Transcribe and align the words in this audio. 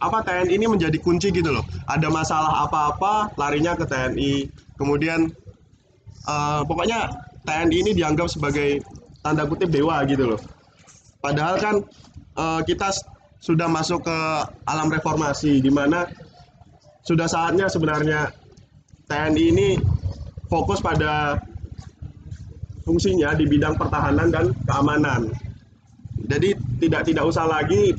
apa 0.00 0.18
TNI 0.26 0.52
ini 0.56 0.66
menjadi 0.68 0.98
kunci 1.00 1.32
gitu 1.32 1.48
loh. 1.48 1.64
Ada 1.88 2.10
masalah 2.12 2.66
apa-apa 2.66 3.32
larinya 3.40 3.72
ke 3.78 3.84
TNI. 3.86 4.50
Kemudian 4.76 5.30
eh, 6.26 6.60
pokoknya 6.66 7.08
TNI 7.46 7.76
ini 7.88 7.90
dianggap 7.96 8.28
sebagai 8.28 8.84
tanda 9.24 9.48
kutip 9.48 9.72
dewa 9.72 10.02
gitu 10.04 10.36
loh. 10.36 10.40
Padahal 11.24 11.56
kan 11.56 11.74
eh, 12.36 12.60
kita 12.66 12.92
sudah 13.40 13.68
masuk 13.72 14.04
ke 14.04 14.18
alam 14.68 14.92
reformasi 14.92 15.64
di 15.64 15.72
mana 15.72 16.04
sudah 17.00 17.24
saatnya 17.24 17.72
sebenarnya 17.72 18.28
TNI 19.08 19.44
ini 19.48 19.68
fokus 20.52 20.84
pada 20.84 21.40
fungsinya 22.84 23.32
di 23.38 23.48
bidang 23.48 23.78
pertahanan 23.80 24.28
dan 24.28 24.52
keamanan. 24.68 25.30
Jadi 26.26 26.52
tidak 26.84 27.08
tidak 27.08 27.24
usah 27.26 27.48
lagi 27.48 27.96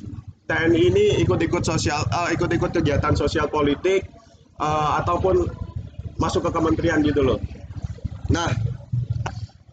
TNI 0.49 0.81
ini 0.93 1.05
ikut-ikut 1.23 1.63
sosial 1.63 2.01
eh, 2.09 2.29
ikut-ikut 2.35 2.71
kegiatan 2.81 3.13
sosial 3.13 3.47
politik 3.47 4.07
eh, 4.59 4.89
ataupun 5.01 5.45
masuk 6.21 6.45
ke 6.47 6.51
kementerian 6.53 7.01
gitu 7.01 7.25
loh. 7.25 7.39
Nah, 8.29 8.47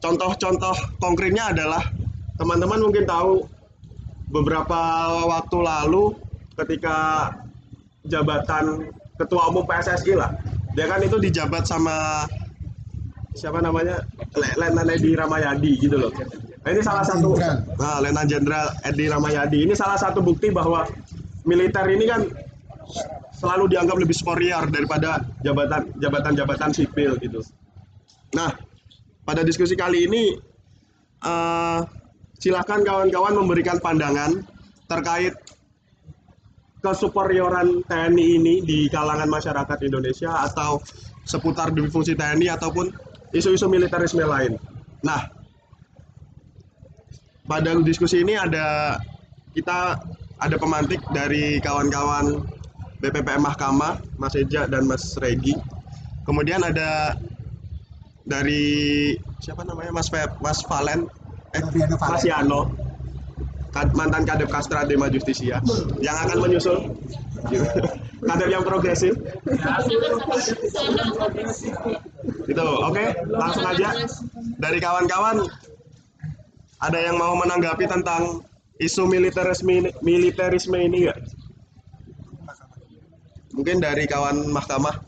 contoh-contoh 0.01 0.75
konkretnya 0.99 1.53
adalah 1.53 1.83
teman-teman 2.41 2.81
mungkin 2.81 3.05
tahu 3.05 3.45
beberapa 4.33 4.81
waktu 5.29 5.59
lalu 5.61 6.17
ketika 6.57 7.29
jabatan 8.07 8.89
ketua 9.19 9.51
umum 9.51 9.67
PSSI 9.67 10.15
lah, 10.17 10.31
dia 10.73 10.87
kan 10.89 11.03
itu 11.03 11.19
dijabat 11.19 11.67
sama 11.67 12.25
siapa 13.35 13.63
namanya 13.63 14.03
Le- 14.35 14.55
Letnan 14.57 14.89
Ramayadi 14.89 15.73
gitu 15.79 15.97
loh. 15.99 16.13
Nah, 16.65 16.71
ini 16.75 16.83
salah 16.83 17.05
satu 17.07 17.39
Jenderal. 17.39 17.59
nah, 17.79 17.99
Letnan 18.03 18.27
Jenderal 18.27 18.67
Edi 18.85 19.07
Ramayadi 19.07 19.59
ini 19.65 19.75
salah 19.79 19.97
satu 19.97 20.21
bukti 20.21 20.51
bahwa 20.51 20.85
militer 21.47 21.87
ini 21.89 22.05
kan 22.05 22.27
selalu 23.39 23.71
dianggap 23.71 23.97
lebih 23.97 24.17
superior 24.17 24.67
daripada 24.69 25.23
jabatan 25.47 25.95
jabatan-jabatan 26.03 26.71
sipil 26.75 27.15
gitu. 27.23 27.41
Nah, 28.35 28.53
pada 29.23 29.47
diskusi 29.47 29.79
kali 29.79 30.11
ini 30.11 30.35
eh, 31.23 31.81
silakan 32.39 32.83
kawan-kawan 32.83 33.35
memberikan 33.39 33.79
pandangan 33.79 34.43
terkait 34.91 35.35
kesuperioran 36.79 37.83
TNI 37.87 38.27
ini 38.39 38.55
di 38.63 38.79
kalangan 38.87 39.27
masyarakat 39.27 39.79
Indonesia 39.83 40.31
atau 40.47 40.79
seputar 41.27 41.75
fungsi 41.91 42.15
TNI 42.15 42.55
ataupun 42.55 42.89
isu-isu 43.35 43.67
militerisme 43.67 44.23
lain. 44.25 44.57
Nah, 45.03 45.38
pada 47.49 47.73
diskusi 47.81 48.21
ini 48.21 48.37
ada 48.37 49.01
kita 49.57 49.97
ada 50.39 50.57
pemantik 50.61 51.01
dari 51.11 51.59
kawan-kawan 51.65 52.45
BPPM 53.01 53.43
Mahkamah, 53.43 53.99
Mas 54.21 54.37
Eja 54.39 54.69
dan 54.69 54.87
Mas 54.87 55.17
Regi. 55.19 55.57
Kemudian 56.29 56.63
ada 56.63 57.17
dari 58.29 59.17
siapa 59.41 59.65
namanya 59.65 59.97
Mas 59.97 60.13
Fe, 60.13 60.29
Mas 60.45 60.61
Valen, 60.69 61.09
eh. 61.57 61.63
Mas 61.97 62.23
Yano, 62.29 62.69
mantan 63.97 64.29
kadep 64.29 64.53
Kastra 64.53 64.85
Dema 64.85 65.09
Justisia 65.09 65.65
yang 66.05 66.17
akan 66.29 66.39
menyusul 66.45 66.93
kadep 68.29 68.49
yang 68.53 68.63
progresif. 68.67 69.17
Itu, 72.45 72.67
oke, 72.85 73.05
langsung 73.33 73.65
aja 73.65 73.89
dari 74.61 74.79
kawan-kawan 74.83 75.49
ada 76.79 76.99
yang 76.99 77.19
mau 77.19 77.35
menanggapi 77.35 77.91
tentang 77.91 78.43
isu 78.79 79.11
militerisme 79.11 79.91
militerisme 80.03 80.79
ini 80.79 81.11
nggak? 81.11 81.19
Mungkin 83.59 83.83
dari 83.83 84.07
kawan 84.07 84.47
mahkamah. 84.55 85.03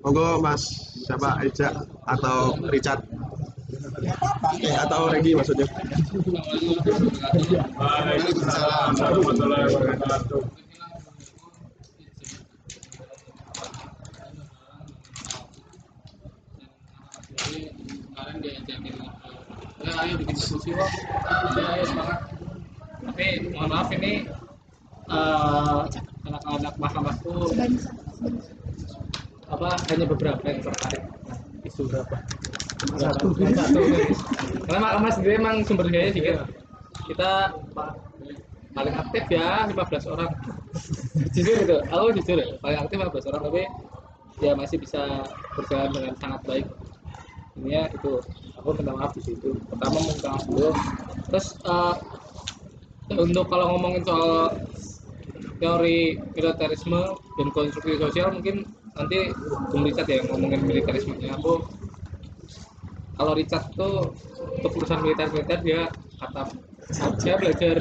Monggo 0.00 0.40
Mas 0.40 0.64
siapa 1.04 1.44
Eja 1.44 1.86
atau 2.08 2.56
Richard 2.72 3.04
Eh, 4.60 4.74
atau 4.74 5.06
Regi 5.12 5.36
maksudnya. 5.36 5.68
Waalaikumsalam 7.78 8.92
warahmatullahi 8.98 9.64
wabarakatuh. 9.70 10.42
kemarin 18.20 18.36
diajakin 18.44 18.96
ya 19.80 19.92
ayo 20.04 20.14
bikin 20.20 20.34
diskusi 20.36 20.68
kok 20.76 20.90
ya 21.56 21.64
ayo 21.76 21.84
semangat. 21.88 22.18
Tapi 23.00 23.26
mohon 23.56 23.68
maaf 23.72 23.88
ini 23.96 24.28
eh, 25.10 25.80
anak-anak 26.28 26.74
mahkamahku 26.76 27.32
apa 29.50 29.68
hanya 29.90 30.04
beberapa 30.06 30.42
yang 30.46 30.60
tertarik. 30.62 31.02
Nah, 31.26 31.38
isu 31.66 31.82
berapa? 31.90 32.16
Satu. 32.96 33.26
Satu 33.34 33.80
karena 34.68 34.78
mahkamah 34.80 35.12
sendiri 35.12 35.34
emang 35.40 35.56
sumber 35.66 35.90
dayanya 35.90 36.12
sedikit 36.14 36.36
kita 37.10 37.30
pa- 37.74 37.96
paling 38.70 38.94
aktif 38.94 39.24
ya 39.32 39.66
15 39.66 40.06
orang. 40.12 40.30
Jujur 41.34 41.56
itu 41.66 41.76
aku 41.90 42.04
jujur 42.22 42.36
ya, 42.38 42.46
paling 42.62 42.78
aktif 42.78 42.96
15 43.02 43.28
orang 43.34 43.42
tapi 43.50 43.62
ya 44.40 44.52
masih 44.54 44.76
bisa 44.78 45.26
berjalan 45.58 45.90
dengan 45.90 46.14
sangat 46.22 46.40
baik. 46.46 46.66
Ini 47.58 47.68
ya 47.74 47.84
itu 47.90 48.12
aku 48.60 48.76
minta 48.76 48.92
maaf 48.92 49.12
di 49.16 49.22
situ. 49.24 49.56
Pertama 49.72 49.96
minta 50.04 50.28
maaf 50.36 50.44
dulu 50.44 50.70
terus 51.32 51.56
eh, 51.64 51.94
untuk 53.16 53.48
kalau 53.48 53.74
ngomongin 53.74 54.04
soal 54.06 54.54
teori 55.60 56.16
militerisme 56.36 57.00
dan 57.36 57.48
konstruksi 57.52 58.00
sosial 58.00 58.32
mungkin 58.32 58.68
nanti 58.96 59.32
Bung 59.72 59.84
Richard 59.88 60.08
ya 60.08 60.20
ngomongin 60.28 60.60
militerismenya. 60.64 61.36
Aku 61.40 61.64
kalau 63.20 63.32
Richard 63.36 63.68
tuh 63.76 64.16
untuk 64.56 64.72
urusan 64.80 65.04
militer-militer 65.04 65.60
dia 65.60 65.82
kata 66.20 66.48
dia 67.20 67.34
belajar 67.36 67.76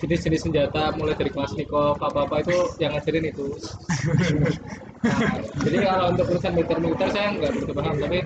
jenis-jenis 0.00 0.48
senjata 0.48 0.92
mulai 0.96 1.16
dari 1.16 1.30
Kalashnikov 1.32 2.00
apa-apa 2.00 2.42
itu 2.44 2.56
yang 2.80 2.96
ngajarin 2.96 3.30
itu. 3.30 3.46
Nah, 5.04 5.36
jadi 5.60 5.78
kalau 5.84 6.04
untuk 6.16 6.26
urusan 6.32 6.52
militer-militer 6.56 7.08
saya 7.12 7.28
nggak 7.36 7.50
begitu 7.52 7.72
paham 7.76 7.94
tapi 8.00 8.18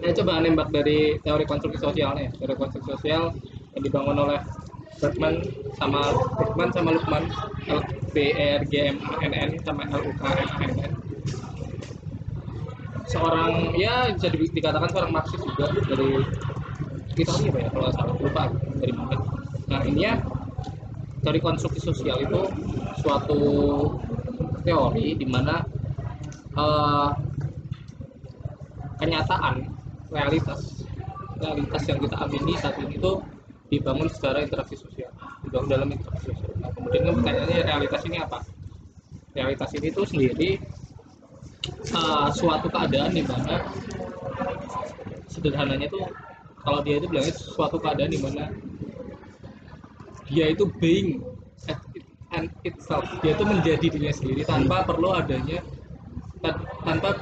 saya 0.00 0.12
coba 0.22 0.44
nembak 0.44 0.68
dari 0.70 1.16
teori 1.24 1.44
konstruksi 1.48 1.80
sosialnya 1.80 2.28
teori 2.36 2.54
konstruksi 2.56 2.88
sosial 2.96 3.32
yang 3.72 3.82
dibangun 3.82 4.16
oleh 4.16 4.40
Bergman 4.96 5.44
sama 5.76 6.00
Bergman 6.40 6.68
sama 6.72 6.88
Lukman 6.96 7.24
L 7.68 7.80
B 8.16 8.32
R 8.32 8.64
G 8.64 8.96
M 8.96 8.96
A 9.04 9.14
N 9.20 9.32
N 9.36 9.50
sama 9.60 9.84
L 9.92 10.00
U 10.08 10.12
K 10.16 10.22
M 10.24 10.48
A 10.48 10.56
N 10.64 10.72
N. 10.72 10.92
Seorang 13.06 13.76
ya 13.76 14.10
bisa 14.16 14.32
di- 14.32 14.50
dikatakan 14.50 14.88
seorang 14.88 15.12
Marxis 15.12 15.40
juga 15.44 15.68
dari 15.84 16.24
Italia 17.16 17.48
apa 17.52 17.58
ya 17.60 17.68
kalau 17.72 17.90
salah. 17.92 18.14
Lupa 18.16 18.44
dari 18.80 18.92
mana. 18.96 19.16
Nah 19.68 19.80
ini 19.84 20.00
ya 20.00 20.16
teori 21.20 21.40
konstruksi 21.44 21.80
sosial 21.92 22.16
itu 22.24 22.40
suatu 23.04 23.40
teori 24.64 25.12
di 25.12 25.26
mana 25.28 25.60
eh, 26.56 27.08
kenyataan 28.96 29.75
realitas 30.10 30.86
realitas 31.36 31.82
yang 31.90 31.98
kita 32.00 32.16
amini 32.22 32.54
saat 32.58 32.76
ini 32.80 32.96
itu 32.96 33.12
dibangun 33.66 34.06
secara 34.08 34.40
interaksi 34.40 34.78
sosial 34.78 35.10
dibangun 35.42 35.68
dalam 35.68 35.88
interaksi 35.90 36.30
sosial. 36.30 36.54
Nah 36.62 36.70
kemudian 36.74 37.02
kan 37.10 37.14
pertanyaannya 37.22 37.58
realitas 37.66 38.02
ini 38.06 38.16
apa? 38.22 38.38
Realitas 39.36 39.70
ini 39.76 39.86
itu 39.92 40.02
sendiri 40.06 40.50
eh, 41.92 42.28
suatu 42.32 42.66
keadaan 42.70 43.12
di 43.12 43.22
mana 43.26 43.60
sederhananya 45.26 45.86
itu 45.90 46.00
kalau 46.62 46.80
dia 46.82 46.98
itu 46.98 47.06
bilangnya 47.10 47.34
suatu 47.34 47.76
keadaan 47.78 48.10
di 48.10 48.20
mana 48.22 48.44
dia 50.26 50.50
itu 50.50 50.66
being 50.82 51.22
at 51.70 51.78
it- 51.94 52.06
and 52.34 52.50
itself. 52.66 53.06
Dia 53.22 53.38
itu 53.38 53.44
menjadi 53.46 53.86
dirinya 53.86 54.14
sendiri 54.14 54.42
tanpa 54.42 54.82
perlu 54.82 55.14
adanya 55.14 55.62
tan- 56.42 56.62
tanpa 56.82 57.14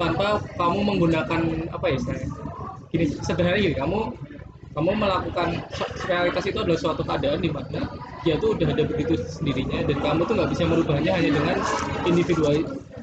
tanpa 0.00 0.40
kamu 0.56 0.78
menggunakan 0.80 1.40
apa 1.68 1.84
ya 1.92 1.94
istilahnya? 2.00 2.28
Gini 2.88 3.04
sederhana 3.20 3.60
gini 3.60 3.76
kamu 3.76 3.98
kamu 4.70 4.90
melakukan 4.96 5.48
realitas 6.08 6.44
itu 6.48 6.58
adalah 6.62 6.80
suatu 6.80 7.02
keadaan 7.04 7.42
di 7.44 7.50
mana 7.52 7.84
dia 8.24 8.40
tuh 8.40 8.56
udah 8.56 8.70
ada 8.72 8.84
begitu 8.88 9.20
sendirinya 9.28 9.84
dan 9.84 9.98
kamu 10.00 10.20
tuh 10.24 10.34
nggak 10.40 10.50
bisa 10.56 10.62
merubahnya 10.64 11.12
hanya 11.20 11.30
dengan 11.36 11.56
individu 12.08 12.42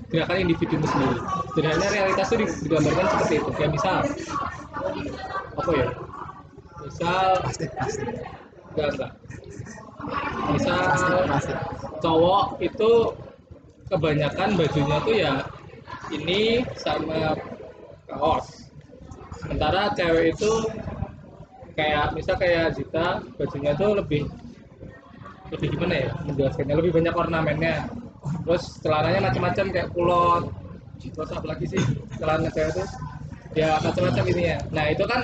gerakan 0.10 0.38
individu 0.42 0.82
sendiri. 0.82 1.20
Sederhana 1.54 1.88
realitas 1.94 2.28
itu 2.34 2.46
digambarkan 2.66 3.06
seperti 3.14 3.34
itu 3.44 3.50
kayak 3.54 3.72
misal 3.78 3.98
apa 5.54 5.72
ya? 5.78 5.88
Misal 6.82 7.26
plastik 7.46 7.70
plastik 7.78 8.10
enggak 8.74 8.88
enggak. 8.96 9.12
Misal 10.56 10.78
plastik 10.82 11.12
plastik 11.30 11.58
cowok 12.02 12.46
itu 12.64 12.92
kebanyakan 13.88 14.50
bajunya 14.60 14.98
tuh 15.04 15.16
ya 15.16 15.34
ini 16.14 16.64
sama 16.78 17.36
kaos. 18.08 18.72
Sementara 19.38 19.94
cewek 19.94 20.34
itu 20.34 20.52
kayak 21.78 22.18
misal 22.18 22.36
kayak 22.42 22.74
Zita 22.74 23.22
bajunya 23.38 23.72
tuh 23.78 23.98
lebih 23.98 24.26
lebih 25.54 25.68
gimana 25.78 25.96
ya 26.08 26.10
menjelaskannya? 26.26 26.76
Lebih 26.76 26.92
banyak 27.02 27.14
ornamennya. 27.16 27.76
Terus 28.44 28.64
celananya 28.84 29.32
macam-macam 29.32 29.66
kayak 29.72 29.90
kulot 29.96 30.46
terus 30.98 31.30
apa 31.30 31.46
lagi 31.54 31.66
sih 31.70 31.82
celana 32.18 32.50
cewek 32.50 32.74
itu 32.74 32.84
ya 33.56 33.78
macam-macam 33.80 34.26
ini 34.34 34.44
ya 34.54 34.58
nah 34.74 34.86
itu 34.90 35.04
kan 35.06 35.22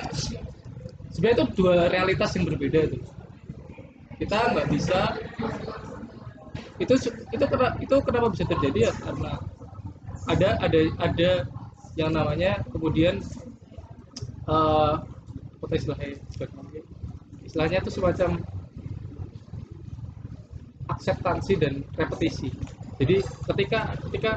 sebenarnya 1.14 1.36
itu 1.38 1.44
dua 1.54 1.74
realitas 1.90 2.34
yang 2.34 2.44
berbeda 2.50 2.80
tuh. 2.90 3.02
Kita 4.18 4.38
nggak 4.54 4.68
bisa 4.70 5.00
itu 6.82 6.94
itu 7.30 7.44
kenapa 7.46 7.78
itu 7.78 7.94
kenapa 8.02 8.26
bisa 8.34 8.44
terjadi 8.50 8.78
ya? 8.90 8.92
Karena 8.98 9.32
ada 10.24 10.56
ada 10.60 10.80
ada 11.00 11.30
yang 11.94 12.10
namanya 12.10 12.64
kemudian 12.72 13.20
eh 14.48 14.94
apa 15.64 15.72
istilahnya? 15.76 16.20
Istilahnya 17.44 17.78
itu 17.80 17.90
semacam 17.92 18.30
akseptansi 20.92 21.52
dan 21.56 21.80
repetisi. 21.96 22.52
Jadi 23.00 23.24
ketika 23.24 23.96
ketika 24.08 24.32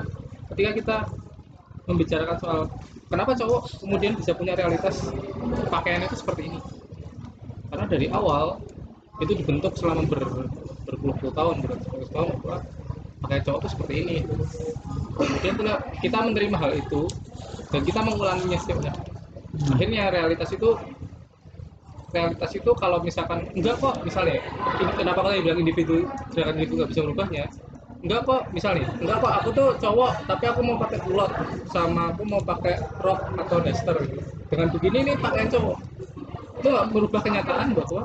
ketika 0.53 0.69
kita 0.79 0.97
membicarakan 1.87 2.37
soal 2.39 2.59
kenapa 3.11 3.35
cowok 3.35 3.83
kemudian 3.83 4.15
bisa 4.15 4.31
punya 4.35 4.55
realitas 4.55 5.11
pakaian 5.67 6.03
itu 6.07 6.15
seperti 6.15 6.51
ini? 6.51 6.59
Karena 7.67 7.85
dari 7.87 8.07
awal 8.11 8.63
itu 9.19 9.33
dibentuk 9.33 9.75
selama 9.75 10.07
ber, 10.07 10.23
berpuluh-puluh 10.87 11.33
tahun 11.35 11.55
beratus 11.65 12.09
tahun 12.13 12.31
pakaian 13.21 13.43
cowok 13.43 13.59
itu 13.63 13.67
seperti 13.73 13.93
ini. 14.03 14.17
Kemudian 15.17 15.53
kita, 15.57 15.73
kita 16.05 16.17
menerima 16.21 16.57
hal 16.61 16.71
itu 16.77 17.01
dan 17.73 17.81
kita 17.81 17.99
mengulanginya 18.05 18.57
setiap 18.61 18.79
hari. 18.85 19.11
Akhirnya 19.73 20.03
realitas 20.13 20.49
itu 20.53 20.69
realitas 22.13 22.51
itu 22.55 22.71
kalau 22.77 23.03
misalkan 23.03 23.43
enggak 23.51 23.75
kok 23.83 23.99
misalnya 24.05 24.39
kenapa 24.95 25.19
kalian 25.27 25.43
bilang 25.43 25.59
individu 25.59 26.07
gerakan 26.31 26.55
individu 26.55 26.73
nggak 26.83 26.89
bisa 26.93 27.01
merubahnya? 27.03 27.43
Enggak 28.05 28.21
kok 28.23 28.41
misalnya 28.53 28.85
enggak 29.01 29.17
kok 29.19 29.33
aku 29.43 29.49
tuh 29.51 29.67
cowok 29.81 30.11
tapi 30.29 30.43
aku 30.47 30.59
mau 30.63 30.77
pakai 30.79 30.99
kulot 31.03 31.31
sama 31.73 32.13
aku 32.13 32.21
mau 32.23 32.41
pakai 32.45 32.79
rok 33.01 33.19
atau 33.35 33.57
daster 33.59 33.95
gitu. 34.05 34.19
dengan 34.47 34.67
begini 34.71 34.97
nih 35.11 35.15
pakaian 35.19 35.49
cowok. 35.51 35.77
Itu 36.61 36.67
nggak 36.69 36.85
merubah 36.93 37.21
kenyataan 37.25 37.67
bahwa 37.75 38.01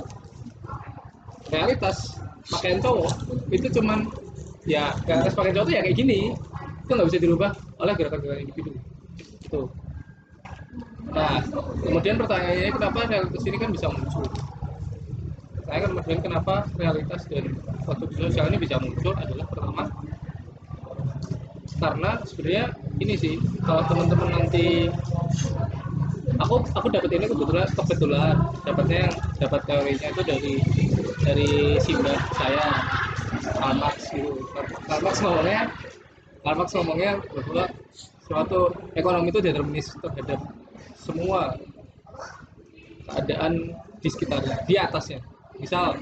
realitas 1.53 1.97
pakaian 2.49 2.81
cowok 2.81 3.13
itu 3.53 3.67
cuman 3.79 4.09
ya 4.69 4.95
realitas 5.07 5.35
pakaian 5.35 5.55
cowok 5.59 5.67
itu 5.69 5.73
ya 5.75 5.81
kayak 5.83 5.97
gini. 5.97 6.19
Itu 6.87 6.93
nggak 6.95 7.09
bisa 7.09 7.19
dirubah 7.23 7.51
oleh 7.83 7.93
gerakan-gerakan 7.99 8.43
individu. 8.47 8.73
Itu 9.47 9.61
Nah, 11.13 11.45
kemudian 11.85 12.17
pertanyaannya 12.17 12.73
kenapa 12.73 13.05
realitas 13.05 13.43
ini 13.45 13.57
kan 13.61 13.69
bisa 13.69 13.87
muncul? 13.93 14.25
Saya 15.69 15.79
kemudian 15.85 16.19
kenapa 16.25 16.65
realitas 16.81 17.29
dan 17.29 17.53
konstruksi 17.85 18.17
sosial 18.17 18.49
ini 18.49 18.59
bisa 18.65 18.81
muncul 18.81 19.13
adalah 19.13 19.45
pertama 19.45 19.85
karena 21.83 22.11
sebenarnya 22.23 22.65
ini 23.03 23.15
sih 23.19 23.35
kalau 23.67 23.83
teman-teman 23.91 24.31
nanti 24.39 24.87
aku 26.43 26.55
aku 26.75 26.87
dapat 26.91 27.11
ini 27.15 27.27
kebetulan 27.31 27.67
kebetulan 27.73 28.35
dapatnya 28.67 28.99
yang 29.07 29.15
dapat 29.39 29.61
teorinya 29.65 30.09
itu 30.11 30.23
dari 30.27 30.55
dari 31.23 31.51
simbah 31.79 32.19
saya 32.35 32.67
Karl 33.57 33.77
Marx 33.79 33.99
gitu 34.11 34.43
Karl 34.91 35.01
Marx 35.03 35.17
ngomongnya 35.23 35.61
Karl 36.43 36.59
ngomongnya 36.59 37.13
bahwa 37.31 37.65
suatu 38.27 38.61
ekonomi 38.99 39.29
itu 39.31 39.41
determinis 39.45 39.93
terhadap 39.99 40.41
semua 40.97 41.59
keadaan 43.13 43.77
di 44.03 44.09
sekitarnya, 44.09 44.57
di 44.67 44.75
atasnya. 44.79 45.21
Misal, 45.61 45.95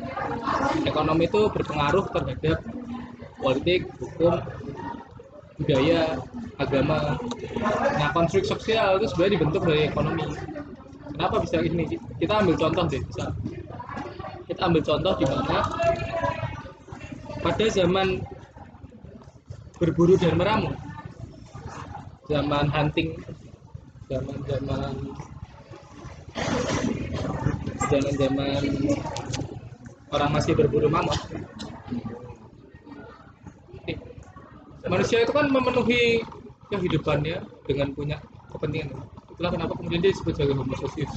ekonomi 0.87 1.29
itu 1.29 1.51
berpengaruh 1.53 2.09
terhadap 2.15 2.65
politik, 3.41 3.91
hukum, 4.01 4.41
budaya, 5.61 6.17
agama. 6.57 7.21
Nah, 7.95 8.09
konflik 8.17 8.49
sosial 8.49 8.97
itu 8.99 9.13
sebenarnya 9.13 9.35
dibentuk 9.37 9.63
dari 9.69 9.87
ekonomi. 9.87 10.27
Kenapa 11.13 11.37
bisa 11.45 11.61
ini? 11.61 11.85
Kita 12.17 12.41
ambil 12.41 12.57
contoh 12.57 12.85
deh, 12.89 13.01
misal. 13.05 13.31
Kita 14.49 14.61
ambil 14.67 14.83
contoh 14.83 15.13
di 15.21 15.27
mana 15.29 15.59
pada 17.41 17.67
zaman 17.69 18.25
berburu 19.77 20.17
dan 20.17 20.37
meramu, 20.37 20.73
zaman 22.29 22.69
hunting 22.69 23.17
zaman 24.11 24.39
zaman 24.43 24.95
zaman 27.87 28.13
zaman 28.19 28.63
orang 30.11 30.31
masih 30.35 30.53
berburu 30.59 30.91
mamut 30.91 31.15
manusia 34.89 35.19
itu 35.25 35.33
kan 35.35 35.47
memenuhi 35.51 36.25
kehidupannya 36.71 37.43
dengan 37.67 37.89
punya 37.93 38.17
kepentingan. 38.55 38.95
Itulah 39.35 39.51
kenapa 39.53 39.73
kemudian 39.77 40.01
dia 40.05 40.13
disebut 40.15 40.33
sebagai 40.37 40.57
homo 40.57 40.75
sosius 40.79 41.13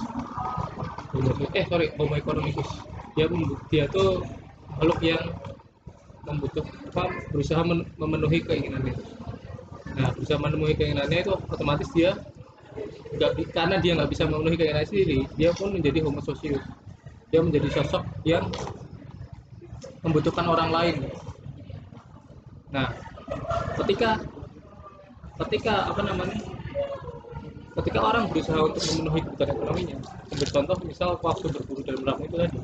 eh 1.54 1.66
sorry 1.70 1.88
homo 1.98 2.18
economicus. 2.18 2.70
Dia 3.14 3.30
dia 3.70 3.86
tuh 3.94 4.26
makhluk 4.74 5.00
yang 5.06 5.24
membutuh 6.26 6.64
apa 6.90 7.04
berusaha 7.30 7.62
men- 7.62 7.88
memenuhi 8.00 8.40
keinginannya. 8.42 8.96
Nah 9.94 10.10
berusaha 10.16 10.40
memenuhi 10.42 10.74
keinginannya 10.74 11.20
itu 11.22 11.34
otomatis 11.54 11.90
dia 11.94 12.18
nggak 13.14 13.32
karena 13.54 13.76
dia 13.78 13.94
nggak 13.94 14.10
bisa 14.10 14.24
memenuhi 14.26 14.58
keinginan 14.58 14.88
sendiri 14.90 15.18
dia 15.38 15.54
pun 15.54 15.70
menjadi 15.78 16.02
homo 16.02 16.18
sosius 16.26 16.64
dia 17.30 17.42
menjadi 17.46 17.70
sosok 17.70 18.02
yang 18.26 18.46
membutuhkan 20.04 20.46
orang 20.50 20.70
lain. 20.70 20.96
Nah 22.74 22.90
ketika 23.82 24.10
ketika 25.46 25.74
apa 25.90 26.02
namanya 26.06 26.38
ketika 27.82 28.00
orang 28.06 28.30
berusaha 28.30 28.60
untuk 28.62 28.84
memenuhi 28.94 29.20
kebutuhan 29.26 29.50
ekonominya 29.58 29.98
ambil 30.30 30.50
contoh 30.54 30.78
misal 30.86 31.10
waktu 31.26 31.46
berburu 31.50 31.82
dan 31.82 31.96
meramu 32.06 32.24
itu 32.30 32.36
tadi 32.38 32.60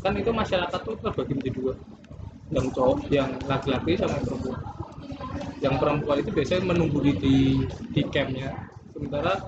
kan 0.00 0.12
itu 0.16 0.30
masyarakat 0.32 0.80
tuh 0.80 0.96
terbagi 0.96 1.32
menjadi 1.36 1.52
dua 1.60 1.74
yang 2.50 2.66
cowok 2.74 2.98
yang 3.14 3.30
laki-laki 3.46 3.94
sama 3.94 4.18
yang 4.18 4.26
perempuan. 4.26 4.60
Yang 5.60 5.74
perempuan 5.78 6.16
itu 6.18 6.30
biasanya 6.34 6.62
menunggu 6.66 6.98
di 6.98 7.12
di, 7.20 7.36
di 7.94 8.02
campnya 8.10 8.48
sementara 8.90 9.38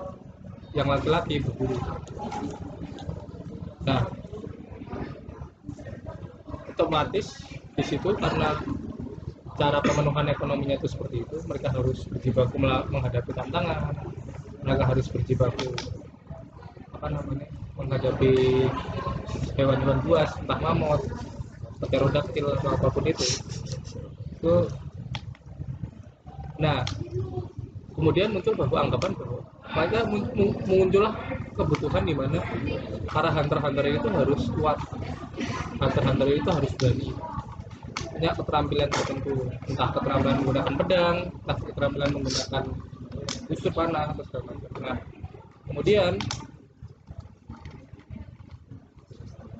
yang 0.73 0.87
laki-laki 0.89 1.43
berburu 1.43 1.77
nah 3.83 4.07
otomatis 6.71 7.35
di 7.75 7.83
situ 7.83 8.15
karena 8.15 8.55
cara 9.53 9.77
pemenuhan 9.85 10.25
ekonominya 10.33 10.75
itu 10.81 10.87
seperti 10.89 11.23
itu 11.25 11.35
mereka 11.45 11.69
harus 11.73 12.05
berjibaku 12.09 12.55
menghadapi 12.89 13.31
tantangan 13.37 13.93
mereka 14.65 14.83
harus 14.89 15.05
berjibaku 15.11 15.69
apa 16.93 17.07
namanya 17.09 17.47
menghadapi 17.77 18.31
hewan-hewan 19.57 19.99
buas 20.05 20.29
entah 20.39 20.59
mamut 20.61 21.01
pterodaktil 21.83 22.47
atau 22.55 22.69
apa 22.79 22.87
pun 22.87 23.03
itu. 23.09 23.25
Itu 24.39 24.55
nah 26.61 26.85
kemudian 27.97 28.29
muncul 28.31 28.53
bahwa 28.55 28.77
anggapan 28.87 29.11
bahwa 29.17 29.39
maka 29.73 29.99
mun- 30.05 30.31
mun- 30.37 30.59
muncullah 30.69 31.13
kebutuhan 31.57 32.03
di 32.05 32.13
mana 32.13 32.39
para 33.09 33.29
hunter-hunter 33.33 33.85
itu 33.89 34.07
harus 34.13 34.41
kuat 34.53 34.77
hunter-hunter 35.81 36.27
itu 36.29 36.49
harus 36.49 36.71
berani 36.77 37.09
punya 38.23 38.39
keterampilan 38.39 38.87
tertentu 38.87 39.35
entah 39.67 39.89
keterampilan 39.91 40.35
menggunakan 40.39 40.73
pedang 40.79 41.17
entah 41.43 41.57
keterampilan 41.59 42.09
menggunakan 42.15 42.63
busur 43.51 43.71
panah 43.75 44.03
atau 44.15 44.23
segala 44.23 44.43
macam 44.47 44.71
nah 44.79 44.97
kemudian 45.67 46.11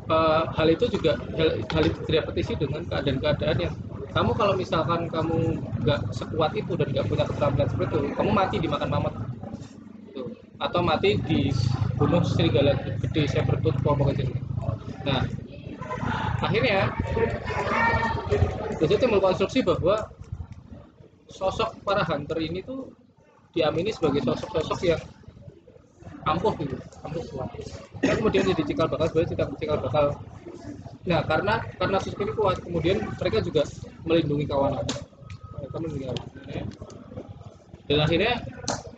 eh, 0.08 0.44
hal 0.48 0.68
itu 0.72 0.86
juga 0.96 1.12
hal, 1.36 1.50
hal 1.60 1.84
itu 1.92 2.00
direpetisi 2.08 2.56
dengan 2.56 2.88
keadaan-keadaan 2.88 3.58
yang 3.60 3.76
kamu 4.16 4.32
kalau 4.32 4.56
misalkan 4.56 5.12
kamu 5.12 5.60
nggak 5.84 6.00
sekuat 6.16 6.56
itu 6.56 6.72
dan 6.80 6.88
nggak 6.88 7.04
punya 7.12 7.28
keterampilan 7.28 7.68
seperti 7.68 7.94
itu 8.00 8.16
kamu 8.16 8.32
mati 8.32 8.56
dimakan 8.64 8.88
mamut 8.88 9.14
Tuh. 10.16 10.32
atau 10.64 10.80
mati 10.80 11.20
dibunuh 11.28 12.24
serigala 12.24 12.80
gede 12.80 13.28
sabertooth 13.28 13.76
pokoknya 13.84 14.24
gitu. 14.24 14.40
nah 15.04 15.20
akhirnya 16.44 16.92
jadi 18.84 18.94
timbul 19.00 19.24
konstruksi 19.24 19.64
bahwa 19.64 20.12
sosok 21.32 21.80
para 21.88 22.04
hunter 22.04 22.38
ini 22.44 22.62
tuh 22.62 22.92
diamini 23.56 23.96
sebagai 23.96 24.22
sosok-sosok 24.28 24.80
yang 24.84 25.02
ampuh 26.28 26.54
gitu 26.60 26.76
ampuh 27.04 27.24
kuat 27.32 27.50
dan 28.04 28.14
kemudian 28.20 28.44
jadi 28.48 28.64
cikal 28.64 28.88
bakal 28.88 29.08
sebenarnya 29.12 29.32
cikal, 29.36 29.48
cikal 29.60 29.78
bakal. 29.80 30.06
Nah 31.04 31.20
karena 31.28 31.60
karena 31.80 31.98
sosok 32.00 32.22
ini 32.24 32.32
kuat 32.36 32.58
kemudian 32.64 32.98
mereka 33.20 33.38
juga 33.44 33.64
melindungi 34.04 34.46
kawanan 34.48 34.86
mereka 35.60 35.76
melindungi 35.80 36.06
kawanan 36.12 36.28
dan 37.84 37.98
akhirnya 38.00 38.34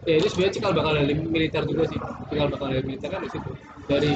ya 0.06 0.16
ini 0.22 0.28
sebenarnya 0.30 0.54
cikal 0.62 0.72
bakal 0.78 0.94
dari 0.94 1.14
militer 1.18 1.64
juga 1.66 1.84
sih. 1.90 2.00
Cikal 2.30 2.48
bakal 2.54 2.68
dari 2.70 2.84
militer 2.86 3.10
kan 3.10 3.22
di 3.26 3.30
situ. 3.34 3.52
Dari 3.86 4.12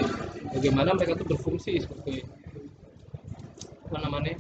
bagaimana 0.54 0.90
mereka 0.94 1.18
tuh 1.18 1.28
berfungsi 1.34 1.82
sebagai 1.82 2.26
apa 3.90 4.06
namanya 4.06 4.38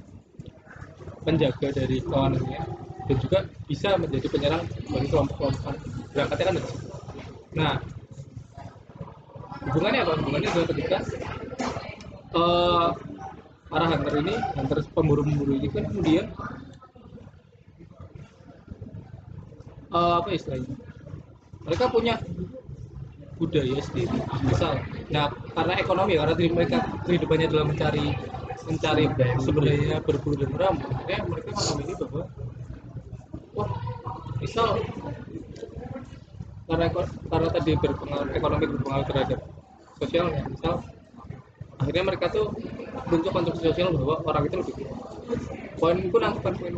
penjaga 1.25 1.73
dari 1.73 2.05
keamanannya 2.05 2.61
dan 3.09 3.15
juga 3.17 3.39
bisa 3.65 3.97
menjadi 3.97 4.29
penyerang 4.29 4.63
bagi 4.93 5.07
kelompok-kelompok 5.09 5.73
berangkatnya 6.13 6.45
kan 6.45 6.55
dari. 6.61 6.69
Nah, 7.57 7.75
hubungannya 9.65 9.99
apa? 10.05 10.13
Hubungannya 10.21 10.49
adalah 10.53 10.67
ketika 10.69 10.97
eh, 12.37 12.87
para 13.73 13.85
hunter 13.89 14.13
ini, 14.21 14.33
hunter 14.53 14.77
pemburu-pemburu 14.93 15.51
ini 15.57 15.67
kan 15.73 15.83
kemudian 15.89 16.25
eh, 19.89 20.13
apa 20.21 20.29
istilahnya? 20.29 20.77
Mereka 21.65 21.89
punya 21.89 22.21
budaya 23.39 23.79
sendiri 23.79 24.19
misal 24.43 24.83
nah 25.07 25.31
karena 25.55 25.79
ekonomi 25.79 26.19
karena 26.19 26.35
mereka 26.51 26.77
kehidupannya 27.07 27.47
adalah 27.47 27.65
mencari 27.71 28.11
mencari 28.67 29.05
sumber 29.39 29.63
daya 29.67 29.97
berburu 30.03 30.35
dan 30.43 30.49
meramu 30.51 30.83
mereka 31.31 31.51
memahami 31.55 31.93
bahwa 31.95 32.23
wah 33.55 33.69
misal 34.39 34.69
karena 36.69 36.85
karena 37.33 37.47
tadi 37.49 37.71
berpengaruh 37.81 38.29
ekonomi 38.29 38.65
berpengaruh 38.69 39.05
terhadap 39.09 39.39
sosialnya. 39.97 40.41
Misal 40.45 40.73
akhirnya 41.81 42.03
mereka 42.05 42.25
tuh 42.29 42.53
bentuk 43.09 43.31
konstruksi 43.33 43.63
sosial 43.73 43.89
bahwa 43.97 44.15
orang 44.27 44.43
itu 44.45 44.55
lebih 44.61 44.75
poin 45.79 45.97
pun 46.11 46.21
angkutan 46.21 46.53
poin 46.59 46.75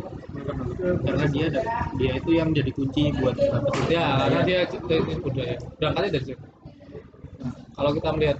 karena 1.02 1.26
dia 1.28 1.44
ada 1.50 1.62
dia 1.98 2.12
itu 2.22 2.30
yang 2.38 2.54
jadi 2.54 2.70
kunci 2.72 3.10
buat 3.18 3.36
ya 3.92 4.26
karena 4.26 4.40
dia 4.48 4.58
dari 4.70 5.14
budaya. 5.20 5.56
Berangkatnya 5.76 6.10
dari 6.16 6.24
situ. 6.24 6.44
Nah, 7.42 7.52
kalau 7.76 7.90
kita 7.92 8.08
melihat 8.16 8.38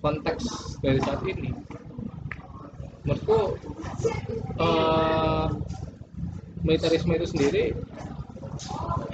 konteks 0.00 0.44
dari 0.80 1.00
saat 1.04 1.20
ini 1.28 1.52
menurutku 3.04 3.60
eh, 4.58 5.46
militerisme 6.64 7.12
itu 7.14 7.26
sendiri 7.28 7.64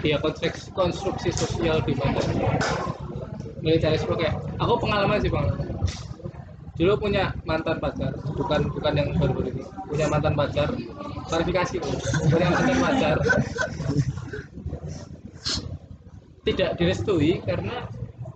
ya 0.00 0.16
konstruksi, 0.22 0.70
konstruksi 0.72 1.30
sosial 1.34 1.82
di 1.84 1.92
mana 1.98 2.22
militerisme 3.60 4.14
kayak 4.16 4.38
aku 4.62 4.74
pengalaman 4.80 5.20
sih 5.20 5.28
bang. 5.28 5.46
Dulu 6.80 6.96
punya 6.96 7.36
mantan 7.44 7.76
pacar 7.76 8.08
bukan 8.32 8.72
bukan 8.72 8.92
yang 8.96 9.08
baru-baru 9.20 9.52
ini. 9.52 9.64
Punya 9.84 10.06
mantan 10.08 10.32
pacar 10.32 10.72
klarifikasi 11.28 11.76
punya 12.30 12.48
mantan 12.48 12.76
pacar. 12.80 13.16
Tidak 16.40 16.70
direstui 16.80 17.44
karena 17.44 17.84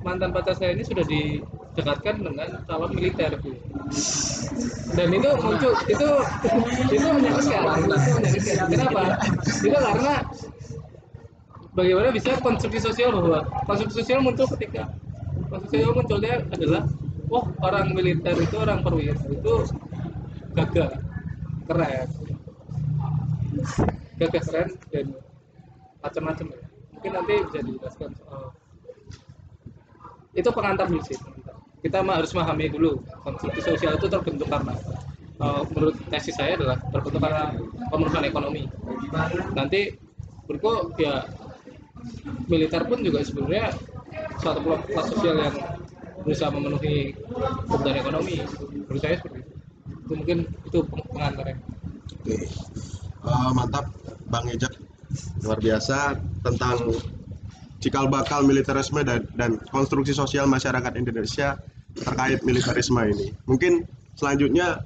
mantan 0.05 0.29
pacar 0.37 0.53
saya 0.53 0.77
ini 0.77 0.85
sudah 0.85 1.09
didekatkan 1.75 2.23
dengan 2.23 2.49
calon 2.71 2.91
militer 2.95 3.35
dan 4.95 5.09
itu 5.11 5.31
muncul 5.43 5.75
itu 5.91 6.09
itu 6.95 7.07
menyakitkan 7.11 7.63
kenapa 8.71 9.03
itu 9.43 9.75
karena 9.75 10.15
bagaimana 11.75 12.09
bisa 12.15 12.39
konstruksi 12.39 12.79
sosial 12.79 13.11
bahwa 13.19 13.43
konstruksi 13.67 14.07
sosial 14.07 14.23
muncul 14.23 14.47
ketika 14.55 14.87
konstruksi 15.51 15.83
sosial 15.83 15.99
munculnya 15.99 16.47
adalah 16.55 16.87
wah 17.27 17.43
orang 17.67 17.91
militer 17.91 18.39
itu 18.39 18.55
orang 18.55 18.79
perwira 18.87 19.19
itu 19.27 19.55
gagah 20.55 20.95
keren 21.67 22.09
gagah 24.23 24.43
keren 24.47 24.69
dan 24.95 25.07
macam-macam 26.07 26.47
ya. 26.55 26.61
mungkin 26.95 27.11
nanti 27.19 27.35
bisa 27.51 27.59
dijelaskan 27.67 28.11
soal 28.15 28.55
itu 30.35 30.51
pengantar 30.51 30.87
pengantar. 30.91 31.34
Kita 31.85 32.01
harus 32.01 32.33
memahami 32.33 32.73
dulu. 32.73 33.05
Konstruksi 33.21 33.61
sosial 33.61 34.01
itu 34.01 34.09
terbentuk 34.09 34.49
karena. 34.49 34.73
Eh, 35.35 35.63
menurut 35.77 35.95
tesis 36.09 36.33
saya 36.33 36.57
adalah 36.57 36.81
terbentuk 36.89 37.21
karena 37.21 37.53
pemenuhan 37.93 38.25
ekonomi. 38.25 38.63
Nanti 39.53 39.93
menurutku 40.49 40.97
ya 40.97 41.29
militer 42.49 42.83
pun 42.89 43.05
juga 43.05 43.21
sebenarnya 43.21 43.77
suatu 44.41 44.61
kelas 44.65 45.07
sosial 45.13 45.37
yang 45.45 45.55
berusaha 46.25 46.49
memenuhi 46.49 47.13
kebutuhan 47.69 47.97
ekonomi. 48.01 48.35
Menurut 48.89 49.01
saya 49.05 49.21
seperti 49.21 49.45
itu. 49.45 49.53
Itu 50.05 50.13
mungkin 50.17 50.39
itu 50.65 50.79
peng- 50.89 51.09
pengantarnya. 51.13 51.57
Oke. 52.25 52.35
Eh, 53.25 53.51
mantap 53.53 53.85
Bang 54.33 54.49
Ejak. 54.49 54.73
Luar 55.45 55.61
biasa 55.61 56.17
tentang 56.41 56.81
cikal 57.85 58.09
bakal 58.09 58.49
militerisme 58.49 59.05
dan, 59.05 59.29
dan 59.37 59.61
konstruksi 59.69 60.17
sosial 60.17 60.49
masyarakat 60.49 60.97
Indonesia 60.97 61.61
terkait 61.93 62.41
militerisme 62.41 63.05
ini. 63.05 63.37
Mungkin 63.45 63.85
selanjutnya 64.17 64.81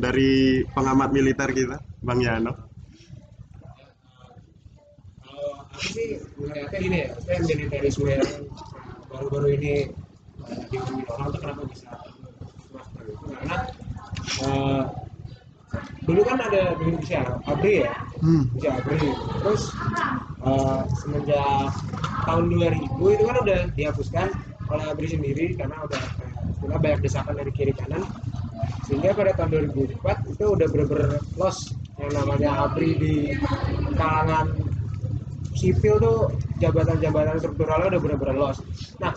dari 0.00 0.64
pengamat 0.72 1.12
militer 1.12 1.52
kita, 1.52 1.76
Bang 2.00 2.24
Yano. 2.24 2.56
Sih 5.76 6.16
gini 6.72 7.04
ya, 7.04 7.12
militerisme 7.28 8.08
yang 8.08 8.26
baru-baru 9.12 9.48
ini 9.60 9.72
uh, 10.42 10.58
diomongin 10.72 11.06
orang 11.06 11.28
tuh 11.30 11.40
kenapa 11.44 11.62
bisa 11.70 11.90
master 12.74 13.02
itu 13.06 13.24
karena 13.30 13.56
uh, 14.42 14.82
dulu 16.08 16.20
kan 16.24 16.38
ada 16.40 16.72
di 16.80 16.82
Indonesia 16.88 17.20
ABRI 17.44 17.74
ya, 17.84 17.92
Hmm. 18.18 18.50
Indonesia 18.56 18.72
ABRI. 18.82 19.08
Terus 19.44 19.62
uh, 20.42 20.82
semenjak 21.04 21.70
tahun 22.24 22.44
2000 22.50 23.14
itu 23.14 23.22
kan 23.28 23.36
udah 23.44 23.60
dihapuskan 23.76 24.26
oleh 24.68 24.84
ABRI 24.92 25.08
sendiri 25.12 25.44
karena 25.56 25.76
udah 25.84 26.02
istilah 26.52 26.78
banyak 26.80 27.00
desakan 27.04 27.34
dari 27.38 27.50
kiri 27.54 27.72
kanan 27.76 28.02
sehingga 28.88 29.12
pada 29.12 29.36
tahun 29.36 29.70
2004 29.70 30.32
itu 30.34 30.44
udah 30.48 30.66
bener-bener 30.72 31.10
lost 31.36 31.76
yang 32.00 32.10
namanya 32.16 32.50
ABRI 32.68 32.90
di 32.96 33.14
kalangan 33.94 34.56
sipil 35.58 35.98
tuh 35.98 36.18
jabatan-jabatan 36.62 37.42
strukturalnya 37.42 37.98
udah 37.98 38.00
bener-bener 38.00 38.36
lost. 38.38 38.62
Nah, 39.02 39.10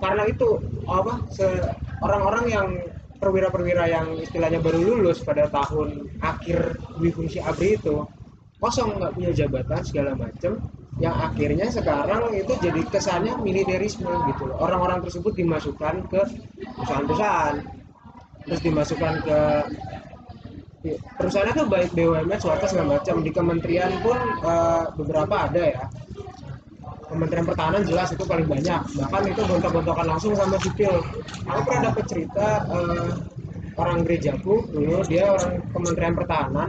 karena 0.00 0.28
itu 0.28 0.60
apa 0.84 1.24
orang-orang 2.04 2.44
yang 2.48 2.68
perwira-perwira 3.20 3.84
yang 3.86 4.16
istilahnya 4.16 4.64
baru 4.64 4.80
lulus 4.80 5.20
pada 5.20 5.46
tahun 5.52 6.08
akhir 6.24 6.80
di 6.98 7.08
fungsi 7.12 7.38
ABRI 7.38 7.76
itu 7.76 8.02
kosong 8.56 8.96
nggak 8.96 9.12
punya 9.14 9.30
jabatan 9.36 9.80
segala 9.84 10.16
macem. 10.16 10.56
Yang 11.00 11.16
akhirnya 11.16 11.66
sekarang 11.72 12.22
itu 12.36 12.52
jadi 12.60 12.80
kesannya 12.88 13.40
militerisme 13.40 14.10
gitu. 14.32 14.52
Loh. 14.52 14.60
Orang-orang 14.60 15.00
tersebut 15.00 15.32
dimasukkan 15.32 16.08
ke 16.12 16.20
perusahaan-perusahaan. 16.76 17.56
Terus 18.44 18.60
dimasukkan 18.60 19.14
ke 19.24 19.38
Ya, 20.80 20.96
perusahaannya 20.96 21.60
tuh 21.60 21.68
baik 21.68 21.92
BUMN 21.92 22.40
swasta 22.40 22.64
segala 22.64 22.96
macam 22.96 23.20
di 23.20 23.28
kementerian 23.28 24.00
pun 24.00 24.16
eh, 24.16 24.84
beberapa 24.96 25.44
ada 25.44 25.60
ya 25.76 25.84
Kementerian 27.10 27.46
Pertahanan 27.46 27.82
jelas 27.82 28.08
itu 28.14 28.22
paling 28.22 28.46
banyak. 28.46 28.80
Bahkan 28.94 29.22
itu 29.26 29.40
gontok-gontokan 29.42 30.06
langsung 30.06 30.32
sama 30.38 30.56
sipil. 30.62 31.02
Aku 31.50 31.60
pernah 31.66 31.90
dapat 31.90 32.04
cerita 32.06 32.46
eh, 32.70 33.10
orang 33.74 33.98
gerejaku 34.06 34.62
dulu 34.70 35.02
dia 35.10 35.34
orang 35.34 35.58
Kementerian 35.74 36.14
Pertahanan. 36.14 36.68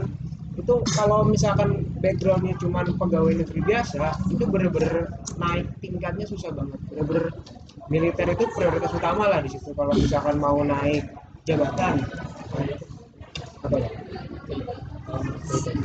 Itu 0.52 0.84
kalau 0.92 1.24
misalkan 1.24 1.86
backgroundnya 2.02 2.58
cuma 2.60 2.84
pegawai 2.84 3.40
negeri 3.40 3.60
biasa 3.64 4.18
itu 4.28 4.44
bener-bener 4.44 5.14
naik 5.40 5.64
tingkatnya 5.80 6.26
susah 6.28 6.50
banget. 6.52 6.78
Bener-bener 6.92 7.32
militer 7.88 8.26
itu 8.34 8.44
prioritas 8.52 8.92
utama 8.92 9.30
lah 9.30 9.40
di 9.40 9.48
situ 9.48 9.70
kalau 9.72 9.94
misalkan 9.94 10.36
mau 10.42 10.60
naik 10.60 11.08
jabatan. 11.46 12.04
Apa 13.62 13.76
ya 13.78 13.90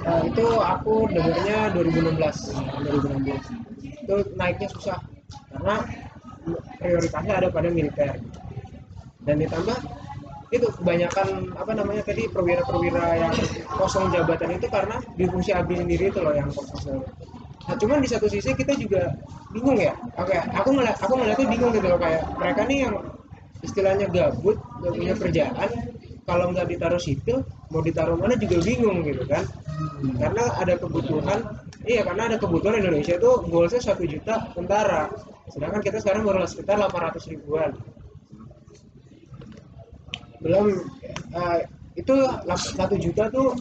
Nah, 0.06 0.22
itu 0.24 0.46
aku 0.62 1.10
dengarnya 1.10 1.74
2016 1.74 2.54
2016 2.86 4.06
itu 4.08 4.16
naiknya 4.38 4.70
susah. 4.72 5.00
Karena 5.52 5.76
prioritasnya 6.80 7.34
ada 7.44 7.48
pada 7.52 7.68
militer. 7.74 8.22
Dan 9.26 9.44
ditambah 9.44 9.78
itu 10.48 10.68
kebanyakan 10.80 11.52
apa 11.60 11.72
namanya 11.76 12.08
tadi 12.08 12.24
perwira-perwira 12.32 13.20
yang 13.20 13.34
kosong 13.76 14.08
jabatan 14.16 14.56
itu 14.56 14.72
karena 14.72 14.96
di 15.20 15.28
fungsi 15.28 15.52
ABRI 15.52 15.84
sendiri 15.84 16.08
itu 16.08 16.20
loh 16.24 16.32
yang 16.32 16.48
kosong. 16.56 17.04
Nah 17.68 17.76
cuman 17.76 18.00
di 18.00 18.08
satu 18.08 18.32
sisi 18.32 18.56
kita 18.56 18.72
juga 18.80 19.12
bingung 19.52 19.76
ya. 19.76 19.92
Oke 20.16 20.40
aku 20.40 20.72
ngeliat 20.72 20.96
aku 21.04 21.20
ngeliatnya 21.20 21.48
bingung 21.52 21.76
gitu 21.76 21.88
loh. 21.92 22.00
Kayak 22.00 22.24
mereka 22.40 22.62
nih 22.64 22.78
yang 22.88 22.96
istilahnya 23.60 24.08
gabut 24.08 24.56
gak 24.80 24.94
punya 24.96 25.14
kerjaan 25.20 25.70
kalau 26.28 26.52
nggak 26.52 26.68
ditaruh 26.68 27.00
sipil 27.00 27.40
mau 27.72 27.80
ditaruh 27.80 28.20
mana 28.20 28.36
juga 28.36 28.60
bingung 28.60 29.00
gitu 29.08 29.24
kan. 29.24 29.48
Karena 30.20 30.44
ada 30.60 30.76
kebutuhan 30.76 31.40
iya 31.88 32.04
karena 32.04 32.28
ada 32.28 32.38
kebutuhan 32.38 32.84
Indonesia 32.84 33.16
itu 33.16 33.32
goalsnya 33.48 33.80
satu 33.80 34.04
juta 34.04 34.52
tentara. 34.52 35.08
Sedangkan 35.48 35.80
kita 35.80 36.04
sekarang 36.04 36.28
baru 36.28 36.44
sekitar 36.44 36.84
800 36.84 37.32
ribuan. 37.32 37.72
Belum 40.44 40.84
eh, 41.32 41.60
itu 41.96 42.16
satu 42.76 43.00
juta 43.00 43.32
tuh 43.32 43.56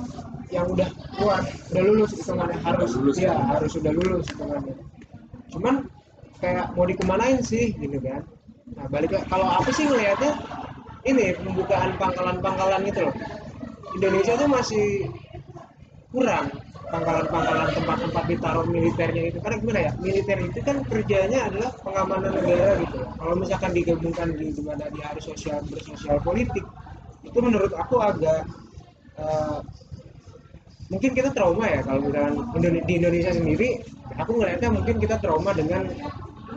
yang 0.51 0.67
udah 0.67 0.91
kuat 1.23 1.47
udah 1.71 1.83
lulus 1.87 2.11
hitungannya 2.19 2.59
harus. 2.67 2.91
ya? 3.15 3.31
harus 3.35 3.71
sudah 3.79 3.95
lulus 3.95 4.27
hitungannya. 4.35 4.75
Cuman 5.55 5.87
kayak 6.43 6.75
mau 6.75 6.83
dikemanain 6.83 7.39
sih 7.47 7.79
gitu 7.79 8.03
kan. 8.03 8.27
Nah 8.75 8.91
balik 8.91 9.15
kalau 9.31 9.47
aku 9.47 9.71
sih 9.71 9.87
ngelihatnya 9.87 10.35
ini 11.07 11.27
pembukaan 11.39 11.95
pangkalan-pangkalan 11.97 12.81
gitu 12.91 13.01
loh. 13.07 13.15
Indonesia 13.97 14.35
tuh 14.37 14.49
masih 14.51 14.87
kurang 16.11 16.47
pangkalan-pangkalan 16.87 17.69
tempat-tempat 17.75 18.25
ditaruh 18.31 18.67
militernya 18.67 19.23
itu. 19.31 19.39
Karena 19.43 19.57
gimana 19.63 19.81
ya 19.87 19.91
militer 20.03 20.39
itu 20.43 20.59
kan 20.63 20.77
kerjanya 20.87 21.39
adalah 21.51 21.71
pengamanan 21.83 22.33
negara 22.35 22.79
gitu. 22.83 22.99
Kalau 23.19 23.35
misalkan 23.39 23.71
digabungkan 23.75 24.29
di 24.35 24.47
gimana 24.55 24.85
dia 24.91 25.05
harus 25.11 25.25
sosial 25.27 25.63
bersosial 25.67 26.19
politik 26.23 26.63
itu 27.27 27.39
menurut 27.43 27.75
aku 27.75 27.99
agak 27.99 28.47
eh, 29.19 29.59
mungkin 30.91 31.11
kita 31.15 31.31
trauma 31.35 31.67
ya. 31.67 31.81
Kalau 31.83 32.01
Indone- 32.07 32.85
di 32.87 32.93
Indonesia 32.99 33.33
sendiri 33.35 33.69
aku 34.15 34.39
ngeliatnya 34.39 34.71
mungkin 34.71 34.97
kita 35.03 35.17
trauma 35.19 35.51
dengan 35.53 35.87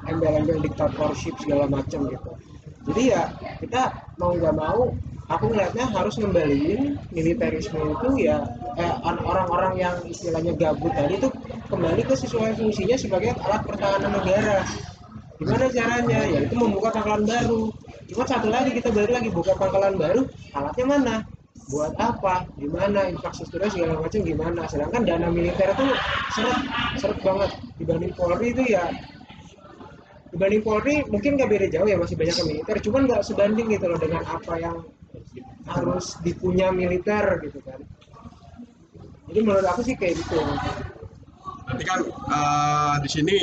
embel-embel 0.05 0.61
dictatorship 0.61 1.35
segala 1.41 1.65
macam 1.65 2.05
gitu. 2.07 2.31
Jadi 2.89 3.03
ya 3.11 3.23
kita 3.59 4.08
mau 4.19 4.35
nggak 4.35 4.55
mau 4.55 4.91
aku 5.31 5.43
ngeliatnya 5.47 5.85
harus 5.95 6.19
ngembaliin 6.19 6.99
militerisme 7.15 7.79
itu 7.79 8.27
ya 8.27 8.43
eh, 8.75 8.93
an- 9.07 9.23
orang-orang 9.23 9.79
yang 9.79 9.95
istilahnya 10.03 10.51
gabut 10.59 10.91
tadi 10.91 11.15
itu 11.15 11.31
kembali 11.71 12.03
ke 12.03 12.15
sesuai 12.19 12.59
fungsinya 12.59 12.97
sebagai 12.99 13.31
alat 13.45 13.61
pertahanan 13.63 14.11
negara. 14.19 14.65
Gimana 15.39 15.71
caranya? 15.71 16.19
Ya 16.27 16.39
itu 16.43 16.55
membuka 16.57 16.91
pangkalan 16.91 17.23
baru. 17.23 17.71
Cuma 18.11 18.23
satu 18.27 18.51
lagi 18.51 18.75
kita 18.75 18.91
balik 18.91 19.13
lagi 19.15 19.29
buka 19.31 19.55
pangkalan 19.55 19.95
baru 19.95 20.27
alatnya 20.51 20.85
mana? 20.89 21.15
Buat 21.69 21.93
apa? 21.95 22.49
Gimana? 22.59 23.07
Infrastrukturnya 23.07 23.69
segala 23.71 24.03
macam 24.03 24.19
gimana? 24.25 24.61
Sedangkan 24.67 25.05
dana 25.07 25.29
militer 25.31 25.71
itu 25.71 25.85
seret 26.35 26.59
seret 26.99 27.19
banget. 27.23 27.51
Dibanding 27.79 28.11
Polri 28.17 28.51
itu 28.51 28.63
ya 28.67 28.83
dibanding 30.29 30.61
Polri 30.61 30.95
mungkin 31.09 31.37
nggak 31.37 31.49
beda 31.49 31.67
jauh 31.73 31.87
ya 31.89 31.97
masih 31.97 32.15
banyak 32.15 32.35
ke 32.35 32.43
militer 32.45 32.75
cuman 32.85 33.01
nggak 33.09 33.21
sebanding 33.25 33.67
gitu 33.73 33.85
loh 33.89 33.99
dengan 33.99 34.23
apa 34.25 34.53
yang 34.61 34.75
harus 35.69 36.17
dipunya 36.21 36.69
militer 36.69 37.41
gitu 37.45 37.59
kan 37.65 37.81
jadi 39.29 39.39
menurut 39.45 39.65
aku 39.65 39.81
sih 39.85 39.93
kayak 39.97 40.17
gitu 40.17 40.41
Nanti 41.69 41.85
kan 41.85 42.01
eh, 42.09 42.95
di 43.05 43.09
sini 43.09 43.35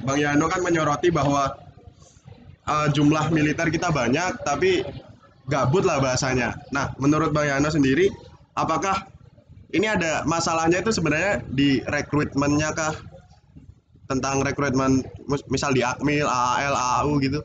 Bang 0.00 0.16
Yano 0.16 0.48
kan 0.48 0.64
menyoroti 0.64 1.12
bahwa 1.12 1.52
eh, 2.64 2.88
jumlah 2.96 3.28
militer 3.28 3.68
kita 3.68 3.92
banyak 3.92 4.40
tapi 4.40 4.80
gabut 5.50 5.84
lah 5.84 6.00
bahasanya. 6.00 6.56
Nah, 6.72 6.94
menurut 6.96 7.34
Bang 7.34 7.50
Yano 7.50 7.68
sendiri, 7.68 8.08
apakah 8.56 9.04
ini 9.74 9.90
ada 9.90 10.22
masalahnya 10.24 10.80
itu 10.80 10.94
sebenarnya 10.94 11.44
di 11.52 11.82
rekrutmennya 11.84 12.70
kah? 12.72 12.94
Tentang 14.10 14.42
rekrutmen 14.42 15.06
misal 15.46 15.70
di 15.70 15.86
Akmil, 15.86 16.26
AAL, 16.26 16.74
AAU 16.74 17.22
gitu. 17.22 17.38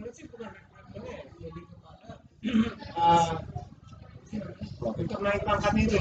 menurut 0.00 0.16
sih 0.16 0.24
bukan 0.32 0.48
rekrutmennya 0.48 1.12
ya, 1.12 1.22
lebih 1.44 1.64
kepada 1.68 2.08
eh, 2.96 3.28
untuk 4.80 5.20
naik 5.20 5.42
pangkatnya 5.44 5.82
itu. 5.92 6.00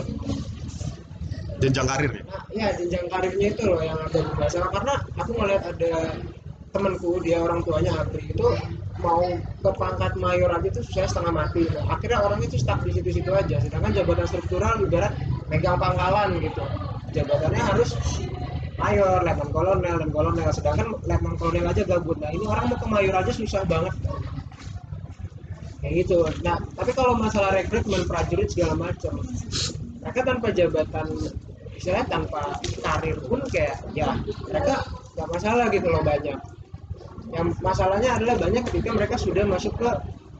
Jenjang 1.59 1.87
karir 1.91 2.11
ya. 2.15 2.23
Nah, 2.23 2.43
ya 2.55 2.67
jenjang 2.79 3.05
karirnya 3.11 3.47
itu 3.51 3.63
loh 3.67 3.83
yang 3.83 3.99
agak 3.99 4.23
bermasalah 4.23 4.69
karena 4.71 4.95
aku 5.19 5.31
ngeliat 5.35 5.63
ada 5.67 5.93
temanku 6.71 7.19
dia 7.27 7.43
orang 7.43 7.59
tuanya 7.67 7.91
abri 7.99 8.23
itu 8.23 8.47
mau 9.03 9.19
ke 9.35 9.71
pangkat 9.75 10.15
mayor 10.15 10.47
aja 10.55 10.63
itu 10.63 10.79
susah 10.79 11.11
setengah 11.11 11.33
mati. 11.43 11.67
Nah, 11.67 11.99
akhirnya 11.99 12.23
orang 12.23 12.39
itu 12.39 12.55
stuck 12.55 12.79
di 12.87 12.95
situ-situ 12.95 13.35
aja. 13.35 13.59
Sedangkan 13.59 13.91
jabatan 13.91 14.31
struktural 14.31 14.79
ibarat 14.79 15.11
megang 15.51 15.75
pangkalan 15.75 16.39
gitu 16.39 16.63
jabatannya 17.13 17.61
harus 17.61 17.89
mayor, 18.79 19.19
letnan 19.27 19.49
kolonel 19.51 19.95
dan 19.99 20.09
kolonel. 20.09 20.49
Sedangkan 20.55 20.87
letnan 21.03 21.35
kolonel 21.35 21.67
aja 21.67 21.83
gabut. 21.83 22.17
Nah 22.17 22.31
ini 22.31 22.45
orang 22.47 22.65
mau 22.71 22.77
ke 22.79 22.87
mayor 22.87 23.15
aja 23.19 23.31
susah 23.35 23.63
banget. 23.67 23.93
Kayak 25.79 25.93
gitu. 26.05 26.17
Nah 26.43 26.57
tapi 26.75 26.91
kalau 26.95 27.15
masalah 27.15 27.55
rekrutmen 27.55 28.03
prajurit 28.07 28.49
segala 28.51 28.75
macam 28.75 29.19
mereka 29.99 30.19
tanpa 30.23 30.47
jabatan 30.55 31.07
istilahnya 31.75 32.07
tanpa 32.11 32.59
karir 32.83 33.15
pun 33.23 33.39
kayak 33.51 33.79
ya 33.95 34.11
mereka 34.47 34.83
nggak 35.15 35.27
masalah 35.31 35.65
gitu 35.71 35.87
loh 35.87 36.03
banyak. 36.03 36.39
Yang 37.29 37.47
masalahnya 37.61 38.09
adalah 38.17 38.35
banyak 38.41 38.63
ketika 38.73 38.89
mereka 38.95 39.15
sudah 39.15 39.43
masuk 39.45 39.75
ke 39.77 39.89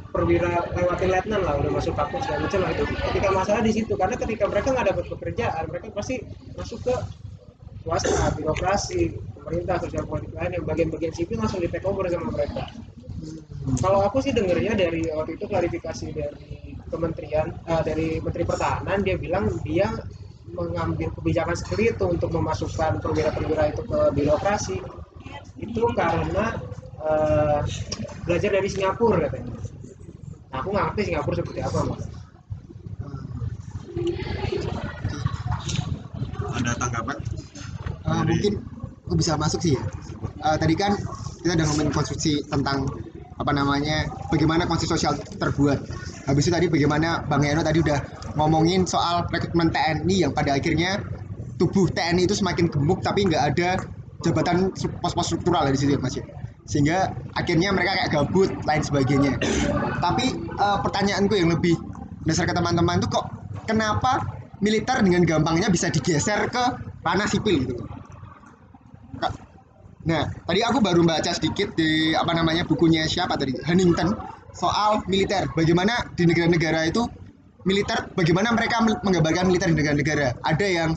perwira 0.10 0.66
lewatin 0.74 1.10
letnan 1.14 1.42
lah 1.46 1.54
udah 1.62 1.72
masuk 1.74 1.94
kapus 1.94 2.26
segala 2.26 2.50
macam 2.50 2.60
lah. 2.66 2.72
Itu 2.74 2.84
ketika 2.90 3.30
masalah 3.30 3.62
di 3.62 3.72
situ 3.74 3.94
karena 3.94 4.16
ketika 4.18 4.44
mereka 4.50 4.68
nggak 4.74 4.88
dapat 4.94 5.06
pekerjaan 5.06 5.64
mereka 5.70 5.88
pasti 5.94 6.16
masuk 6.58 6.80
ke 6.86 6.96
swasta 7.86 8.36
birokrasi 8.36 9.02
pemerintah 9.40 9.76
sosial 9.82 10.06
politik 10.06 10.34
lain 10.36 10.52
yang 10.60 10.66
bagian-bagian 10.68 11.14
sipil 11.16 11.38
langsung 11.40 11.62
di 11.64 11.70
take 11.72 11.86
over 11.86 12.06
sama 12.10 12.30
mereka. 12.34 12.64
Kalau 13.80 14.00
aku 14.04 14.24
sih 14.24 14.34
dengernya 14.34 14.74
dari 14.76 15.08
waktu 15.14 15.38
itu 15.38 15.46
klarifikasi 15.46 16.08
dari 16.12 16.76
kementerian 16.90 17.54
eh, 17.70 17.82
dari 17.86 18.08
menteri 18.20 18.44
pertahanan 18.44 19.06
dia 19.06 19.16
bilang 19.16 19.50
dia 19.62 19.88
mengambil 20.50 21.14
kebijakan 21.14 21.54
seperti 21.54 21.94
itu 21.94 22.06
untuk 22.10 22.34
memasukkan 22.34 22.98
perwira-perwira 22.98 23.70
itu 23.70 23.82
ke 23.86 24.00
birokrasi. 24.18 24.78
Itu 25.62 25.86
karena 25.94 26.58
eh, 26.98 27.62
belajar 28.26 28.50
dari 28.58 28.70
Singapura 28.70 29.30
katanya 29.30 29.79
nah, 30.50 30.58
aku 30.62 30.68
nggak 30.74 30.86
ngerti 30.92 31.02
Singapura 31.10 31.36
seperti 31.38 31.60
apa 31.62 31.80
mas 31.86 32.04
Ada 36.50 36.72
tanggapan? 36.76 37.18
Uh, 38.04 38.24
Dari- 38.26 38.28
mungkin 38.28 38.54
aku 39.06 39.14
bisa 39.16 39.38
masuk 39.38 39.60
sih 39.64 39.78
ya. 39.78 39.84
Uh, 40.44 40.58
tadi 40.60 40.74
kan 40.76 40.98
kita 41.40 41.56
udah 41.56 41.68
ngomongin 41.72 41.94
konstruksi 41.94 42.42
tentang 42.50 42.90
apa 43.40 43.52
namanya 43.56 44.10
bagaimana 44.28 44.68
konstruksi 44.68 45.00
sosial 45.00 45.14
terbuat. 45.40 45.80
Habis 46.28 46.50
itu 46.50 46.52
tadi 46.52 46.68
bagaimana 46.68 47.24
Bang 47.30 47.46
Yano 47.46 47.64
tadi 47.64 47.80
udah 47.80 48.00
ngomongin 48.36 48.84
soal 48.84 49.24
rekrutmen 49.32 49.72
TNI 49.72 50.28
yang 50.28 50.32
pada 50.36 50.58
akhirnya 50.58 51.00
tubuh 51.56 51.88
TNI 51.88 52.28
itu 52.28 52.36
semakin 52.36 52.68
gemuk 52.68 53.00
tapi 53.06 53.30
nggak 53.30 53.44
ada 53.56 53.70
jabatan 54.20 54.74
pos-pos 55.00 55.32
struktural 55.32 55.64
ya 55.68 55.72
di 55.72 55.80
situ 55.80 55.96
ya 55.96 56.00
Mas 56.02 56.16
ya. 56.20 56.26
Sehingga 56.70 57.10
akhirnya 57.34 57.74
mereka 57.74 57.98
kayak 57.98 58.10
gabut 58.14 58.50
lain 58.70 58.84
sebagainya. 58.86 59.34
Tapi 59.98 60.38
uh, 60.62 60.78
pertanyaanku 60.86 61.34
yang 61.34 61.50
lebih 61.50 61.74
dasar 62.30 62.46
ke 62.46 62.54
teman-teman 62.54 63.02
tuh 63.02 63.10
kok 63.10 63.26
kenapa 63.66 64.22
militer 64.62 65.02
dengan 65.02 65.26
gampangnya 65.26 65.74
bisa 65.74 65.90
digeser 65.90 66.46
ke 66.54 66.64
ranah 67.02 67.26
sipil 67.26 67.66
gitu. 67.66 67.74
Nah, 70.06 70.30
tadi 70.46 70.62
aku 70.64 70.80
baru 70.80 71.04
baca 71.04 71.32
sedikit 71.34 71.74
di 71.76 72.14
apa 72.16 72.32
namanya 72.32 72.64
bukunya 72.64 73.04
siapa 73.10 73.36
tadi 73.36 73.58
Huntington 73.66 74.14
soal 74.54 75.04
militer. 75.10 75.50
Bagaimana 75.54 76.06
di 76.14 76.24
negara-negara 76.26 76.88
itu 76.88 77.04
militer, 77.68 78.08
bagaimana 78.16 78.56
mereka 78.56 78.82
menggambarkan 78.82 79.46
militer 79.50 79.70
di 79.74 79.78
negara-negara. 79.78 80.40
Ada 80.46 80.66
yang 80.66 80.90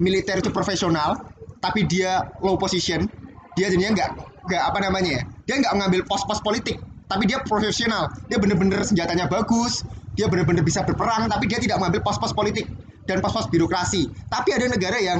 militer 0.00 0.40
itu 0.40 0.50
profesional, 0.50 1.18
tapi 1.60 1.84
dia 1.86 2.24
low 2.40 2.56
position. 2.56 3.06
Dia 3.52 3.68
jadinya 3.68 4.00
nggak 4.00 4.31
nggak 4.46 4.62
apa 4.62 4.78
namanya 4.82 5.20
ya, 5.20 5.22
dia 5.46 5.54
nggak 5.62 5.74
mengambil 5.78 6.00
pos-pos 6.06 6.40
politik, 6.42 6.78
tapi 7.06 7.28
dia 7.28 7.42
profesional. 7.42 8.10
Dia 8.26 8.38
bener-bener 8.38 8.82
senjatanya 8.82 9.30
bagus, 9.30 9.86
dia 10.18 10.26
bener-bener 10.28 10.62
bisa 10.64 10.82
berperang, 10.82 11.28
tapi 11.30 11.48
dia 11.48 11.58
tidak 11.62 11.78
mengambil 11.78 12.02
pos-pos 12.04 12.32
politik 12.34 12.68
dan 13.06 13.18
pos-pos 13.22 13.48
birokrasi. 13.48 14.08
Tapi 14.28 14.48
ada 14.54 14.66
negara 14.70 14.98
yang 14.98 15.18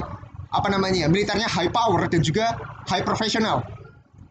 apa 0.53 0.69
namanya 0.69 1.07
ya, 1.07 1.09
militernya 1.09 1.49
high 1.49 1.73
power 1.73 2.07
dan 2.13 2.21
juga 2.21 2.55
high 2.91 3.03
professional 3.03 3.65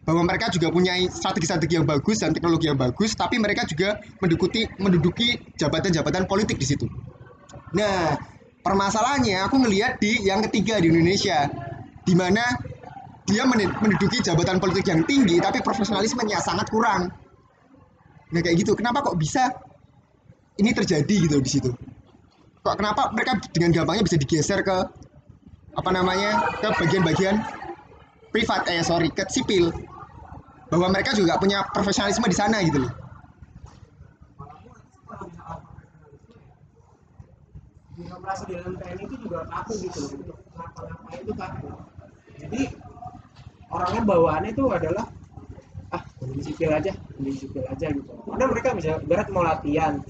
bahwa 0.02 0.26
mereka 0.26 0.50
juga 0.50 0.70
punya 0.70 0.98
strategi-strategi 1.06 1.78
yang 1.78 1.86
bagus 1.86 2.18
dan 2.22 2.34
teknologi 2.34 2.66
yang 2.66 2.78
bagus 2.78 3.14
tapi 3.14 3.38
mereka 3.38 3.62
juga 3.70 4.02
menduduki 4.18 4.66
menduduki 4.82 5.38
jabatan-jabatan 5.54 6.26
politik 6.26 6.58
di 6.58 6.66
situ. 6.66 6.86
Nah, 7.72 8.18
permasalahannya 8.66 9.46
aku 9.46 9.62
ngelihat 9.62 10.02
di 10.02 10.26
yang 10.26 10.42
ketiga 10.50 10.82
di 10.82 10.90
Indonesia 10.90 11.46
di 12.02 12.14
mana 12.18 12.42
dia 13.28 13.46
men- 13.46 13.74
menduduki 13.78 14.18
jabatan 14.22 14.58
politik 14.58 14.86
yang 14.90 15.02
tinggi 15.06 15.38
tapi 15.38 15.62
profesionalismenya 15.62 16.42
sangat 16.42 16.66
kurang. 16.70 17.10
Nah, 18.32 18.40
kayak 18.40 18.64
gitu. 18.64 18.72
Kenapa 18.74 19.04
kok 19.04 19.16
bisa 19.20 19.52
ini 20.58 20.72
terjadi 20.72 21.14
gitu 21.28 21.36
di 21.38 21.50
situ? 21.50 21.70
Kok 22.62 22.76
kenapa 22.78 23.10
mereka 23.12 23.38
dengan 23.52 23.74
gampangnya 23.74 24.04
bisa 24.06 24.16
digeser 24.18 24.62
ke 24.62 24.76
apa 25.72 25.90
namanya 25.90 26.52
ke 26.60 26.68
bagian-bagian 26.84 27.40
privat 28.28 28.68
eh 28.68 28.84
sorry 28.84 29.08
ke 29.08 29.24
sipil 29.28 29.72
bahwa 30.68 30.92
mereka 30.92 31.16
juga 31.16 31.36
punya 31.40 31.64
profesionalisme 31.68 32.24
di 32.28 32.36
sana 32.36 32.60
gitu 32.64 32.80
loh 32.80 32.92
birokrasi 37.92 38.42
di 38.48 38.52
dalam 38.56 38.74
TNI 38.80 39.02
itu 39.04 39.16
juga 39.20 39.38
kaku 39.48 39.72
gitu 39.84 39.98
loh 40.00 40.10
untuk 40.16 40.38
ngapa-ngapain 40.56 41.20
itu 41.20 41.32
kaku 41.36 41.68
jadi 42.40 42.60
orangnya 43.72 44.02
bawaannya 44.04 44.50
itu 44.52 44.64
adalah 44.68 45.04
ah 45.92 46.02
mending 46.20 46.44
sipil 46.44 46.70
aja 46.72 46.92
mending 47.16 47.36
sipil 47.36 47.64
aja 47.68 47.86
gitu. 47.88 48.12
Karena 48.28 48.44
mereka 48.48 48.68
bisa 48.76 49.00
berat 49.04 49.28
mau 49.32 49.44
latihan. 49.44 50.00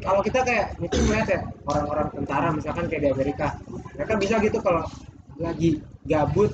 Kalau 0.00 0.24
kita 0.24 0.40
kayak 0.40 0.80
itu 0.80 0.96
melihat 1.04 1.28
ya 1.28 1.40
orang-orang 1.68 2.08
tentara 2.16 2.48
misalkan 2.56 2.88
kayak 2.88 3.02
di 3.04 3.10
Amerika 3.12 3.46
mereka 3.92 4.14
bisa 4.16 4.34
gitu 4.40 4.58
kalau 4.64 4.82
lagi 5.36 5.70
gabut 6.08 6.48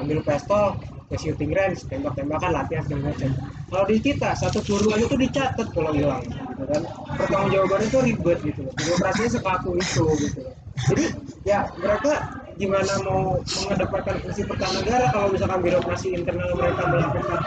ambil 0.00 0.18
pistol 0.26 0.74
ke 1.10 1.16
shooting 1.18 1.50
range 1.54 1.82
tembak-tembakan 1.90 2.50
latihan 2.54 2.82
segala 2.86 3.10
macam. 3.10 3.30
Kalau 3.70 3.84
di 3.86 3.96
kita 3.98 4.30
satu 4.34 4.58
peluru 4.62 4.94
aja 4.94 5.04
tuh 5.10 5.18
dicatat 5.18 5.68
kalau 5.74 5.90
hilang 5.94 6.22
gitu 6.26 6.64
kan. 6.70 6.82
Pertanggung 7.18 7.50
jawaban 7.50 7.80
itu 7.82 7.98
ribet 8.02 8.38
gitu 8.46 8.60
loh. 8.62 8.72
Birokrasinya 8.78 9.30
sekaku 9.34 9.70
itu 9.78 10.04
gitu 10.26 10.38
loh. 10.46 10.54
Jadi 10.90 11.04
ya 11.42 11.66
mereka 11.78 12.39
gimana 12.60 12.92
mau 13.08 13.40
mengedepankan 13.40 14.20
fungsi 14.20 14.44
pertahanan 14.44 14.84
negara 14.84 15.06
kalau 15.08 15.32
misalkan 15.32 15.60
birokrasi 15.64 16.12
internal 16.12 16.52
mereka 16.52 16.82
melakukan 16.92 17.40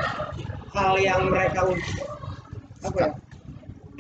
hal 0.74 0.94
yang 0.98 1.22
mereka 1.30 1.60
apa 2.82 2.98
ya? 2.98 3.10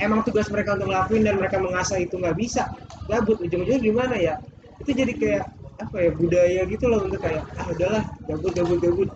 Emang 0.01 0.25
tugas 0.25 0.49
mereka 0.49 0.73
untuk 0.73 0.89
ngelakuin 0.89 1.21
dan 1.21 1.37
mereka 1.37 1.61
mengasah 1.61 2.01
itu 2.01 2.17
nggak 2.17 2.33
bisa 2.33 2.73
gabut. 3.05 3.37
Ujung-ujungnya 3.45 3.77
gimana 3.77 4.15
ya? 4.17 4.41
Itu 4.81 4.89
jadi 4.89 5.13
kayak 5.13 5.45
apa 5.85 5.95
ya 6.01 6.11
budaya 6.17 6.61
gitu 6.65 6.85
loh 6.89 7.05
untuk 7.05 7.21
kayak 7.21 7.45
ah 7.61 7.67
udahlah 7.69 8.03
gabut 8.25 8.51
gabut 8.57 8.79
gabut. 8.81 9.09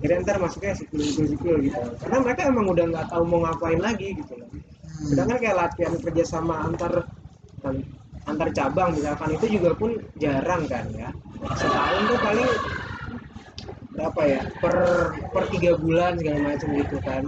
Jadi 0.00 0.12
ntar 0.24 0.40
masuknya 0.40 0.80
sipil 0.80 1.60
gitu. 1.60 1.80
Karena 2.00 2.18
mereka 2.24 2.40
emang 2.48 2.72
udah 2.72 2.84
nggak 2.88 3.06
tahu 3.12 3.22
mau 3.28 3.44
ngapain 3.44 3.78
lagi 3.84 4.16
gitu 4.16 4.32
loh. 4.32 4.48
Sedangkan 5.12 5.36
kayak 5.36 5.56
latihan 5.60 5.94
kerjasama 6.00 6.54
antar 6.64 7.04
antar 8.26 8.48
cabang 8.50 8.96
misalkan 8.96 9.36
itu 9.36 9.60
juga 9.60 9.70
pun 9.76 9.94
jarang 10.18 10.66
kan 10.66 10.84
ya. 10.96 11.08
Setahun 11.54 12.02
tuh 12.08 12.18
paling 12.18 12.50
berapa 13.94 14.20
ya? 14.26 14.40
Per 14.58 14.76
per 15.30 15.44
tiga 15.54 15.78
bulan 15.78 16.18
segala 16.18 16.54
macam 16.54 16.68
gitu 16.74 16.96
kan. 17.04 17.22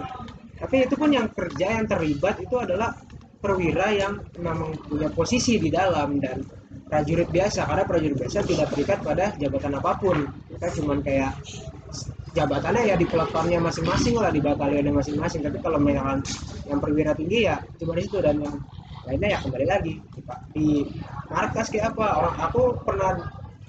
Tapi 0.61 0.75
itu 0.85 0.95
pun 0.99 1.11
yang 1.11 1.27
kerja 1.33 1.67
yang 1.81 1.87
terlibat 1.89 2.37
itu 2.43 2.57
adalah 2.61 2.93
perwira 3.41 3.89
yang 3.97 4.21
memang 4.37 4.77
punya 4.85 5.09
posisi 5.09 5.57
di 5.57 5.73
dalam 5.73 6.21
dan 6.21 6.45
prajurit 6.87 7.33
biasa. 7.33 7.65
Karena 7.65 7.85
prajurit 7.89 8.17
biasa 8.21 8.45
tidak 8.45 8.69
terikat 8.77 8.99
pada 9.01 9.33
jabatan 9.41 9.81
apa 9.81 9.93
pun. 9.97 10.17
Kita 10.53 10.69
cuman 10.81 11.01
kayak 11.01 11.33
jabatannya 12.37 12.93
ya 12.93 12.95
di 12.95 13.07
peletonnya 13.09 13.59
masing-masing 13.59 14.15
lah 14.21 14.31
di 14.31 14.39
batalionnya 14.45 14.93
masing-masing. 14.95 15.41
Tapi 15.43 15.59
kalau 15.65 15.81
misalkan 15.81 16.21
yang 16.69 16.79
perwira 16.79 17.17
tinggi 17.17 17.49
ya 17.49 17.57
cuma 17.81 17.97
di 17.97 18.05
situ 18.05 18.21
dan 18.21 18.37
yang 18.39 18.57
lainnya 19.09 19.29
ya 19.37 19.39
kembali 19.41 19.67
lagi. 19.67 19.95
Di, 20.13 20.21
di 20.53 20.67
markas 21.31 21.73
kayak 21.73 21.97
apa? 21.97 22.07
Orang 22.21 22.37
aku 22.41 22.63
pernah 22.85 23.13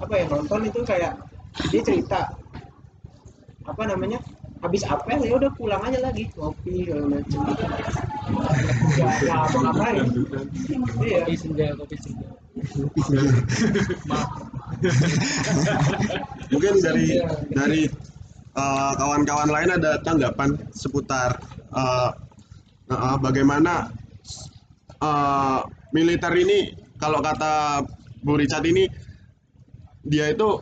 apa 0.02 0.13
ya 0.17 0.26
nonton 0.28 0.65
itu 0.65 0.82
kayak 0.82 1.13
dia 1.70 1.82
cerita 1.86 2.34
apa 3.62 3.84
namanya 3.86 4.17
habis 4.62 4.86
apel 4.86 5.22
ya 5.26 5.38
udah 5.38 5.52
pulang 5.58 5.82
aja 5.82 6.02
lagi 6.02 6.30
ngopi 6.38 6.86
segala 6.86 7.06
macam 7.17 7.41
ya 8.98 9.10
ya 9.26 9.36
apa 9.46 9.58
ngapain. 9.58 10.06
Iya. 11.02 11.20
Kopi 11.26 11.34
senja 11.38 11.65
kopi 11.78 11.96
senja. 11.98 12.28
Mungkin 16.54 16.74
dari 16.82 17.06
dari 17.54 17.82
uh, 18.54 18.94
kawan-kawan 19.02 19.50
lain 19.50 19.70
ada 19.82 19.98
tanggapan 20.06 20.58
seputar 20.74 21.41
uh, 21.74 22.13
uh, 22.94 23.17
bagaimana 23.17 23.89
uh, 25.01 25.65
militer 25.91 26.31
ini 26.37 26.77
kalau 27.01 27.19
kata 27.19 27.83
Bu 28.21 28.37
Richard 28.37 28.63
ini 28.69 28.85
dia 30.05 30.29
itu 30.29 30.61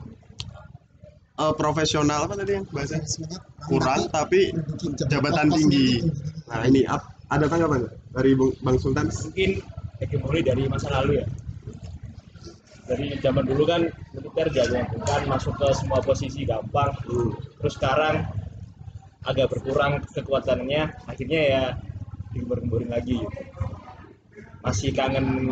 uh, 1.40 1.54
profesional 1.56 2.28
apa 2.28 2.36
tadi 2.40 2.60
yang 2.60 2.66
bahasa 2.72 3.00
kurang 3.68 4.08
tapi 4.12 4.56
jabatan 5.08 5.52
tinggi. 5.52 6.04
Nah 6.48 6.64
ini 6.66 6.88
ada 7.30 7.46
tanggapan 7.46 7.86
dari 8.16 8.34
Bang 8.36 8.80
Sultan? 8.80 9.12
mungkin 9.12 9.62
hegemoni 10.00 10.42
dari 10.42 10.64
masa 10.72 10.88
lalu 10.90 11.22
ya 11.22 11.26
dari 12.90 13.14
zaman 13.22 13.46
dulu 13.46 13.70
kan 13.70 13.86
militer 14.18 14.48
jago 14.50 14.82
bukan 14.98 15.22
masuk 15.30 15.54
ke 15.62 15.68
semua 15.78 16.02
posisi 16.02 16.42
gampang 16.42 16.90
terus 17.06 17.78
sekarang 17.78 18.26
agak 19.30 19.54
berkurang 19.54 20.02
kekuatannya 20.10 20.90
akhirnya 21.06 21.42
ya 21.46 21.64
digembur-gemburin 22.34 22.90
lagi 22.90 23.22
gitu. 23.22 23.42
Masih 24.60 24.92
kangen 24.92 25.48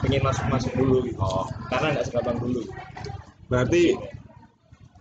pengen 0.00 0.22
masuk-masuk 0.22 0.72
dulu 0.74 1.02
gitu 1.02 1.18
karena 1.66 1.98
nggak 1.98 2.06
segampang 2.06 2.38
dulu 2.38 2.62
Berarti 3.50 3.92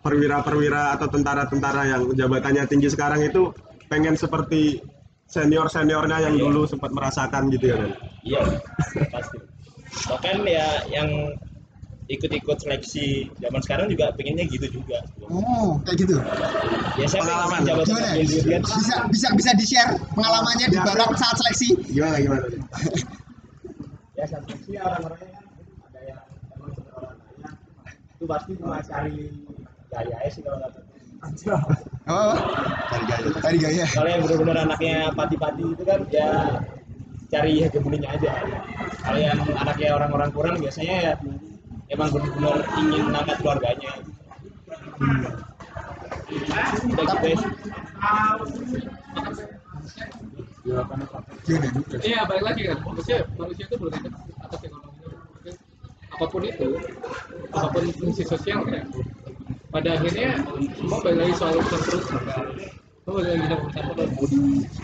perwira-perwira 0.02 0.98
atau 0.98 1.08
tentara-tentara 1.08 1.88
yang 1.88 2.02
jabatannya 2.12 2.66
tinggi 2.68 2.90
sekarang 2.90 3.22
itu 3.22 3.54
pengen 3.88 4.18
seperti 4.18 4.82
senior-seniornya 5.30 6.28
yang 6.28 6.36
Iya. 6.36 6.44
dulu 6.44 6.62
sempat 6.68 6.92
merasakan 6.92 7.48
gitu 7.48 7.72
ya 7.72 7.76
kan? 7.80 7.92
iya 8.26 8.42
pasti 9.08 9.38
bahkan 10.10 10.42
ya 10.44 10.68
yang 10.90 11.08
ikut-ikut 12.10 12.58
seleksi 12.60 13.30
zaman 13.40 13.62
sekarang 13.64 13.88
juga 13.88 14.12
pengennya 14.18 14.44
gitu 14.50 14.82
juga 14.82 15.00
Oh, 15.32 15.80
kayak 15.88 16.04
gitu. 16.04 16.16
ya 17.00 17.08
saya 17.08 17.24
Pengalaman. 17.24 17.60
jabatan 17.64 17.96
Gimana? 17.96 18.60
Bisa 18.60 18.98
bisa 19.08 19.28
bisa 19.32 19.50
di-share 19.56 19.96
pengalamannya 20.12 20.68
di 20.68 20.76
barat 20.76 21.08
saat 21.16 21.40
seleksi. 21.40 21.68
Gimana 21.88 22.20
gimana? 22.20 22.44
ya 24.22 24.26
saat 24.30 24.44
seleksi 24.46 24.78
orang-orangnya 24.78 25.30
kan 25.34 25.46
ada 25.90 26.00
yang 26.06 26.22
emang 26.54 26.70
sebenarnya 26.78 26.94
orang 26.94 27.18
kaya 27.18 27.50
itu 28.14 28.26
pasti 28.30 28.52
cuma 28.62 28.78
cari 28.86 29.16
gaya 29.90 30.18
sih 30.30 30.42
kalau 30.46 30.60
kata 30.62 30.80
Oh, 32.10 32.34
Cari 32.90 33.06
gaya. 33.06 33.30
tadi 33.46 33.58
gaya. 33.62 33.86
kalau 33.94 34.10
yang 34.10 34.22
benar-benar 34.26 34.58
anaknya 34.66 35.14
pati-pati 35.14 35.64
itu 35.70 35.84
kan 35.86 36.02
ya 36.10 36.30
cari 37.30 37.62
hegemoninya 37.62 38.10
aja. 38.18 38.42
Kalau 39.06 39.20
yang 39.22 39.38
anaknya 39.54 39.90
orang-orang 39.94 40.30
kurang 40.34 40.56
biasanya 40.58 40.96
ya 40.98 41.14
emang 41.94 42.10
benar-benar 42.10 42.58
ingin 42.74 43.02
mengangkat 43.06 43.38
keluarganya. 43.38 43.92
Udah 46.90 47.06
gitu 47.06 47.30
ya 50.66 50.82
Gimana? 51.42 51.68
Iya, 52.06 52.20
balik 52.30 52.44
lagi 52.46 52.62
kan. 52.70 52.78
Manusia, 52.86 53.18
manusia 53.34 53.66
itu 53.66 53.76
berkaitan 53.82 54.14
atas 54.46 54.60
ekonominya. 54.62 55.54
Apa 56.12 56.26
pun 56.30 56.42
itu, 56.46 56.68
apa 57.50 57.68
pun 57.74 57.84
fungsi 57.98 58.24
sosial 58.28 58.62
ya. 58.70 58.86
Pada 59.72 59.98
akhirnya 59.98 60.38
semua 60.78 61.00
balik 61.02 61.20
lagi 61.26 61.34
soal 61.40 61.58
urusan 61.58 61.82
perut. 61.82 62.04
Semua 63.02 63.14
balik 63.18 63.30
lagi 63.34 63.46
urusan 63.58 63.84
perut. 63.90 64.10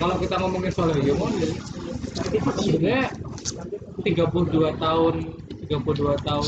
Kalau 0.01 0.15
kita 0.17 0.35
ngomongin 0.41 0.71
soal 0.73 0.89
hegemoni, 0.97 1.49
sebenarnya 2.57 3.13
32 4.01 4.81
tahun 4.81 5.15
32 5.67 6.27
tahun 6.27 6.47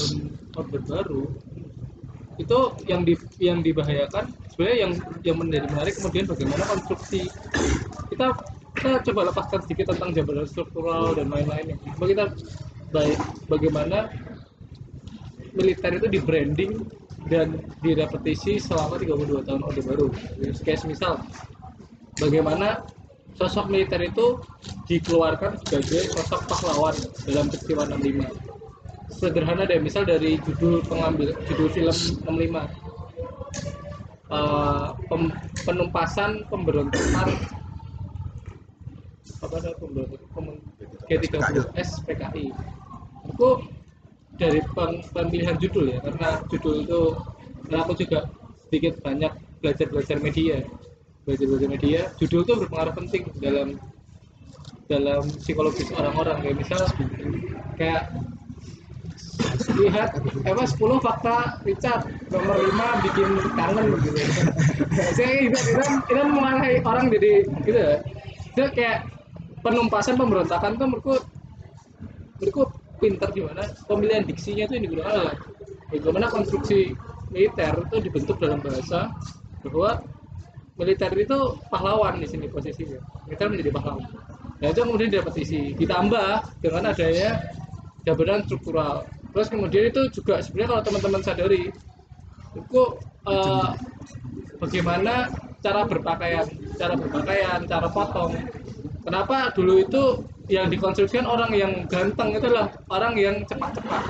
orde 0.55 0.79
baru 0.87 1.23
itu 2.39 2.59
yang 2.87 3.03
di 3.03 3.13
yang 3.43 3.59
dibahayakan 3.59 4.31
sebenarnya 4.55 4.77
yang 4.87 4.91
yang 5.27 5.37
menjadi 5.37 5.65
menarik 5.67 5.93
kemudian 5.99 6.25
bagaimana 6.27 6.63
konstruksi 6.71 7.27
kita 8.07 8.31
kita 8.75 9.01
coba 9.11 9.29
lepaskan 9.33 9.59
sedikit 9.65 9.95
tentang 9.95 10.09
jabatan 10.13 10.47
struktural 10.47 11.13
dan 11.17 11.27
lain-lainnya 11.29 11.75
coba 11.95 12.05
kita 12.09 12.25
baik 12.89 13.19
bagaimana 13.49 13.97
militer 15.53 15.91
itu 15.97 16.07
di 16.07 16.19
branding 16.21 16.71
dan 17.27 17.59
direpetisi 17.83 18.57
selama 18.57 18.95
32 18.97 19.43
tahun 19.45 19.61
orde 19.61 19.81
baru. 19.83 20.07
Kayak 20.63 20.87
misal 20.87 21.19
bagaimana 22.17 22.81
sosok 23.35 23.69
militer 23.69 24.01
itu 24.01 24.39
dikeluarkan 24.87 25.59
sebagai 25.67 26.09
sosok 26.15 26.41
pahlawan 26.49 26.95
dalam 27.27 27.45
peristiwa 27.51 27.85
65 27.85 28.25
sederhana 29.09 29.65
deh 29.67 29.81
misal 29.81 30.05
dari 30.05 30.37
judul 30.47 30.81
pengambil 30.85 31.33
judul 31.49 31.69
film 31.69 31.93
65 32.25 32.89
Eh, 34.29 34.87
pem- 35.09 35.33
penumpasan 35.65 36.45
pemberontakan 36.53 37.33
apa 39.39 39.55
pem- 39.79 40.61
G30S 41.07 42.03
PKI 42.05 42.45
itu 43.29 43.49
dari 44.39 44.59
pem- 44.75 45.03
pemilihan 45.11 45.55
judul 45.59 45.95
ya 45.95 45.99
karena 46.03 46.29
judul 46.47 46.75
itu 46.83 47.01
nah 47.69 47.83
aku 47.83 47.93
juga 47.99 48.27
sedikit 48.69 49.01
banyak 49.01 49.33
belajar 49.59 49.87
belajar 49.89 50.17
media. 50.21 50.63
Belajar 51.27 51.45
belajar 51.45 51.69
media 51.69 52.01
judul 52.17 52.41
itu 52.47 52.53
berpengaruh 52.65 52.93
penting 52.95 53.23
dalam 53.41 53.67
dalam 54.89 55.23
psikologis 55.41 55.89
orang-orang. 55.93 56.37
Kayak 56.41 56.57
misal 56.61 56.81
kayak 57.77 58.03
lihat 59.79 60.09
apa 60.47 60.63
10 60.67 60.99
fakta 60.99 61.37
Richard 61.63 62.01
nomor 62.31 62.57
5 62.61 63.03
bikin 63.09 63.29
kangen 63.55 63.85
gitu. 64.03 64.19
Saya 65.15 65.33
itu 65.49 65.59
itu 65.59 66.21
mengalahi 66.29 66.77
orang 66.85 67.05
jadi 67.13 67.33
gitu. 67.65 67.79
Ya 67.79 67.93
itu 68.49 68.63
kayak 68.75 69.07
penumpasan 69.59 70.15
pemberontakan 70.15 70.79
tuh 70.79 70.87
menurutku 70.87 71.15
menurutku 72.39 72.63
pinter 72.99 73.29
gimana? 73.31 73.63
Pemilihan 73.87 74.23
diksinya 74.27 74.63
itu 74.67 74.73
yang 74.79 74.85
digunakan 74.87 75.11
adalah 75.15 75.35
bagaimana 75.89 76.27
konstruksi 76.31 76.93
militer 77.29 77.73
itu 77.87 77.97
dibentuk 78.03 78.37
dalam 78.41 78.59
bahasa 78.59 79.09
bahwa 79.63 80.01
militer 80.79 81.11
itu 81.19 81.37
pahlawan 81.67 82.23
di 82.23 82.27
sini 82.27 82.47
posisinya. 82.47 82.99
Militer 83.27 83.47
menjadi 83.51 83.71
pahlawan. 83.75 84.07
Nah 84.59 84.67
itu 84.71 84.79
kemudian 84.83 85.09
direpetisi 85.11 85.59
ditambah 85.75 86.59
dengan 86.59 86.91
adanya 86.91 87.29
jabatan 88.03 88.43
struktural. 88.47 89.07
Terus 89.31 89.47
kemudian 89.47 89.83
itu 89.91 90.01
juga 90.11 90.41
sebenarnya 90.43 90.69
kalau 90.75 90.83
teman-teman 90.83 91.21
sadari 91.21 91.63
itu 92.55 92.81
eh, 93.29 93.69
bagaimana 94.59 95.31
cara 95.59 95.83
berpakaian 95.83 96.47
cara 96.79 96.93
berpakaian 96.95 97.59
cara 97.67 97.87
potong 97.91 98.31
kenapa 99.09 99.49
dulu 99.57 99.81
itu 99.81 100.03
yang 100.49 100.69
dikonstruksikan 100.69 101.25
orang 101.25 101.49
yang 101.57 101.73
ganteng 101.89 102.37
itu 102.37 102.45
adalah 102.45 102.69
orang 102.93 103.17
yang 103.17 103.41
cepat-cepat? 103.49 104.03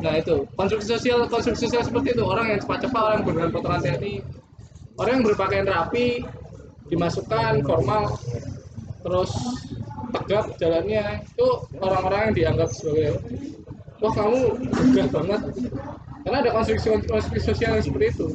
Nah 0.00 0.12
itu. 0.16 0.48
Konstruksi 0.56 0.96
sosial 0.96 1.28
konstruksi 1.28 1.68
sosial 1.68 1.84
seperti 1.84 2.16
itu. 2.16 2.24
Orang 2.24 2.48
yang 2.48 2.60
cepat-cepat 2.64 3.00
orang 3.00 3.16
yang 3.20 3.26
bergantung 3.28 3.54
potongan 3.60 3.80
TNI 3.84 4.14
orang 4.96 5.12
yang 5.20 5.24
berpakaian 5.28 5.66
rapi 5.68 6.24
dimasukkan 6.88 7.60
formal 7.66 8.16
terus 9.04 9.30
tegap 10.14 10.44
jalannya 10.58 11.22
itu 11.22 11.48
orang-orang 11.78 12.20
yang 12.30 12.34
dianggap 12.34 12.68
sebagai 12.72 13.20
wah 14.02 14.12
kamu 14.12 14.40
gagah 14.94 15.08
banget. 15.12 15.40
Karena 16.26 16.36
ada 16.42 16.50
konstruksi 16.50 16.86
konstruksi 17.06 17.40
sosial 17.54 17.78
yang 17.78 17.84
seperti 17.84 18.06
itu. 18.18 18.26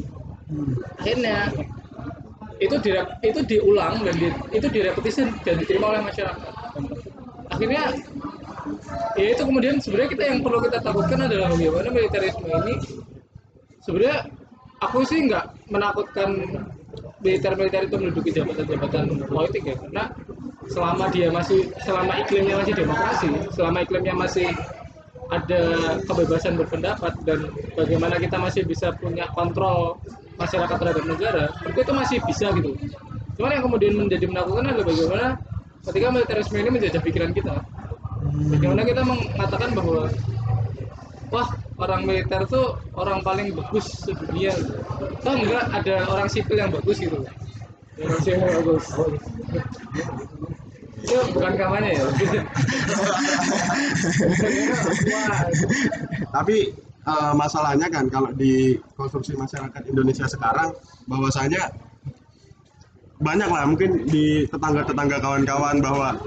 Akhirnya 0.99 1.37
itu 2.61 2.75
dire- 2.77 3.09
itu 3.25 3.39
diulang 3.41 4.05
dan 4.05 4.15
di- 4.21 4.37
itu 4.53 4.67
direpetisi 4.69 5.25
dan 5.41 5.55
diterima 5.57 5.97
oleh 5.97 6.01
masyarakat. 6.05 6.51
Akhirnya 7.49 7.83
ya 9.17 9.27
itu 9.33 9.41
kemudian 9.41 9.81
sebenarnya 9.81 10.09
kita 10.13 10.23
yang 10.29 10.39
perlu 10.45 10.61
kita 10.69 10.77
takutkan 10.79 11.25
adalah 11.25 11.49
bagaimana 11.49 11.89
militerisme 11.89 12.47
ini. 12.47 12.75
Sebenarnya 13.81 14.29
aku 14.77 15.01
sih 15.09 15.25
nggak 15.25 15.73
menakutkan 15.73 16.29
militer-militer 17.21 17.89
itu 17.89 17.95
menduduki 17.97 18.29
jabatan-jabatan 18.29 19.03
politik 19.25 19.63
ya. 19.65 19.75
Karena 19.81 20.03
selama 20.69 21.09
dia 21.09 21.27
masih 21.33 21.73
selama 21.81 22.13
iklimnya 22.21 22.55
masih 22.61 22.73
demokrasi 22.77 23.29
selama 23.57 23.77
iklimnya 23.81 24.13
masih 24.13 24.49
ada 25.31 25.61
kebebasan 26.05 26.59
berpendapat 26.59 27.13
dan 27.23 27.49
bagaimana 27.73 28.19
kita 28.19 28.35
masih 28.37 28.67
bisa 28.67 28.91
punya 28.99 29.25
kontrol 29.31 29.97
masyarakat 30.39 30.77
terhadap 30.77 31.03
negara 31.05 31.43
itu 31.67 31.79
itu 31.81 31.93
masih 31.93 32.17
bisa 32.27 32.47
gitu. 32.55 32.71
Cuman 33.39 33.57
yang 33.57 33.63
kemudian 33.65 33.93
menjadi 33.97 34.25
menakutkan 34.29 34.65
adalah 34.69 34.85
bagaimana 34.85 35.27
ketika 35.89 36.07
militerisme 36.13 36.57
ini 36.61 36.69
menjajah 36.69 37.01
pikiran 37.01 37.31
kita. 37.33 37.55
Bagaimana 38.53 38.81
kita 38.85 39.01
mengatakan 39.01 39.69
bahwa 39.73 40.13
wah 41.33 41.47
orang 41.81 42.01
militer 42.05 42.45
tuh 42.45 42.77
orang 42.93 43.25
paling 43.25 43.57
bagus 43.57 43.89
sedunia. 44.05 44.53
Toh 45.25 45.33
enggak 45.33 45.65
ada 45.73 46.05
orang 46.05 46.29
sipil 46.29 46.57
yang 46.59 46.69
bagus 46.69 47.01
gitu. 47.01 47.25
Orang 47.97 48.21
sipil 48.21 48.45
yang 48.45 48.61
bagus. 48.61 48.85
Itu 51.01 51.17
bukan 51.33 51.53
kampanye 51.57 51.97
ya. 51.97 52.05
Tapi 56.35 56.77
eh, 57.07 57.33
masalahnya 57.33 57.87
kan 57.89 58.05
kalau 58.09 58.29
di 58.35 58.77
konstruksi 58.97 59.33
masyarakat 59.37 59.81
Indonesia 59.89 60.25
sekarang 60.29 60.73
bahwasanya 61.09 61.71
banyak 63.21 63.49
lah 63.49 63.69
mungkin 63.69 64.09
di 64.09 64.49
tetangga-tetangga 64.49 65.21
kawan-kawan 65.21 65.77
bahwa 65.77 66.17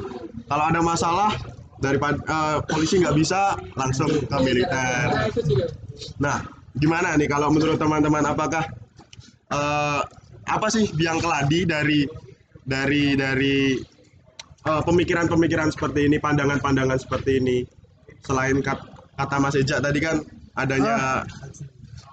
kalau 0.47 0.65
ada 0.71 0.81
masalah 0.83 1.31
daripada 1.83 2.19
eh, 2.23 2.59
polisi 2.71 3.03
nggak 3.03 3.17
bisa 3.19 3.59
langsung 3.75 4.11
ke 4.11 4.37
militer. 4.43 5.31
Nah, 6.23 6.43
gimana 6.79 7.19
nih 7.19 7.27
kalau 7.31 7.51
menurut 7.51 7.79
teman-teman 7.79 8.23
apakah 8.25 8.65
eh, 9.51 10.01
apa 10.45 10.67
sih 10.71 10.91
biang 10.95 11.19
keladi 11.19 11.65
dari 11.65 12.05
dari 12.65 13.17
dari 13.17 13.77
pemikiran-pemikiran 14.65 15.69
seperti 15.69 16.09
ini, 16.09 16.17
pandangan-pandangan 16.17 16.97
seperti 16.97 17.37
ini? 17.37 17.59
Selain 18.25 18.57
kat- 18.65 18.89
kata 19.13 19.37
Mas 19.37 19.53
Eja 19.61 19.77
tadi 19.77 20.01
kan 20.01 20.25
adanya 20.55 21.27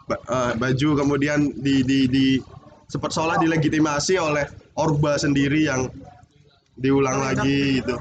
ba- 0.09 0.21
eh, 0.21 0.51
baju 0.57 0.89
kemudian 0.97 1.53
di 1.61 1.85
di 1.85 1.99
di 2.09 2.25
seperti 2.91 3.15
seolah 3.17 3.37
dilegitimasi 3.39 4.19
oleh 4.19 4.45
Orba 4.75 5.19
sendiri 5.19 5.67
yang 5.67 5.91
diulang 6.79 7.21
lagi 7.21 7.83
gitu. 7.83 7.95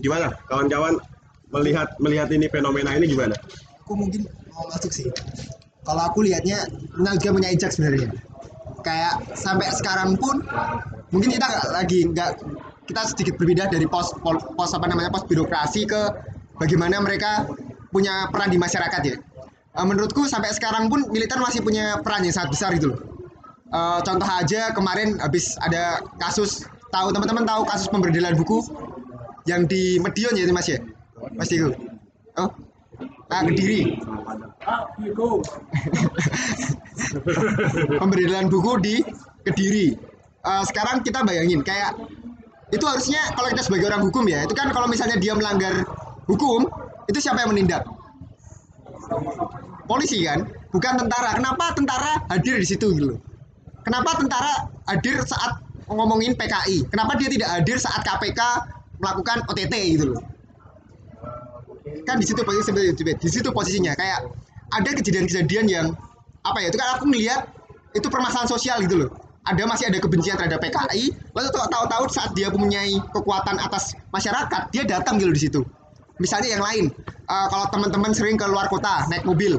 Gimana? 0.00 0.32
Kawan-kawan 0.46 0.96
melihat 1.50 1.92
melihat 1.98 2.30
ini 2.30 2.46
fenomena 2.46 2.94
ini 2.94 3.10
gimana? 3.10 3.34
aku 3.90 3.98
mungkin 3.98 4.22
mau 4.54 4.70
masuk 4.70 4.94
sih. 4.94 5.10
Kalau 5.82 6.02
aku 6.06 6.22
lihatnya 6.22 6.62
Nal 6.94 7.18
juga 7.18 7.42
punya 7.42 7.50
ijak 7.50 7.74
sebenarnya. 7.74 8.06
Kayak 8.86 9.34
sampai 9.34 9.66
sekarang 9.74 10.14
pun 10.14 10.46
mungkin 11.10 11.34
kita 11.34 11.42
nggak 11.42 11.66
lagi 11.74 11.98
nggak 12.06 12.30
kita 12.86 13.02
sedikit 13.10 13.34
berbeda 13.34 13.66
dari 13.66 13.90
pos 13.90 14.14
pos 14.54 14.70
apa 14.78 14.86
namanya 14.86 15.10
pos 15.10 15.26
birokrasi 15.26 15.90
ke 15.90 16.00
bagaimana 16.62 17.02
mereka 17.02 17.50
punya 17.90 18.30
peran 18.30 18.54
di 18.54 18.58
masyarakat 18.62 19.02
ya 19.02 19.16
Eh, 19.70 19.86
menurutku 19.86 20.26
sampai 20.26 20.50
sekarang 20.50 20.90
pun 20.90 21.06
militer 21.14 21.38
masih 21.38 21.62
punya 21.62 22.02
peran 22.02 22.26
yang 22.26 22.34
sangat 22.34 22.50
besar 22.58 22.70
gitu 22.74 22.90
loh. 22.90 23.00
Eh, 23.70 23.98
contoh 24.02 24.26
aja 24.26 24.74
kemarin 24.74 25.22
habis 25.22 25.54
ada 25.62 26.02
kasus 26.18 26.66
tahu 26.90 27.14
teman-teman 27.14 27.46
tahu 27.46 27.62
kasus 27.70 27.86
pemberdelan 27.86 28.34
buku 28.34 28.66
yang 29.46 29.70
di 29.70 30.02
Medion 30.02 30.34
ya 30.34 30.42
itu 30.42 30.50
mas 30.50 30.66
ya? 30.66 30.82
Mas 31.38 31.48
Diego? 31.54 31.70
Oh 32.34 32.50
ah 33.30 33.46
Kediri. 33.46 33.94
Pemberdelan 38.02 38.50
buku 38.50 38.72
di 38.82 38.96
Kediri. 39.46 39.94
Eh, 40.40 40.64
sekarang 40.66 41.06
kita 41.06 41.22
bayangin 41.22 41.62
kayak 41.62 41.94
itu 42.74 42.82
harusnya 42.86 43.22
kalau 43.38 43.54
kita 43.54 43.62
sebagai 43.66 43.86
orang 43.90 44.02
hukum 44.02 44.26
ya 44.30 44.46
itu 44.46 44.54
kan 44.54 44.70
kalau 44.70 44.86
misalnya 44.86 45.18
dia 45.18 45.34
melanggar 45.34 45.82
hukum 46.30 46.70
itu 47.10 47.18
siapa 47.18 47.42
yang 47.42 47.50
menindak 47.50 47.82
polisi 49.90 50.22
kan? 50.24 50.46
Bukan 50.70 50.92
tentara. 51.02 51.34
Kenapa 51.34 51.74
tentara 51.74 52.12
hadir 52.30 52.62
di 52.62 52.66
situ 52.66 52.86
gitu 52.94 53.18
kenapa 53.84 54.16
tentara 54.20 54.70
hadir 54.88 55.20
saat 55.24 55.60
ngomongin 55.90 56.36
PKI 56.38 56.86
kenapa 56.86 57.18
dia 57.18 57.28
tidak 57.32 57.48
hadir 57.50 57.76
saat 57.80 58.00
KPK 58.06 58.40
melakukan 59.00 59.42
OTT 59.48 59.74
gitu 59.96 60.14
loh? 60.14 60.20
Kan 62.06 62.20
di 62.20 62.26
situ 62.28 62.40
posisi 62.44 62.70
di 63.02 63.28
situ 63.30 63.48
posisinya. 63.50 63.96
Kayak 63.96 64.30
ada 64.70 64.90
kejadian-kejadian 64.94 65.66
yang 65.66 65.86
apa 66.46 66.58
ya 66.62 66.70
itu 66.70 66.78
kan 66.78 66.88
aku 66.96 67.04
ngelihat 67.10 67.40
itu 67.96 68.06
permasalahan 68.06 68.46
sosial 68.46 68.78
gitu 68.86 69.06
loh. 69.06 69.10
Ada 69.40 69.64
masih 69.66 69.88
ada 69.88 69.98
kebencian 69.98 70.36
terhadap 70.36 70.60
PKI 70.60 71.10
lalu 71.32 71.48
tahu- 71.48 71.70
tahu-tahu 71.72 72.04
saat 72.12 72.30
dia 72.36 72.52
mempunyai 72.52 73.00
kekuatan 73.10 73.56
atas 73.56 73.96
masyarakat 74.12 74.68
dia 74.70 74.84
datang 74.84 75.16
gitu 75.16 75.32
di 75.32 75.40
situ 75.40 75.60
misalnya 76.20 76.48
yang 76.54 76.62
lain 76.62 76.84
eh, 77.08 77.46
kalau 77.48 77.66
teman-teman 77.72 78.12
sering 78.12 78.36
ke 78.36 78.44
luar 78.46 78.68
kota 78.68 79.08
naik 79.08 79.24
mobil 79.24 79.58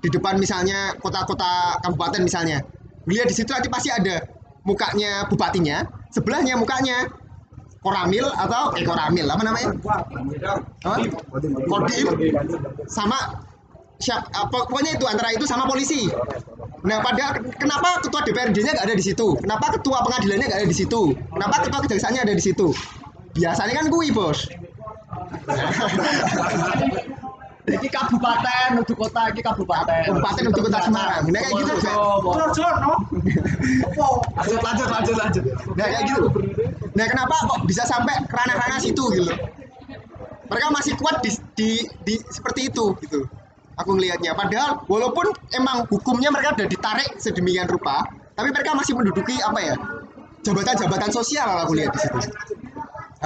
di 0.00 0.08
depan 0.14 0.38
misalnya 0.38 0.94
kota-kota 1.02 1.82
kabupaten 1.82 2.22
misalnya. 2.22 2.62
Lihat 3.10 3.26
di 3.30 3.34
situ 3.34 3.50
nanti 3.50 3.66
pasti 3.66 3.90
ada 3.90 4.22
mukanya 4.66 5.26
bupatinya 5.30 5.86
sebelahnya 6.10 6.58
mukanya 6.58 7.06
koramil 7.82 8.26
atau 8.34 8.74
eh 8.74 8.82
koramil 8.82 9.26
apa 9.30 9.42
namanya? 9.46 9.68
Apa? 10.82 10.94
kodim. 11.70 12.06
Sama 12.90 13.18
siap 14.02 14.26
pokoknya 14.50 14.98
itu 14.98 15.04
antara 15.06 15.34
itu 15.34 15.46
sama 15.46 15.66
polisi. 15.70 16.10
Nah 16.86 17.02
pada 17.02 17.42
kenapa 17.58 18.02
ketua 18.02 18.22
DPRD-nya 18.26 18.78
nggak 18.78 18.86
ada 18.90 18.96
di 18.98 19.04
situ? 19.06 19.38
Kenapa 19.42 19.74
ketua 19.78 20.02
pengadilannya 20.06 20.46
nggak 20.50 20.60
ada 20.62 20.70
di 20.70 20.76
situ? 20.76 21.02
Kenapa 21.34 21.66
ketua 21.66 21.80
kejaksaannya 21.86 22.22
ada 22.26 22.34
di 22.34 22.42
situ? 22.42 22.70
Biasanya 23.38 23.74
kan 23.74 23.86
kui 23.90 24.10
bos 24.14 24.46
Iki 27.66 27.90
kabupaten, 27.90 28.78
nuju 28.78 28.94
kota 28.94 29.26
iki 29.34 29.42
kabupaten. 29.42 30.06
kabupaten 30.06 30.42
untuk 30.46 30.70
kota 30.70 30.86
Semarang. 30.86 31.26
Nah 31.34 31.40
kayak 31.42 31.54
gitu 31.66 31.74
Lanjut 34.38 34.60
lanjut 34.62 34.86
lanjut 34.86 35.16
lanjut. 35.18 35.44
nah 35.74 35.86
kayak 35.90 36.02
gitu. 36.06 36.24
Nah 36.94 37.06
kenapa 37.10 37.34
kok 37.34 37.58
bisa 37.66 37.82
sampai 37.82 38.22
kerana-kerana 38.30 38.78
situ 38.78 39.02
gitu? 39.10 39.34
Mereka 40.46 40.66
masih 40.70 40.94
kuat 40.94 41.18
di, 41.26 41.30
di, 41.58 41.70
di 42.06 42.14
seperti 42.30 42.70
itu 42.70 42.94
gitu. 43.02 43.26
Aku 43.82 43.98
ngelihatnya. 43.98 44.38
Padahal 44.38 44.86
walaupun 44.86 45.26
emang 45.58 45.90
hukumnya 45.90 46.30
mereka 46.30 46.54
udah 46.54 46.70
ditarik 46.70 47.18
sedemikian 47.18 47.66
rupa 47.66 48.06
tapi 48.38 48.54
mereka 48.54 48.78
masih 48.78 48.94
menduduki 48.94 49.42
apa 49.42 49.58
ya 49.58 49.74
jabatan-jabatan 50.46 51.10
sosial 51.10 51.66
aku 51.66 51.74
lihat 51.74 51.90
di 51.98 51.98
situ. 51.98 52.18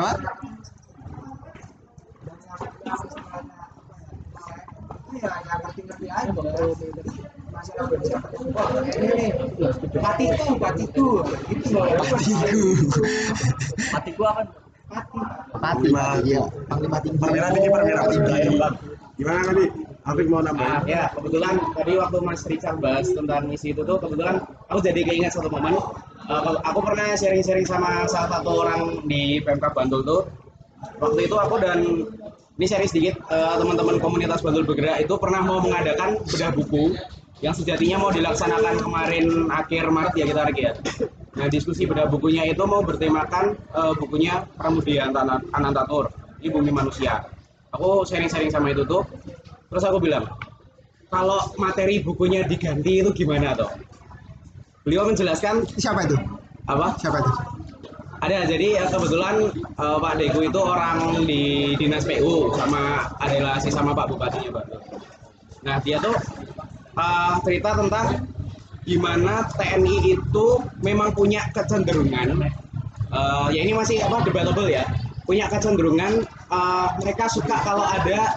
Apa 0.01 0.17
Patiku, 10.01 10.53
patiku. 10.57 11.09
Itu 11.51 11.67
loh. 11.75 11.85
Patiku. 12.01 12.63
Hatiku 13.91 14.23
akan 14.27 14.47
Pati, 14.91 15.19
Pati, 15.55 15.87
iya. 16.27 16.43
Panglima 16.67 16.99
tinggi. 16.99 17.19
Perwira 17.23 17.47
tinggi, 17.55 17.69
perwira 17.71 18.03
tinggi. 18.11 18.59
Gimana 19.15 19.41
tadi? 19.47 19.65
Afik 20.01 20.27
mau 20.33 20.41
Ah, 20.41 20.49
nambahin? 20.49 20.89
ya 20.89 21.13
kebetulan 21.13 21.55
tadi 21.77 21.93
waktu 22.01 22.19
Mas 22.25 22.41
Richard 22.49 22.81
bahas 22.81 23.05
tentang 23.13 23.45
misi 23.53 23.77
itu 23.77 23.85
tuh 23.85 24.01
kebetulan 24.01 24.41
aku 24.73 24.81
jadi 24.81 25.01
keinget 25.05 25.37
satu 25.37 25.53
momen. 25.53 25.77
Kalau 26.25 26.57
aku 26.65 26.81
pernah 26.81 27.13
sharing-sharing 27.21 27.69
sama 27.69 28.09
salah 28.09 28.41
satu 28.41 28.65
orang 28.65 29.05
di 29.05 29.45
PMK 29.45 29.77
Bantul 29.77 30.01
tuh. 30.09 30.23
Waktu 31.05 31.29
itu 31.29 31.37
aku 31.37 31.55
dan 31.61 31.79
ini 32.59 32.67
sharing 32.67 32.91
sedikit 32.91 33.15
eh, 33.31 33.55
teman-teman 33.61 34.03
komunitas 34.03 34.43
Bantul 34.43 34.67
bergerak 34.67 35.05
itu 35.05 35.15
pernah 35.21 35.45
mau 35.45 35.59
mengadakan 35.63 36.19
bedah 36.27 36.51
buku 36.55 36.97
yang 37.41 37.57
sejatinya 37.57 37.97
mau 37.97 38.11
dilaksanakan 38.13 38.85
kemarin 38.85 39.49
akhir 39.49 39.89
Maret 39.89 40.13
ya 40.17 40.25
kita 40.29 40.43
ya. 40.57 40.73
Nah, 41.31 41.47
diskusi 41.47 41.89
pada 41.89 42.11
bukunya 42.11 42.45
itu 42.45 42.61
mau 42.67 42.83
bertemakan 42.83 43.55
eh, 43.55 43.95
bukunya 43.97 44.45
Pramudia 44.59 45.09
Anantatur, 45.55 46.11
ini 46.43 46.49
Bumi 46.51 46.75
Manusia. 46.75 47.23
Aku 47.71 48.03
sharing-sharing 48.03 48.51
sama 48.51 48.75
itu 48.75 48.83
tuh, 48.83 49.07
terus 49.71 49.87
aku 49.87 50.03
bilang, 50.03 50.27
kalau 51.07 51.39
materi 51.55 52.03
bukunya 52.03 52.43
diganti 52.43 52.99
itu 53.03 53.15
gimana 53.15 53.55
toh? 53.55 53.71
Beliau 54.83 55.07
menjelaskan 55.07 55.63
Siapa 55.79 56.03
itu? 56.09 56.19
apa? 56.67 56.99
Siapa 56.99 57.17
itu? 57.23 57.33
Ada, 58.21 58.45
jadi 58.45 58.77
ya 58.77 58.85
kebetulan 58.93 59.49
eh, 59.57 59.97
Pak 59.97 60.15
Deku 60.21 60.45
itu 60.45 60.61
orang 60.61 61.25
di 61.25 61.73
dinas 61.81 62.05
PU 62.05 62.53
sama 62.53 63.09
ada 63.17 63.33
relasi 63.33 63.73
sama 63.73 63.97
Pak 63.97 64.13
Bupatinya 64.13 64.61
Pak. 64.61 64.65
Nah 65.65 65.81
dia 65.81 65.97
tuh 66.05 66.13
eh, 67.01 67.35
cerita 67.49 67.81
tentang 67.81 68.29
gimana 68.85 69.49
TNI 69.57 70.21
itu 70.21 70.47
memang 70.85 71.17
punya 71.17 71.49
kecenderungan, 71.57 72.45
eh, 72.45 73.47
ya 73.57 73.61
ini 73.65 73.73
masih 73.73 74.05
apa 74.05 74.21
debatable 74.21 74.69
ya, 74.69 74.85
punya 75.25 75.49
kecenderungan 75.49 76.21
eh, 76.29 76.89
mereka 77.01 77.25
suka 77.33 77.57
kalau 77.65 77.89
ada 77.89 78.37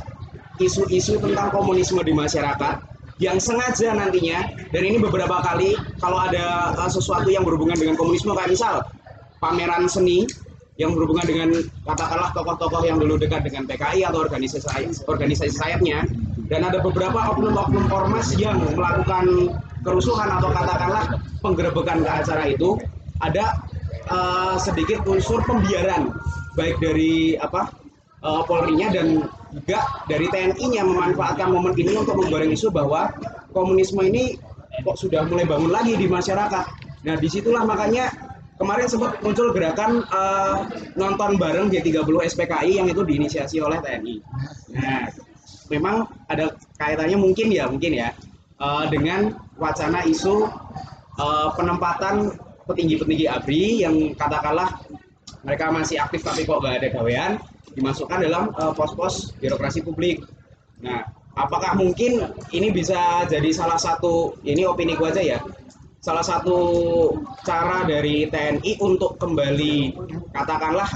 isu-isu 0.63 1.19
tentang 1.19 1.51
komunisme 1.51 1.99
di 2.07 2.15
masyarakat 2.15 2.79
yang 3.21 3.37
sengaja 3.37 3.93
nantinya 3.93 4.47
dan 4.73 4.81
ini 4.81 4.97
beberapa 4.97 5.43
kali 5.43 5.77
kalau 6.01 6.17
ada 6.17 6.73
sesuatu 6.89 7.29
yang 7.29 7.45
berhubungan 7.45 7.77
dengan 7.77 7.95
komunisme 7.99 8.33
kayak 8.33 8.51
misal 8.53 8.81
pameran 9.43 9.91
seni 9.91 10.23
yang 10.79 10.95
berhubungan 10.95 11.27
dengan 11.27 11.49
katakanlah 11.85 12.31
tokoh-tokoh 12.31 12.81
yang 12.87 12.97
dulu 12.97 13.19
dekat 13.19 13.43
dengan 13.43 13.67
PKI 13.67 14.07
atau 14.07 14.23
organisasi 14.23 15.03
organisasi 15.05 15.53
sayapnya 15.53 16.07
dan 16.47 16.65
ada 16.65 16.81
beberapa 16.81 17.35
oknum-oknum 17.35 17.91
ormas 17.91 18.33
yang 18.39 18.57
melakukan 18.73 19.53
kerusuhan 19.83 20.31
atau 20.39 20.49
katakanlah 20.49 21.19
penggerebekan 21.45 22.01
ke 22.01 22.09
acara 22.09 22.43
itu 22.49 22.79
ada 23.21 23.61
eh, 24.09 24.55
sedikit 24.57 25.05
unsur 25.05 25.45
pembiaran 25.45 26.09
baik 26.57 26.81
dari 26.81 27.37
apa 27.37 27.69
eh, 28.25 28.41
Polri-nya 28.49 28.89
dan 28.89 29.29
juga 29.53 29.85
dari 30.09 30.25
TNI-nya 30.33 30.81
memanfaatkan 30.81 31.53
momen 31.53 31.77
ini 31.77 31.93
untuk 31.93 32.17
menggoreng 32.17 32.49
isu 32.49 32.73
bahwa 32.73 33.13
komunisme 33.53 34.01
ini 34.01 34.41
kok 34.81 34.97
sudah 34.97 35.21
mulai 35.29 35.45
bangun 35.45 35.69
lagi 35.69 35.93
di 35.93 36.09
masyarakat. 36.09 36.65
Nah 37.05 37.15
di 37.21 37.29
situlah 37.29 37.61
makanya 37.61 38.09
kemarin 38.63 38.87
sempat 38.87 39.19
muncul 39.19 39.51
gerakan 39.51 40.07
eh, 40.07 40.57
nonton 40.95 41.35
bareng 41.35 41.67
G30 41.67 42.07
SPKI 42.07 42.79
yang 42.79 42.87
itu 42.87 43.03
diinisiasi 43.03 43.59
oleh 43.59 43.83
TNI. 43.83 44.15
Nah 44.71 45.11
memang 45.67 46.07
ada 46.31 46.55
kaitannya 46.79 47.19
mungkin 47.19 47.51
ya 47.51 47.67
mungkin 47.67 47.91
ya 47.91 48.15
eh, 48.57 48.85
dengan 48.87 49.35
wacana 49.59 50.07
isu 50.07 50.47
eh, 51.19 51.49
penempatan 51.59 52.31
petinggi-petinggi 52.63 53.27
ABRI 53.27 53.83
yang 53.83 53.95
katakanlah 54.15 54.79
mereka 55.43 55.67
masih 55.75 55.99
aktif 55.99 56.23
tapi 56.23 56.47
kok 56.47 56.63
nggak 56.63 56.79
ada 56.79 56.87
gawean 56.95 57.31
dimasukkan 57.75 58.23
dalam 58.23 58.53
eh, 58.55 58.73
pos-pos 58.73 59.35
birokrasi 59.43 59.83
publik. 59.83 60.23
Nah, 60.83 61.03
apakah 61.35 61.75
mungkin 61.75 62.31
ini 62.53 62.69
bisa 62.69 63.25
jadi 63.27 63.49
salah 63.51 63.79
satu 63.79 64.37
ini 64.47 64.63
opini 64.63 64.95
gua 64.95 65.11
aja 65.11 65.23
ya. 65.23 65.39
Salah 66.03 66.19
satu 66.19 66.59
cara 67.47 67.87
dari 67.87 68.27
TNI 68.27 68.75
untuk 68.83 69.15
kembali 69.15 69.95
katakanlah 70.35 70.91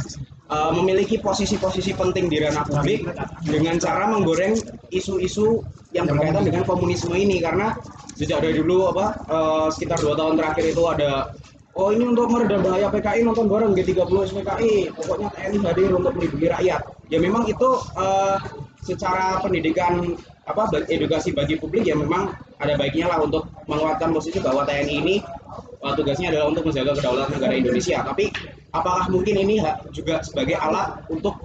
eh, 0.51 0.71
memiliki 0.75 1.15
posisi-posisi 1.23 1.95
penting 1.95 2.27
di 2.27 2.43
ranah 2.43 2.67
publik 2.67 3.07
dengan 3.47 3.79
cara 3.79 4.11
menggoreng 4.11 4.59
isu-isu 4.91 5.63
yang 5.95 6.11
berkaitan 6.11 6.43
dengan 6.43 6.67
komunisme 6.67 7.15
ini 7.15 7.39
karena 7.39 7.71
sejak 8.19 8.43
dari 8.43 8.59
dulu 8.59 8.91
apa 8.91 9.05
eh, 9.31 9.67
sekitar 9.71 10.03
dua 10.03 10.19
tahun 10.19 10.35
terakhir 10.35 10.75
itu 10.75 10.83
ada 10.83 11.31
Oh 11.77 11.93
ini 11.93 12.09
untuk 12.09 12.33
meredam 12.33 12.65
bahaya 12.65 12.89
PKI 12.89 13.21
nonton 13.21 13.45
bareng 13.45 13.77
G30 13.77 14.33
SPKI. 14.33 14.89
Pokoknya 14.97 15.29
TNI 15.29 15.57
hadir 15.61 15.93
untuk 15.93 16.09
melindungi 16.17 16.49
rakyat. 16.49 16.81
Ya 17.13 17.21
memang 17.21 17.45
itu 17.45 17.69
eh, 17.93 18.37
secara 18.81 19.37
pendidikan 19.45 20.17
apa 20.47 20.63
edukasi 20.87 21.35
bagi 21.35 21.59
publik 21.59 21.83
ya 21.83 21.95
memang 21.95 22.31
ada 22.63 22.79
baiknya 22.79 23.11
lah 23.11 23.19
untuk 23.21 23.51
menguatkan 23.67 24.15
posisi 24.15 24.39
bahwa 24.39 24.63
TNI 24.63 24.95
ini 25.03 25.15
eh, 25.59 25.93
tugasnya 25.93 26.31
adalah 26.31 26.47
untuk 26.55 26.63
menjaga 26.71 26.95
kedaulatan 26.95 27.31
negara 27.35 27.53
Indonesia. 27.53 27.97
Tapi 28.01 28.31
apakah 28.71 29.05
mungkin 29.11 29.35
ini 29.43 29.59
juga 29.91 30.23
sebagai 30.23 30.55
alat 30.55 31.03
untuk 31.11 31.35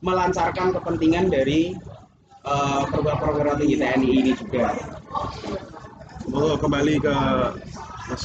melancarkan 0.00 0.70
kepentingan 0.70 1.34
dari 1.34 1.74
eh, 2.46 2.82
perwira-perwira 2.88 3.58
tinggi 3.58 3.76
TNI 3.76 4.10
ini 4.22 4.32
juga? 4.38 4.70
Mau 6.30 6.56
kembali 6.56 6.94
ke 7.02 7.14
Mas 8.08 8.24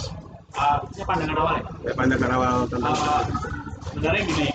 Ah, 0.60 0.82
saya 0.92 1.06
pandangan 1.06 1.38
awal 1.39 1.54
ya. 1.56 1.63
ya, 1.88 1.94
pandangan 1.94 2.32
awal 2.36 2.56
tentang 2.68 2.92
Uh, 2.92 3.24
sebenarnya 3.94 4.22
gini, 4.28 4.48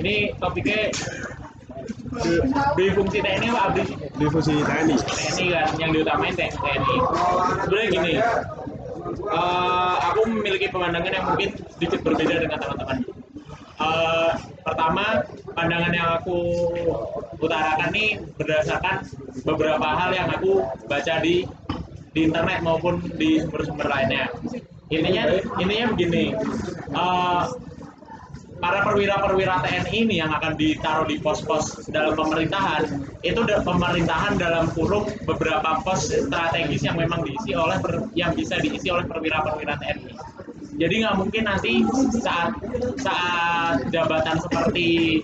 ini 0.00 0.14
topiknya 0.42 0.90
di, 2.10 2.32
di 2.74 2.84
fungsi 2.90 3.18
TNI 3.22 3.46
apa 3.54 3.60
abri 3.70 3.82
sih? 3.86 3.96
difusi 4.18 4.54
TNI. 4.58 4.94
TNI 4.98 5.46
kan 5.54 5.68
yang 5.78 5.90
diutamain 5.94 6.34
TNI. 6.34 6.96
Sebenarnya 7.64 7.88
gini, 7.94 8.12
uh, 9.30 9.94
aku 10.10 10.20
memiliki 10.26 10.66
pemandangan 10.74 11.12
yang 11.14 11.26
mungkin 11.30 11.50
sedikit 11.78 12.00
berbeda 12.02 12.34
dengan 12.42 12.58
teman-teman. 12.58 12.98
Uh, 13.80 14.36
pertama, 14.60 15.24
pandangan 15.56 15.92
yang 15.96 16.08
aku 16.20 16.38
utarakan 17.40 17.88
nih 17.96 18.20
berdasarkan 18.36 19.08
beberapa 19.48 19.88
hal 19.88 20.12
yang 20.12 20.28
aku 20.28 20.68
baca 20.84 21.14
di 21.24 21.48
di 22.10 22.26
internet 22.26 22.60
maupun 22.60 23.00
di 23.16 23.40
sumber-sumber 23.40 23.86
lainnya. 23.86 24.28
Intinya, 24.90 25.30
intinya 25.62 25.86
begini, 25.94 26.34
uh, 26.92 27.46
para 28.60 28.84
perwira-perwira 28.84 29.64
TNI 29.64 30.04
ini 30.04 30.14
yang 30.20 30.30
akan 30.36 30.52
ditaruh 30.54 31.08
di 31.08 31.16
pos-pos 31.18 31.88
dalam 31.88 32.12
pemerintahan 32.12 33.08
itu 33.24 33.40
da- 33.48 33.64
pemerintahan 33.64 34.36
dalam 34.36 34.68
kurung 34.76 35.08
beberapa 35.24 35.80
pos 35.80 36.12
strategis 36.12 36.84
yang 36.84 37.00
memang 37.00 37.24
diisi 37.24 37.56
oleh 37.56 37.80
per- 37.80 38.12
yang 38.12 38.36
bisa 38.36 38.60
diisi 38.60 38.92
oleh 38.92 39.08
perwira-perwira 39.08 39.80
TNI. 39.80 40.12
Jadi 40.76 40.94
nggak 41.02 41.16
mungkin 41.16 41.42
nanti 41.48 41.72
saat 42.20 42.52
saat 43.00 43.88
jabatan 43.88 44.36
seperti 44.44 45.20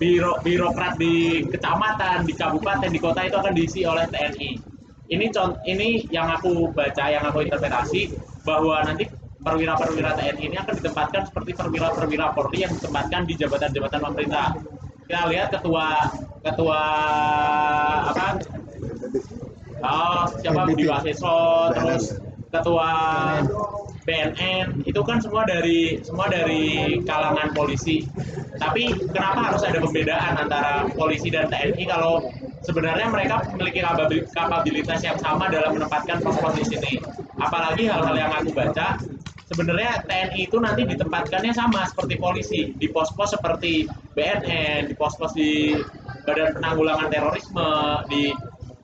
biro 0.00 0.40
birokrat 0.40 0.96
di 0.96 1.44
kecamatan, 1.52 2.24
di 2.24 2.32
kabupaten, 2.32 2.88
di 2.88 3.00
kota 3.00 3.28
itu 3.28 3.36
akan 3.36 3.52
diisi 3.52 3.84
oleh 3.84 4.08
TNI. 4.08 4.50
Ini 5.10 5.26
contoh 5.34 5.60
ini 5.68 6.08
yang 6.08 6.32
aku 6.32 6.72
baca, 6.72 7.12
yang 7.12 7.28
aku 7.28 7.44
interpretasi 7.44 8.14
bahwa 8.46 8.80
nanti 8.86 9.04
perwira-perwira 9.40 10.12
TNI 10.16 10.42
ini 10.52 10.56
akan 10.60 10.74
ditempatkan 10.76 11.22
seperti 11.32 11.56
perwira-perwira 11.56 12.36
Polri 12.36 12.64
yang 12.64 12.72
ditempatkan 12.76 13.24
di 13.24 13.34
jabatan-jabatan 13.40 14.00
pemerintah. 14.04 14.48
Kita 15.08 15.26
lihat 15.32 15.48
ketua 15.50 15.86
ketua 16.44 16.80
apa? 18.14 18.26
Oh, 19.80 20.28
siapa 20.44 20.68
Budi 20.68 20.84
Waseso, 20.84 21.72
terus 21.72 22.20
ketua 22.52 22.90
BNN 24.04 24.84
itu 24.84 25.00
kan 25.06 25.22
semua 25.24 25.48
dari 25.48 26.04
semua 26.04 26.28
dari 26.28 26.98
kalangan 27.08 27.56
polisi. 27.56 28.04
Tapi 28.60 28.92
kenapa 29.08 29.52
harus 29.52 29.64
ada 29.64 29.80
pembedaan 29.80 30.36
antara 30.36 30.84
polisi 30.92 31.32
dan 31.32 31.48
TNI 31.48 31.84
kalau 31.88 32.28
sebenarnya 32.60 33.08
mereka 33.08 33.40
memiliki 33.56 33.80
kapabil- 33.80 34.28
kapabilitas 34.36 35.00
yang 35.00 35.16
sama 35.16 35.48
dalam 35.48 35.80
menempatkan 35.80 36.20
pos-pos 36.20 36.60
di 36.60 36.64
sini. 36.76 36.92
Apalagi 37.40 37.88
hal-hal 37.88 38.12
yang 38.20 38.32
aku 38.36 38.52
baca, 38.52 39.00
sebenarnya 39.50 40.06
TNI 40.06 40.46
itu 40.46 40.56
nanti 40.62 40.86
ditempatkannya 40.86 41.50
sama 41.50 41.82
seperti 41.90 42.14
polisi. 42.16 42.60
Di 42.78 42.86
pos-pos 42.86 43.34
seperti 43.34 43.90
BNN, 44.14 44.86
di 44.86 44.94
pos-pos 44.94 45.34
di 45.34 45.74
Badan 46.22 46.54
Penanggulangan 46.54 47.10
Terorisme, 47.10 47.70
di 48.06 48.30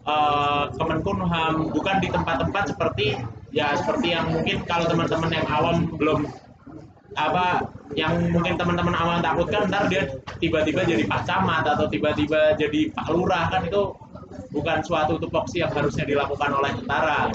eh, 0.02 0.64
Kemenkumham, 0.74 1.70
bukan 1.70 1.96
di 2.02 2.08
tempat-tempat 2.10 2.74
seperti 2.74 3.14
ya 3.54 3.72
seperti 3.78 4.12
yang 4.12 4.34
mungkin 4.34 4.66
kalau 4.68 4.84
teman-teman 4.90 5.30
yang 5.32 5.46
awam 5.48 5.88
belum 5.96 6.28
apa 7.16 7.64
yang 7.96 8.28
mungkin 8.28 8.60
teman-teman 8.60 8.92
awam 8.92 9.24
takutkan 9.24 9.72
ntar 9.72 9.88
dia 9.88 10.20
tiba-tiba 10.36 10.84
jadi 10.84 11.08
pak 11.08 11.24
camat 11.24 11.64
atau 11.64 11.88
tiba-tiba 11.88 12.52
jadi 12.60 12.92
pak 12.92 13.08
lurah 13.08 13.48
kan 13.48 13.64
itu 13.64 13.96
bukan 14.52 14.84
suatu 14.84 15.16
tupoksi 15.16 15.64
yang 15.64 15.72
harusnya 15.72 16.04
dilakukan 16.04 16.50
oleh 16.52 16.76
tentara. 16.80 17.32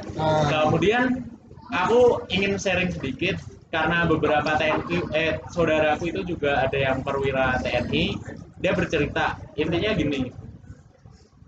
Kemudian 0.49 1.30
aku 1.71 2.27
ingin 2.27 2.59
sharing 2.59 2.91
sedikit 2.91 3.39
karena 3.71 4.03
beberapa 4.03 4.59
TNI 4.59 4.97
eh 5.15 5.39
saudaraku 5.47 6.11
itu 6.11 6.35
juga 6.35 6.59
ada 6.59 6.75
yang 6.75 6.99
perwira 7.01 7.55
TNI 7.63 8.19
dia 8.59 8.71
bercerita 8.75 9.39
intinya 9.55 9.95
gini. 9.95 10.27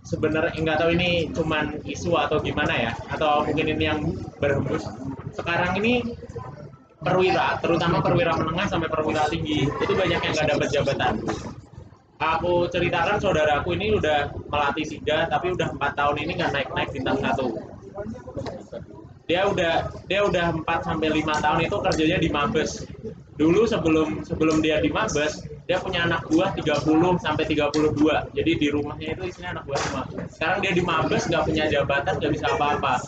Sebenarnya 0.03 0.55
nggak 0.55 0.79
tahu 0.83 0.91
ini 0.99 1.31
cuman 1.31 1.79
isu 1.87 2.15
atau 2.19 2.39
gimana 2.43 2.75
ya 2.75 2.91
atau 3.11 3.47
mungkin 3.47 3.71
ini 3.75 3.83
yang 3.83 3.99
berhembus. 4.39 4.87
Sekarang 5.35 5.75
ini 5.79 6.03
perwira 7.03 7.59
terutama 7.59 7.99
perwira 7.99 8.35
menengah 8.39 8.67
sampai 8.71 8.87
perwira 8.87 9.27
tinggi 9.27 9.67
itu 9.67 9.93
banyak 9.95 10.19
yang 10.23 10.33
nggak 10.35 10.49
dapat 10.55 10.67
jabatan. 10.71 11.13
Aku 12.23 12.71
ceritakan 12.71 13.19
saudaraku 13.19 13.75
ini 13.75 13.99
udah 13.99 14.31
melatih 14.47 14.87
tiga 14.87 15.27
tapi 15.27 15.51
udah 15.51 15.75
empat 15.75 15.91
tahun 15.99 16.23
ini 16.23 16.31
nggak 16.39 16.51
naik 16.55 16.69
naik 16.71 16.89
bintang 16.95 17.19
satu 17.19 17.51
dia 19.23 19.47
udah 19.47 19.87
dia 20.05 20.19
udah 20.27 20.51
4 20.61 20.87
sampai 20.87 21.07
5 21.15 21.43
tahun 21.43 21.59
itu 21.63 21.77
kerjanya 21.79 22.17
di 22.19 22.29
Mabes. 22.29 22.71
Dulu 23.33 23.65
sebelum 23.65 24.21
sebelum 24.21 24.61
dia 24.61 24.77
di 24.83 24.93
Mabes, 24.93 25.47
dia 25.65 25.79
punya 25.79 26.05
anak 26.05 26.27
buah 26.27 26.53
30 26.53 27.23
sampai 27.23 27.43
32. 27.47 28.35
Jadi 28.35 28.51
di 28.59 28.67
rumahnya 28.69 29.15
itu 29.15 29.23
isinya 29.31 29.57
anak 29.57 29.63
buah 29.65 29.79
semua. 29.79 30.03
Sekarang 30.27 30.59
dia 30.59 30.71
di 30.75 30.83
Mabes 30.83 31.25
nggak 31.31 31.43
punya 31.47 31.65
jabatan, 31.71 32.13
nggak 32.19 32.33
bisa 32.35 32.45
apa-apa. 32.51 32.99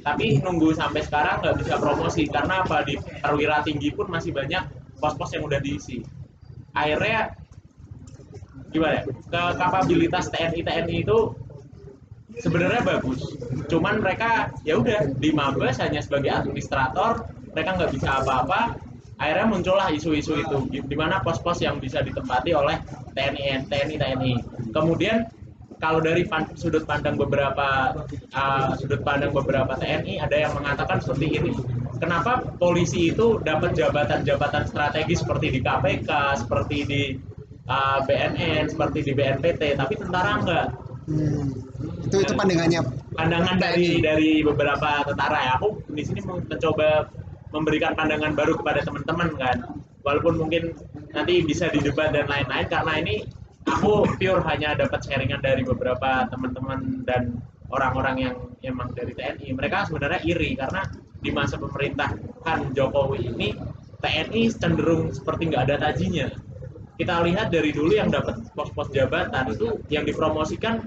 Tapi 0.00 0.40
nunggu 0.42 0.74
sampai 0.74 1.00
sekarang 1.06 1.44
nggak 1.44 1.56
bisa 1.64 1.74
promosi 1.78 2.24
karena 2.26 2.66
apa 2.66 2.82
di 2.82 2.98
perwira 3.20 3.62
tinggi 3.62 3.94
pun 3.94 4.10
masih 4.10 4.34
banyak 4.34 4.64
pos-pos 4.98 5.32
yang 5.32 5.46
udah 5.46 5.60
diisi. 5.62 6.02
Akhirnya 6.74 7.36
gimana 8.74 9.00
ya? 9.00 9.02
Ke 9.06 9.42
kapabilitas 9.58 10.28
TNI 10.34 10.60
TNI 10.66 10.96
itu 11.06 11.18
sebenarnya 12.38 12.86
bagus. 12.86 13.34
Cuman 13.66 13.98
mereka 13.98 14.54
ya 14.62 14.78
udah 14.78 15.10
di 15.18 15.34
Mabes 15.34 15.82
hanya 15.82 15.98
sebagai 15.98 16.30
administrator, 16.30 17.26
mereka 17.50 17.70
nggak 17.80 17.92
bisa 17.94 18.22
apa-apa. 18.22 18.78
Akhirnya 19.20 19.46
muncullah 19.52 19.92
isu-isu 19.92 20.32
itu, 20.40 20.56
di 20.70 20.96
mana 20.96 21.20
pos-pos 21.20 21.60
yang 21.60 21.76
bisa 21.76 22.00
ditempati 22.00 22.56
oleh 22.56 22.80
TNI 23.12 23.68
TNI 23.68 23.96
TNI. 24.00 24.32
Kemudian 24.72 25.28
kalau 25.80 26.00
dari 26.00 26.24
pan- 26.24 26.56
sudut 26.56 26.84
pandang 26.88 27.16
beberapa 27.20 28.00
uh, 28.32 28.72
sudut 28.80 29.00
pandang 29.04 29.32
beberapa 29.32 29.76
TNI 29.76 30.24
ada 30.24 30.36
yang 30.36 30.52
mengatakan 30.56 31.04
seperti 31.04 31.36
ini. 31.40 31.52
Kenapa 32.00 32.40
polisi 32.56 33.12
itu 33.12 33.40
dapat 33.44 33.76
jabatan-jabatan 33.76 34.64
strategis 34.64 35.20
seperti 35.20 35.52
di 35.52 35.60
KPK, 35.60 36.08
seperti 36.40 36.76
di 36.88 37.02
uh, 37.68 38.00
BNN, 38.08 38.72
seperti 38.72 39.04
di 39.04 39.12
BNPT, 39.12 39.76
tapi 39.76 40.00
tentara 40.00 40.40
enggak? 40.40 40.66
Hmm. 41.10 41.50
Itu 42.06 42.22
itu 42.22 42.32
pandangannya 42.38 42.80
pandangan 43.18 43.56
dari 43.58 43.98
dari 43.98 44.46
beberapa 44.46 45.02
tentara 45.02 45.38
ya. 45.42 45.52
Aku 45.58 45.82
di 45.90 46.06
sini 46.06 46.22
mencoba 46.22 47.10
memberikan 47.50 47.98
pandangan 47.98 48.38
baru 48.38 48.54
kepada 48.54 48.86
teman-teman 48.86 49.34
kan. 49.34 49.56
Walaupun 50.06 50.40
mungkin 50.40 50.72
nanti 51.12 51.44
bisa 51.44 51.68
didebat 51.68 52.14
dan 52.14 52.30
lain-lain 52.30 52.70
karena 52.70 52.92
ini 53.02 53.26
aku 53.68 54.08
pure 54.16 54.40
hanya 54.48 54.78
dapat 54.78 55.04
sharingan 55.04 55.42
dari 55.44 55.66
beberapa 55.66 56.24
teman-teman 56.32 57.04
dan 57.04 57.36
orang-orang 57.68 58.16
yang 58.30 58.36
emang 58.64 58.94
dari 58.96 59.12
TNI 59.12 59.52
mereka 59.52 59.84
sebenarnya 59.84 60.20
iri 60.24 60.56
karena 60.56 60.88
di 61.20 61.28
masa 61.28 61.60
pemerintahan 61.60 62.72
Jokowi 62.72 63.28
ini 63.28 63.52
TNI 64.00 64.42
cenderung 64.56 65.12
seperti 65.12 65.52
nggak 65.52 65.62
ada 65.68 65.76
tajinya 65.90 66.32
kita 67.00 67.24
lihat 67.24 67.48
dari 67.48 67.72
dulu 67.72 67.96
yang 67.96 68.12
dapat 68.12 68.44
pos-pos 68.52 68.92
jabatan 68.92 69.56
itu 69.56 69.80
yang 69.88 70.04
dipromosikan 70.04 70.84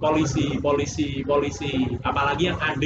polisi, 0.00 0.56
polisi, 0.56 1.20
polisi, 1.20 1.84
apalagi 2.00 2.48
yang 2.48 2.56
AD. 2.56 2.84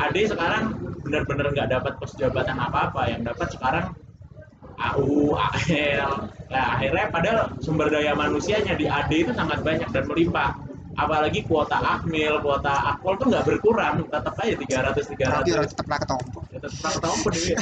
AD 0.00 0.16
sekarang 0.32 0.80
benar-benar 1.04 1.52
nggak 1.52 1.68
dapat 1.68 1.92
pos 2.00 2.16
jabatan 2.16 2.56
apa-apa, 2.56 3.12
yang 3.12 3.20
dapat 3.20 3.52
sekarang 3.52 3.92
AU, 4.80 5.36
AL. 5.36 6.12
Nah, 6.48 6.64
akhirnya 6.80 7.06
padahal 7.12 7.40
sumber 7.60 7.92
daya 7.92 8.16
manusianya 8.16 8.80
di 8.80 8.88
AD 8.88 9.12
itu 9.12 9.36
sangat 9.36 9.60
banyak 9.60 9.92
dan 9.92 10.08
melimpah. 10.08 10.56
Apalagi 11.00 11.40
kuota 11.48 11.80
akmil, 11.80 12.44
kuota 12.44 12.92
akpol 12.92 13.16
tuh 13.16 13.32
nggak 13.32 13.44
berkurang, 13.48 14.04
tetap 14.04 14.36
aja 14.36 14.52
300 14.52 15.00
tapi 15.00 15.16
300 15.16 15.56
orang 15.56 15.68
tetap 15.72 15.86
lah 15.88 15.98
ketompo. 16.04 16.40
ya 16.52 16.58
tetap 16.60 16.92
tahu 17.00 17.16
pun 17.24 17.32
ini. 17.32 17.52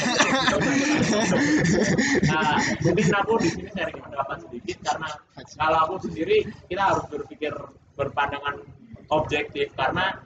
nah, 2.27 2.59
mungkin 2.83 3.07
aku 3.15 3.33
di 3.39 3.49
sini 3.55 3.71
sharing 3.71 3.99
pendapat 4.03 4.37
sedikit 4.43 4.77
karena 4.83 5.09
kalau 5.55 5.79
aku 5.87 5.95
sendiri 6.03 6.37
kita 6.67 6.83
harus 6.83 7.05
berpikir 7.07 7.55
berpandangan 7.95 8.59
objektif 9.15 9.71
karena 9.79 10.19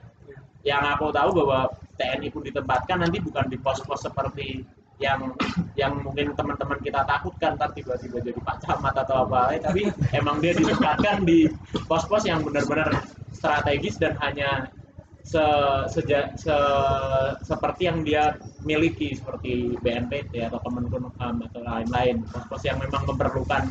yang 0.65 0.81
aku 0.81 1.13
tahu 1.13 1.29
bahwa 1.43 1.69
TNI 2.01 2.27
pun 2.33 2.41
ditempatkan 2.41 2.97
nanti 3.05 3.21
bukan 3.21 3.45
di 3.45 3.57
pos-pos 3.61 4.09
seperti 4.09 4.65
yang 5.03 5.35
yang 5.75 5.99
mungkin 5.99 6.31
teman-teman 6.31 6.79
kita 6.79 7.03
takutkan 7.03 7.59
ntar 7.59 7.75
tiba-tiba 7.75 8.23
jadi 8.23 8.39
Pak 8.39 8.63
Camat 8.63 8.95
atau 9.03 9.27
apa. 9.27 9.51
Lain 9.51 9.61
tapi 9.61 9.81
emang 10.15 10.39
dia 10.39 10.55
ditempatkan 10.55 11.27
di 11.27 11.51
pos-pos 11.85 12.23
yang 12.23 12.39
benar-benar 12.39 13.03
strategis 13.35 13.99
dan 13.99 14.15
hanya 14.23 14.71
se, 15.23 15.43
seja- 15.91 16.31
se- 16.39 17.33
seperti 17.43 17.91
yang 17.91 18.07
dia 18.07 18.39
miliki 18.63 19.11
seperti 19.11 19.75
BNPT 19.83 20.47
atau 20.47 20.63
Kemenkumham 20.63 21.43
atau 21.51 21.59
lain-lain. 21.59 22.23
Pos-pos 22.31 22.63
yang 22.63 22.79
memang 22.79 23.03
memerlukan 23.03 23.67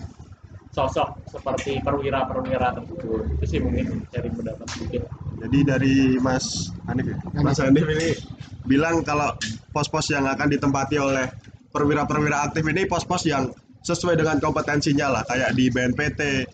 sosok 0.72 1.20
seperti 1.28 1.80
perwira-perwira 1.80 2.76
tersebut. 2.76 3.37
Itu 3.41 3.45
sih 3.49 3.61
mungkin 3.61 4.05
dari 4.09 4.28
pendapat 4.33 4.66
sedikit 4.72 5.09
Jadi 5.43 5.59
dari 5.66 5.95
Mas 6.22 6.70
Hanif 6.86 7.07
ya? 7.11 7.18
Mas 7.43 7.59
Hanif 7.59 7.82
ini 7.82 8.14
bilang 8.62 9.03
kalau 9.03 9.34
pos-pos 9.74 10.07
yang 10.14 10.22
akan 10.30 10.47
ditempati 10.55 10.97
oleh 11.03 11.26
perwira-perwira 11.74 12.47
aktif 12.47 12.62
ini 12.70 12.86
pos-pos 12.86 13.26
yang 13.26 13.51
sesuai 13.82 14.14
dengan 14.14 14.38
kompetensinya 14.38 15.11
lah 15.11 15.22
kayak 15.26 15.59
di 15.59 15.66
BNPT 15.66 16.47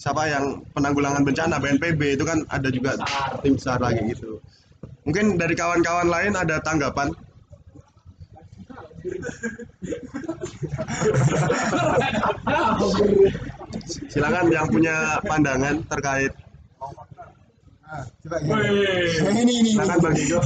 siapa 0.00 0.28
yang 0.32 0.64
penanggulangan 0.72 1.20
bencana 1.24 1.60
BNPB 1.60 2.16
itu 2.16 2.24
kan 2.24 2.40
ada 2.48 2.68
juga 2.72 2.96
tim 3.44 3.60
besar 3.60 3.76
lagi 3.84 4.00
gitu. 4.12 4.40
Mungkin 5.04 5.36
dari 5.36 5.52
kawan-kawan 5.52 6.08
lain 6.08 6.32
ada 6.40 6.56
tanggapan? 6.64 7.12
Silakan 14.08 14.46
yang 14.50 14.66
punya 14.72 15.20
pandangan 15.22 15.84
terkait 15.86 16.32
Ah, 17.86 18.02
coba 18.18 18.42
gini. 18.42 19.30
ini 19.46 19.52
ini. 19.62 19.70
silakan 19.78 19.98
Bang 20.02 20.16
Igo. 20.18 20.38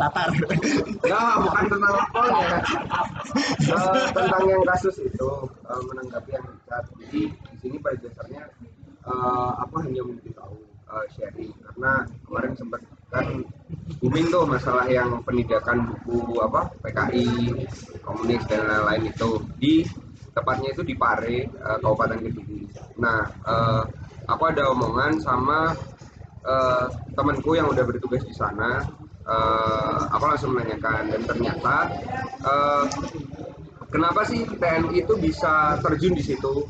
Tatar. 0.00 0.28
Nah, 1.04 1.34
bukan 1.44 1.64
tentang 1.68 1.92
lapor 1.92 2.24
ya. 2.32 2.58
Eh, 3.68 4.06
tentang 4.16 4.42
yang 4.48 4.64
kasus 4.64 4.96
itu 5.04 5.30
eh, 5.68 5.82
menanggapi 5.92 6.30
yang 6.32 6.46
Richard. 6.48 6.84
Jadi 7.04 7.22
di 7.36 7.56
sini 7.60 7.76
pada 7.84 8.00
dasarnya 8.00 8.48
eh, 9.04 9.52
apa 9.60 9.76
hanya 9.84 10.08
memberitahu 10.08 10.56
eh, 10.88 11.04
sharing 11.12 11.52
karena 11.52 11.92
kemarin 12.24 12.52
sempat 12.56 12.80
kan 13.12 13.26
booming 14.00 14.32
tuh 14.32 14.48
masalah 14.48 14.88
yang 14.88 15.20
penindakan 15.20 15.94
buku 16.00 16.40
apa 16.40 16.72
PKI 16.80 17.28
komunis 18.00 18.42
dan 18.48 18.66
lain-lain 18.66 19.12
itu 19.12 19.30
di 19.60 19.84
tepatnya 20.32 20.72
itu 20.72 20.80
di 20.80 20.96
Pare 20.96 21.44
eh, 21.44 21.76
Kabupaten 21.84 22.24
Kediri. 22.24 22.60
Nah, 22.96 23.20
eh, 23.44 23.84
aku 24.26 24.42
ada 24.50 24.70
omongan 24.70 25.18
sama 25.22 25.74
eh, 26.46 26.84
temanku 27.14 27.54
yang 27.54 27.70
udah 27.70 27.84
bertugas 27.86 28.22
di 28.26 28.34
sana. 28.34 28.84
Eh, 29.26 29.98
aku 30.14 30.24
langsung 30.26 30.54
menanyakan 30.54 31.10
dan 31.10 31.22
ternyata 31.26 31.74
eh, 32.42 32.84
kenapa 33.90 34.22
sih 34.26 34.46
TNI 34.46 35.02
itu 35.02 35.14
bisa 35.18 35.78
terjun 35.82 36.14
di 36.14 36.22
situ? 36.22 36.66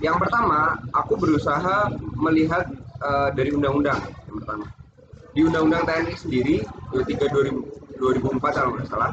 Yang 0.00 0.16
pertama 0.26 0.80
aku 0.96 1.16
berusaha 1.16 1.92
melihat 2.16 2.68
eh, 3.00 3.28
dari 3.36 3.52
undang-undang 3.52 4.00
yang 4.28 4.36
pertama. 4.44 4.66
Di 5.30 5.40
undang-undang 5.46 5.86
TNI 5.86 6.14
sendiri 6.18 6.56
23 6.92 7.30
2000 7.30 7.80
2004 8.00 8.56
kalau 8.56 8.70
nggak 8.74 8.88
salah 8.88 9.12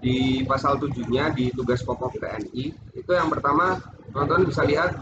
di 0.00 0.46
pasal 0.48 0.80
7-nya 0.80 1.34
di 1.34 1.50
tugas 1.52 1.82
pokok 1.84 2.16
TNI 2.16 2.64
itu 2.94 3.10
yang 3.10 3.28
pertama 3.28 3.76
teman-teman 4.14 4.48
bisa 4.48 4.62
lihat 4.64 4.96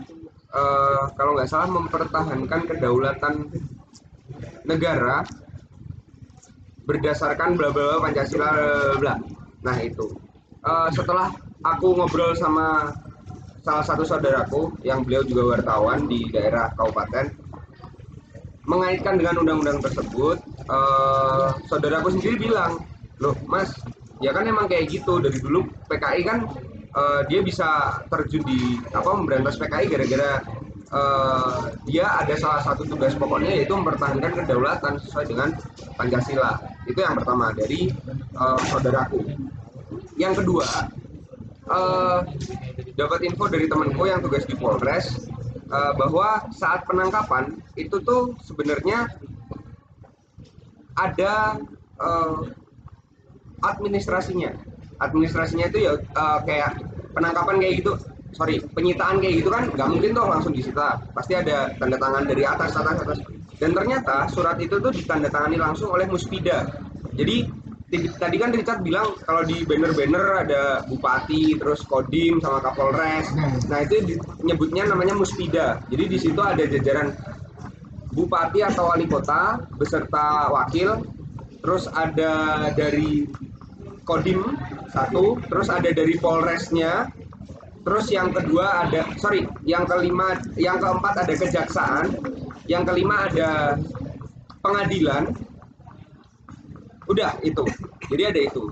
eh, 0.52 1.02
kalau 1.16 1.32
nggak 1.36 1.50
salah 1.50 1.68
mempertahankan 1.72 2.60
kedaulatan 2.68 3.34
negara 4.68 5.24
berdasarkan 6.84 7.56
bla 7.56 7.70
bla 7.70 8.02
Pancasila 8.02 8.48
bla, 8.52 8.96
bla. 9.00 9.14
Nah 9.62 9.76
itu 9.78 10.06
Eh, 10.62 10.88
setelah 10.94 11.26
aku 11.66 11.98
ngobrol 11.98 12.38
sama 12.38 12.94
salah 13.66 13.82
satu 13.82 14.06
saudaraku 14.06 14.70
yang 14.86 15.02
beliau 15.02 15.26
juga 15.26 15.58
wartawan 15.58 16.06
di 16.06 16.30
daerah 16.30 16.70
kabupaten 16.78 17.34
mengaitkan 18.70 19.18
dengan 19.18 19.42
undang-undang 19.42 19.82
tersebut 19.82 20.38
eh, 20.70 21.48
saudaraku 21.66 22.14
sendiri 22.14 22.46
bilang 22.46 22.78
loh 23.18 23.34
mas 23.50 23.74
ya 24.22 24.30
kan 24.30 24.46
emang 24.46 24.70
kayak 24.70 24.86
gitu 24.86 25.18
dari 25.18 25.34
dulu 25.42 25.66
PKI 25.90 26.20
kan 26.22 26.46
eh, 26.92 27.20
dia 27.28 27.40
bisa 27.40 28.00
terjun 28.12 28.42
di 28.44 28.80
apa 28.92 29.10
memberantas 29.16 29.56
PKI 29.56 29.86
gara-gara 29.88 30.30
eh, 30.92 31.60
dia 31.88 32.06
ada 32.20 32.34
salah 32.36 32.62
satu 32.64 32.84
tugas 32.84 33.16
pokoknya 33.16 33.62
yaitu 33.62 33.72
mempertahankan 33.72 34.32
kedaulatan 34.44 35.00
sesuai 35.00 35.26
dengan 35.28 35.48
Pancasila. 35.96 36.60
Itu 36.84 37.00
yang 37.00 37.16
pertama 37.16 37.56
dari 37.56 37.88
eh, 38.16 38.60
saudaraku. 38.68 39.24
Yang 40.20 40.44
kedua 40.44 40.68
eh, 41.68 42.18
dapat 42.96 43.20
info 43.24 43.48
dari 43.48 43.66
temanku 43.66 44.04
yang 44.04 44.20
tugas 44.20 44.44
di 44.44 44.54
Polres 44.56 45.28
eh, 45.56 45.92
bahwa 45.96 46.46
saat 46.52 46.84
penangkapan 46.84 47.56
itu 47.80 47.96
tuh 48.04 48.36
sebenarnya 48.44 49.08
ada 50.92 51.56
eh, 51.96 52.40
administrasinya 53.62 54.71
administrasinya 55.02 55.66
itu 55.68 55.78
ya 55.86 55.92
eh, 55.98 56.38
kayak 56.46 56.70
penangkapan 57.12 57.56
kayak 57.60 57.74
gitu 57.82 57.92
sorry 58.32 58.56
penyitaan 58.72 59.20
kayak 59.20 59.44
gitu 59.44 59.50
kan 59.52 59.68
nggak 59.68 59.88
mungkin 59.92 60.10
tuh 60.16 60.24
langsung 60.24 60.52
disita 60.56 60.96
pasti 61.12 61.36
ada 61.36 61.68
tanda 61.76 62.00
tangan 62.00 62.24
dari 62.24 62.42
atas 62.48 62.72
atas 62.76 62.98
atas 63.04 63.18
Dan 63.62 63.78
ternyata 63.78 64.26
surat 64.26 64.58
itu 64.58 64.82
tuh 64.82 64.90
ditandatangani 64.90 65.54
langsung 65.54 65.94
oleh 65.94 66.02
Muspida. 66.10 66.66
Jadi 67.14 67.46
tadi 68.18 68.36
kan 68.42 68.50
Richard 68.50 68.82
bilang 68.82 69.14
kalau 69.22 69.46
di 69.46 69.62
banner-banner 69.62 70.42
ada 70.42 70.62
bupati, 70.90 71.54
terus 71.54 71.86
kodim 71.86 72.42
sama 72.42 72.58
kapolres. 72.58 73.30
Nah 73.70 73.86
itu 73.86 74.18
nyebutnya 74.42 74.90
namanya 74.90 75.14
Muspida. 75.14 75.78
Jadi 75.94 76.04
di 76.10 76.18
situ 76.18 76.42
ada 76.42 76.66
jajaran 76.66 77.14
bupati 78.10 78.66
atau 78.66 78.90
wali 78.90 79.06
kota 79.06 79.62
beserta 79.78 80.50
wakil. 80.50 81.06
Terus 81.62 81.86
ada 81.94 82.66
dari 82.74 83.30
kodim 84.02 84.58
satu, 84.90 85.38
terus 85.46 85.70
ada 85.70 85.90
dari 85.90 86.18
polresnya, 86.18 87.08
terus 87.82 88.10
yang 88.10 88.34
kedua 88.34 88.86
ada 88.86 89.06
sorry, 89.18 89.46
yang 89.66 89.86
kelima, 89.86 90.38
yang 90.58 90.78
keempat 90.78 91.26
ada 91.26 91.34
kejaksaan, 91.34 92.06
yang 92.66 92.82
kelima 92.86 93.30
ada 93.30 93.78
pengadilan. 94.62 95.30
Udah 97.10 97.34
itu, 97.42 97.66
jadi 98.10 98.30
ada 98.30 98.40
itu. 98.46 98.70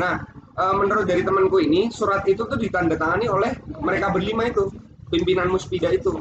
Nah, 0.00 0.24
eh, 0.32 0.74
menurut 0.76 1.04
dari 1.04 1.20
temanku 1.20 1.60
ini 1.60 1.92
surat 1.92 2.24
itu 2.24 2.44
tuh 2.48 2.56
ditandatangani 2.56 3.28
oleh 3.28 3.52
mereka 3.84 4.12
berlima 4.12 4.48
itu, 4.48 4.72
pimpinan 5.12 5.52
Muspida 5.52 5.92
itu. 5.92 6.16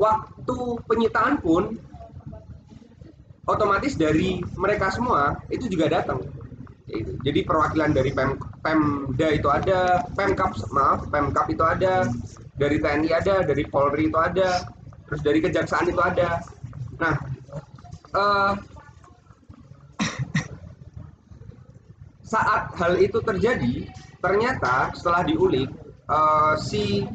Waktu 0.00 0.56
penyitaan 0.88 1.38
pun 1.38 1.76
otomatis 3.44 3.94
dari 3.98 4.40
mereka 4.56 4.88
semua 4.94 5.42
itu 5.52 5.66
juga 5.66 6.00
datang 6.00 6.39
Gitu. 6.90 7.10
jadi 7.22 7.40
perwakilan 7.46 7.90
dari 7.94 8.10
Pem, 8.10 8.34
Pemda 8.60 9.28
itu 9.30 9.46
ada 9.46 10.02
Pemkap 10.18 10.58
maaf 10.74 11.06
Pemkap 11.06 11.46
itu 11.46 11.62
ada 11.62 12.10
dari 12.58 12.82
TNI 12.82 13.10
ada 13.14 13.46
dari 13.46 13.64
Polri 13.70 14.10
itu 14.10 14.18
ada 14.18 14.66
terus 15.06 15.22
dari 15.22 15.38
Kejaksaan 15.38 15.86
itu 15.86 16.02
ada 16.02 16.42
nah 16.98 17.14
eh, 18.14 18.52
saat 22.26 22.74
hal 22.74 22.98
itu 22.98 23.18
terjadi 23.22 23.86
ternyata 24.18 24.90
setelah 24.98 25.22
diulik 25.22 25.70
eh, 26.10 26.54
si 26.58 27.06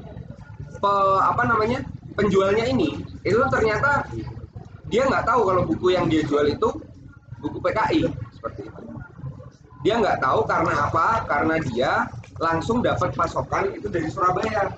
pe- 0.80 1.22
apa 1.22 1.44
namanya 1.44 1.84
penjualnya 2.16 2.64
ini 2.64 2.96
itu 3.28 3.40
ternyata 3.52 4.08
dia 4.88 5.04
nggak 5.10 5.26
tahu 5.28 5.42
kalau 5.52 5.62
buku 5.68 5.92
yang 5.98 6.08
dia 6.08 6.24
jual 6.24 6.46
itu 6.48 6.70
buku 7.42 7.58
PKI 7.60 8.08
seperti 8.34 8.72
itu. 8.72 8.85
Dia 9.86 10.02
nggak 10.02 10.18
tahu 10.18 10.42
karena 10.50 10.90
apa? 10.90 11.08
Karena 11.30 11.56
dia 11.62 11.92
langsung 12.42 12.82
dapat 12.82 13.14
pasokan 13.14 13.70
itu 13.78 13.86
dari 13.86 14.10
Surabaya. 14.10 14.74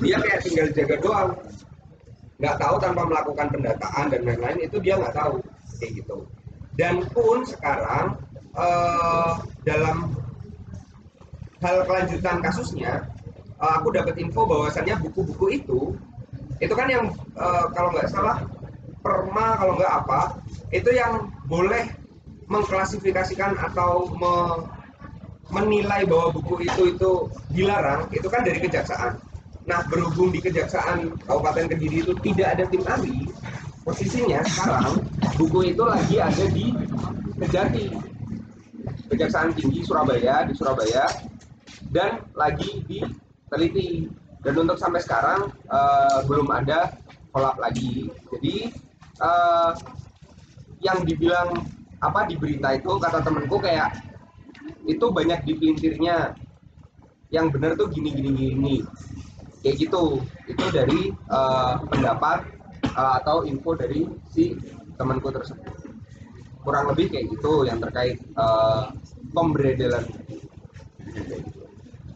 Dia 0.00 0.16
kayak 0.16 0.40
tinggal 0.48 0.72
jaga 0.72 0.96
doang. 1.04 1.30
Nggak 2.40 2.56
tahu 2.56 2.74
tanpa 2.80 3.02
melakukan 3.04 3.52
pendataan 3.52 4.08
dan 4.08 4.20
lain-lain 4.24 4.64
itu 4.64 4.80
dia 4.80 4.96
nggak 4.96 5.12
tahu 5.12 5.44
kayak 5.76 5.92
gitu. 6.00 6.24
Dan 6.80 7.04
pun 7.12 7.44
sekarang 7.44 8.16
eh, 8.56 9.32
dalam 9.68 10.16
hal 11.60 11.76
kelanjutan 11.84 12.40
kasusnya, 12.40 13.04
eh, 13.60 13.72
aku 13.76 13.92
dapat 13.92 14.16
info 14.16 14.48
bahwasannya 14.48 14.96
buku-buku 15.04 15.60
itu 15.60 15.80
itu 16.64 16.72
kan 16.72 16.88
yang 16.88 17.12
eh, 17.36 17.64
kalau 17.76 17.92
nggak 17.92 18.08
salah 18.08 18.40
perma 19.04 19.60
kalau 19.60 19.76
nggak 19.76 19.92
apa 20.00 20.20
itu 20.72 20.88
yang 20.96 21.28
boleh 21.44 21.84
mengklasifikasikan 22.46 23.58
atau 23.58 24.10
me- 24.14 24.64
menilai 25.46 26.02
bahwa 26.06 26.34
buku 26.34 26.66
itu 26.66 26.82
itu 26.98 27.10
dilarang 27.54 28.10
itu 28.10 28.26
kan 28.26 28.42
dari 28.42 28.58
kejaksaan. 28.58 29.18
Nah 29.66 29.82
berhubung 29.90 30.30
di 30.30 30.42
kejaksaan 30.42 31.14
Kabupaten 31.26 31.66
Kediri 31.70 32.02
itu 32.02 32.14
tidak 32.22 32.58
ada 32.58 32.64
tim 32.70 32.82
ahli, 32.86 33.30
posisinya 33.82 34.42
sekarang 34.46 35.02
buku 35.38 35.74
itu 35.74 35.82
lagi 35.82 36.16
ada 36.22 36.44
di 36.50 36.70
Kejati, 37.36 37.92
Kejaksaan 39.12 39.52
Tinggi 39.52 39.84
Surabaya 39.84 40.48
di 40.48 40.56
Surabaya 40.56 41.04
dan 41.92 42.24
lagi 42.32 42.82
diteliti. 42.88 44.08
Dan 44.46 44.62
untuk 44.62 44.78
sampai 44.78 45.02
sekarang 45.02 45.50
eh, 45.50 46.18
belum 46.30 46.46
ada 46.54 46.94
follow 47.34 47.50
up 47.50 47.58
lagi. 47.58 48.08
Jadi 48.32 48.70
eh, 49.20 49.72
yang 50.80 51.02
dibilang 51.02 51.66
apa 52.06 52.30
di 52.30 52.38
berita 52.38 52.78
itu 52.78 52.92
kata 53.02 53.18
temenku 53.26 53.58
kayak 53.58 53.98
itu 54.86 55.06
banyak 55.10 55.42
dipelintirnya. 55.42 56.38
Yang 57.34 57.46
benar 57.58 57.70
tuh 57.74 57.90
gini 57.90 58.14
gini 58.14 58.30
gini. 58.32 58.76
Kayak 59.60 59.76
gitu. 59.82 60.22
Itu 60.46 60.64
dari 60.70 61.10
eh, 61.10 61.74
pendapat 61.90 62.46
eh, 62.86 63.12
atau 63.22 63.42
info 63.42 63.74
dari 63.74 64.06
si 64.30 64.54
temanku 64.94 65.34
tersebut. 65.34 65.90
Kurang 66.62 66.94
lebih 66.94 67.10
kayak 67.10 67.26
gitu 67.34 67.66
yang 67.66 67.82
terkait 67.82 68.22
eh, 68.22 68.82
pemberedelan. 69.34 70.06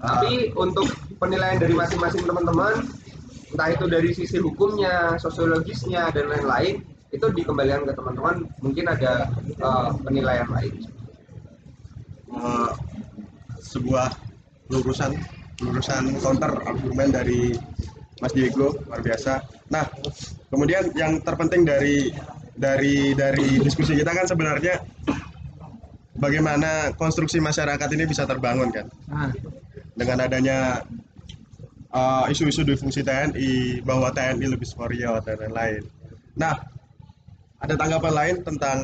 Tapi 0.00 0.54
untuk 0.56 0.88
penilaian 1.20 1.60
dari 1.60 1.76
masing-masing 1.76 2.24
teman-teman 2.24 2.88
entah 3.50 3.68
itu 3.74 3.84
dari 3.90 4.10
sisi 4.14 4.38
hukumnya 4.38 5.18
sosiologisnya 5.18 6.08
dan 6.14 6.30
lain-lain 6.30 6.86
itu 7.10 7.26
dikembalikan 7.34 7.82
ke 7.86 7.92
teman-teman 7.94 8.46
mungkin 8.62 8.86
ada 8.86 9.28
eh, 9.42 9.88
penilaian 10.06 10.46
lain 10.46 10.74
Eh, 12.30 12.70
sebuah 13.58 14.08
lurusan 14.70 15.18
lurusan 15.60 16.14
counter 16.22 16.62
argumen 16.62 17.10
dari 17.10 17.52
Mas 18.22 18.32
Diego 18.32 18.72
luar 18.86 19.02
biasa. 19.02 19.42
Nah, 19.68 19.84
kemudian 20.48 20.94
yang 20.94 21.18
terpenting 21.20 21.66
dari 21.66 22.14
dari 22.54 23.12
dari 23.18 23.58
diskusi 23.58 23.98
kita 23.98 24.14
kan 24.14 24.30
sebenarnya 24.30 24.78
bagaimana 26.16 26.94
konstruksi 26.94 27.42
masyarakat 27.42 27.88
ini 27.96 28.04
bisa 28.06 28.28
terbangun 28.28 28.70
kan 28.70 28.86
Nah, 29.10 29.32
dengan 29.96 30.18
adanya 30.24 30.86
uh, 31.90 32.24
isu-isu 32.30 32.62
duit 32.62 32.78
fungsi 32.78 33.02
TNI 33.02 33.82
bahwa 33.82 34.14
TNI 34.14 34.46
lebih 34.54 34.68
superior 34.70 35.18
dan 35.26 35.40
lain-lain. 35.44 35.82
Nah, 36.38 36.56
ada 37.60 37.74
tanggapan 37.76 38.12
lain 38.12 38.36
tentang 38.44 38.78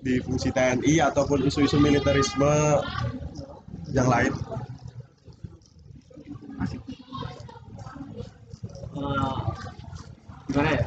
di 0.00 0.16
fungsi 0.24 0.48
TNI 0.52 1.12
ataupun 1.12 1.44
isu-isu 1.44 1.76
militerisme 1.76 2.80
yang 3.92 4.08
lain? 4.08 4.32
Eh, 9.00 9.34
gimana 10.50 10.70
ya 10.76 10.84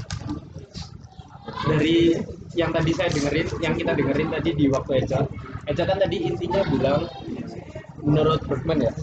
dari 1.64 2.20
yang 2.54 2.70
tadi 2.76 2.92
saya 2.94 3.10
dengerin 3.10 3.48
yang 3.64 3.74
kita 3.74 3.92
dengerin 3.96 4.30
tadi 4.30 4.52
di 4.54 4.66
waktu 4.70 4.92
Eja 5.02 5.26
Eja 5.66 5.84
kan 5.88 5.98
tadi 5.98 6.28
intinya 6.28 6.62
bilang 6.68 7.08
menurut 8.04 8.44
Bergman 8.46 8.86
ya 8.86 8.94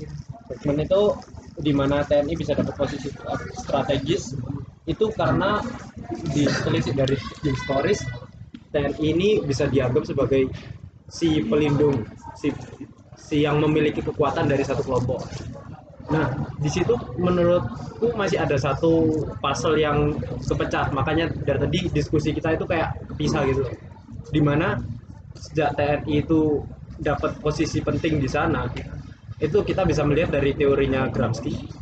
Bergman 0.47 0.85
itu 0.85 1.03
di 1.59 1.72
mana 1.74 2.05
TNI 2.07 2.35
bisa 2.37 2.53
dapat 2.55 2.76
posisi 2.76 3.09
strategis 3.57 4.37
itu 4.91 5.07
karena 5.14 5.62
ditelisik 6.34 6.99
dari 6.99 7.14
historis 7.47 8.03
TNI 8.74 8.99
ini 8.99 9.28
bisa 9.47 9.70
dianggap 9.70 10.03
sebagai 10.03 10.51
si 11.07 11.43
pelindung 11.47 12.03
si 12.34 12.51
si 13.14 13.47
yang 13.47 13.62
memiliki 13.62 14.03
kekuatan 14.03 14.51
dari 14.51 14.66
satu 14.66 14.82
kelompok 14.82 15.22
Nah, 16.11 16.26
di 16.59 16.66
situ 16.66 16.91
menurutku 17.22 18.11
masih 18.18 18.43
ada 18.43 18.59
satu 18.59 19.22
puzzle 19.38 19.78
yang 19.78 20.18
kepecah. 20.43 20.91
Makanya 20.91 21.30
dari 21.47 21.59
tadi 21.62 21.78
diskusi 21.95 22.34
kita 22.34 22.59
itu 22.59 22.66
kayak 22.66 23.14
pisah 23.14 23.47
gitu. 23.47 23.62
Di 24.34 24.43
mana 24.43 24.74
sejak 25.38 25.78
TNI 25.78 26.26
itu 26.26 26.66
dapat 26.99 27.38
posisi 27.38 27.78
penting 27.78 28.18
di 28.18 28.26
sana, 28.26 28.66
itu 29.38 29.62
kita 29.62 29.86
bisa 29.86 30.03
melihat 30.03 30.34
dari 30.34 30.51
teorinya 30.53 31.07
Gramsci. 31.09 31.80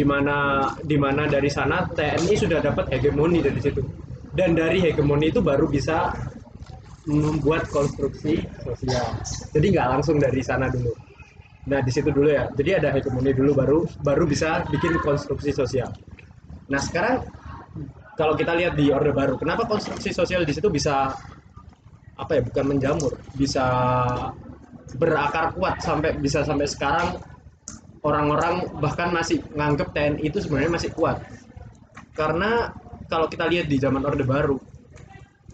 Di 0.00 0.08
mana 0.08 0.64
di 0.80 0.96
mana 0.96 1.28
dari 1.28 1.52
sana 1.52 1.84
TNI 1.84 2.32
sudah 2.32 2.56
dapat 2.64 2.88
hegemoni 2.88 3.44
dari 3.44 3.60
situ. 3.60 3.84
Dan 4.32 4.56
dari 4.56 4.80
hegemoni 4.80 5.28
itu 5.28 5.44
baru 5.44 5.68
bisa 5.68 6.08
membuat 7.04 7.68
konstruksi 7.68 8.40
sosial. 8.64 9.20
Jadi 9.52 9.66
nggak 9.76 9.88
langsung 9.92 10.16
dari 10.16 10.40
sana 10.40 10.72
dulu. 10.72 10.88
Nah 11.68 11.84
di 11.84 11.92
situ 11.92 12.08
dulu 12.08 12.32
ya. 12.32 12.48
Jadi 12.48 12.80
ada 12.80 12.96
hegemoni 12.96 13.36
dulu 13.36 13.52
baru 13.52 13.78
baru 14.00 14.24
bisa 14.24 14.64
bikin 14.72 14.96
konstruksi 15.04 15.52
sosial. 15.52 15.92
Nah 16.72 16.80
sekarang 16.80 17.20
kalau 18.16 18.32
kita 18.32 18.56
lihat 18.56 18.80
di 18.80 18.88
orde 18.88 19.12
baru, 19.12 19.36
kenapa 19.36 19.68
konstruksi 19.68 20.16
sosial 20.16 20.48
di 20.48 20.56
situ 20.56 20.72
bisa 20.72 21.12
apa 22.16 22.32
ya? 22.32 22.40
Bukan 22.40 22.64
menjamur, 22.72 23.20
bisa 23.36 23.68
berakar 24.96 25.52
kuat 25.52 25.76
sampai 25.84 26.16
bisa 26.16 26.40
sampai 26.40 26.64
sekarang 26.64 27.20
orang-orang 28.00 28.68
bahkan 28.80 29.12
masih 29.12 29.44
nganggep 29.52 29.92
TNI 29.92 30.22
itu 30.24 30.38
sebenarnya 30.40 30.72
masih 30.72 30.90
kuat. 30.96 31.20
Karena 32.16 32.72
kalau 33.08 33.28
kita 33.28 33.48
lihat 33.48 33.66
di 33.68 33.76
zaman 33.76 34.04
orde 34.04 34.24
baru, 34.24 34.56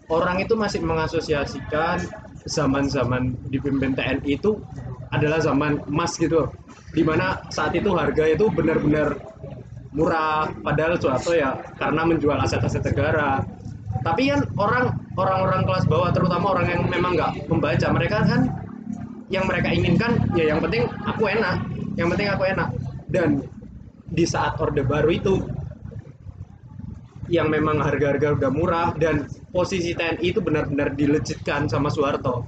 orang 0.07 0.39
itu 0.43 0.55
masih 0.55 0.79
mengasosiasikan 0.83 1.99
zaman-zaman 2.47 3.35
dipimpin 3.51 3.91
TNI 3.91 4.39
itu 4.39 4.55
adalah 5.11 5.39
zaman 5.39 5.79
emas 5.87 6.15
gitu 6.19 6.51
di 6.91 7.03
mana 7.03 7.39
saat 7.51 7.75
itu 7.75 7.91
harga 7.95 8.23
itu 8.27 8.47
benar-benar 8.51 9.15
murah 9.95 10.51
padahal 10.63 10.99
Soeharto 10.99 11.35
ya 11.35 11.55
karena 11.75 12.01
menjual 12.07 12.37
aset-aset 12.39 12.83
negara. 12.83 13.43
Tapi 14.03 14.31
kan 14.31 14.45
orang 14.55 14.95
orang-orang 15.19 15.61
kelas 15.67 15.85
bawah 15.89 16.11
terutama 16.15 16.55
orang 16.55 16.67
yang 16.69 16.81
memang 16.87 17.17
nggak 17.17 17.33
membaca 17.51 17.87
mereka 17.91 18.23
kan 18.23 18.41
yang 19.27 19.43
mereka 19.43 19.67
inginkan 19.73 20.11
ya 20.37 20.55
yang 20.55 20.63
penting 20.63 20.87
aku 21.03 21.27
enak 21.27 21.59
yang 21.97 22.07
penting 22.13 22.29
aku 22.29 22.43
enak. 22.45 22.69
Dan 23.09 23.43
di 24.07 24.23
saat 24.23 24.55
orde 24.61 24.85
baru 24.85 25.09
itu 25.11 25.33
yang 27.27 27.51
memang 27.51 27.83
harga-harga 27.83 28.39
udah 28.39 28.51
murah 28.51 28.89
dan 28.95 29.27
posisi 29.51 29.91
TNI 29.91 30.23
itu 30.23 30.39
benar-benar 30.39 30.95
dilejitkan 30.95 31.67
sama 31.67 31.91
Soeharto. 31.91 32.47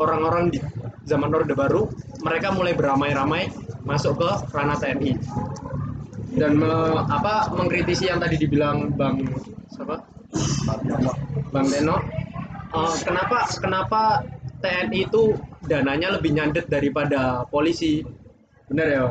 Orang-orang 0.00 0.48
di 0.48 0.58
zaman 1.04 1.30
orde 1.30 1.52
baru 1.52 1.86
mereka 2.24 2.50
mulai 2.56 2.72
beramai-ramai 2.72 3.52
masuk 3.84 4.16
ke 4.24 4.30
ranah 4.56 4.80
TNI 4.80 5.12
dan 6.34 6.58
me- 6.58 7.04
apa 7.06 7.52
mengkritisi 7.54 8.10
yang 8.10 8.18
tadi 8.18 8.40
dibilang 8.40 8.90
Bang 8.96 9.22
siapa? 9.70 10.02
Bang 11.54 11.66
Deno 11.70 11.96
eh, 12.74 12.94
kenapa 13.06 13.46
kenapa 13.62 14.02
TNI 14.58 14.98
itu 15.06 15.36
dananya 15.68 16.18
lebih 16.18 16.34
nyandet 16.34 16.66
daripada 16.66 17.46
polisi 17.46 18.02
bener 18.74 18.88
ya 18.90 19.04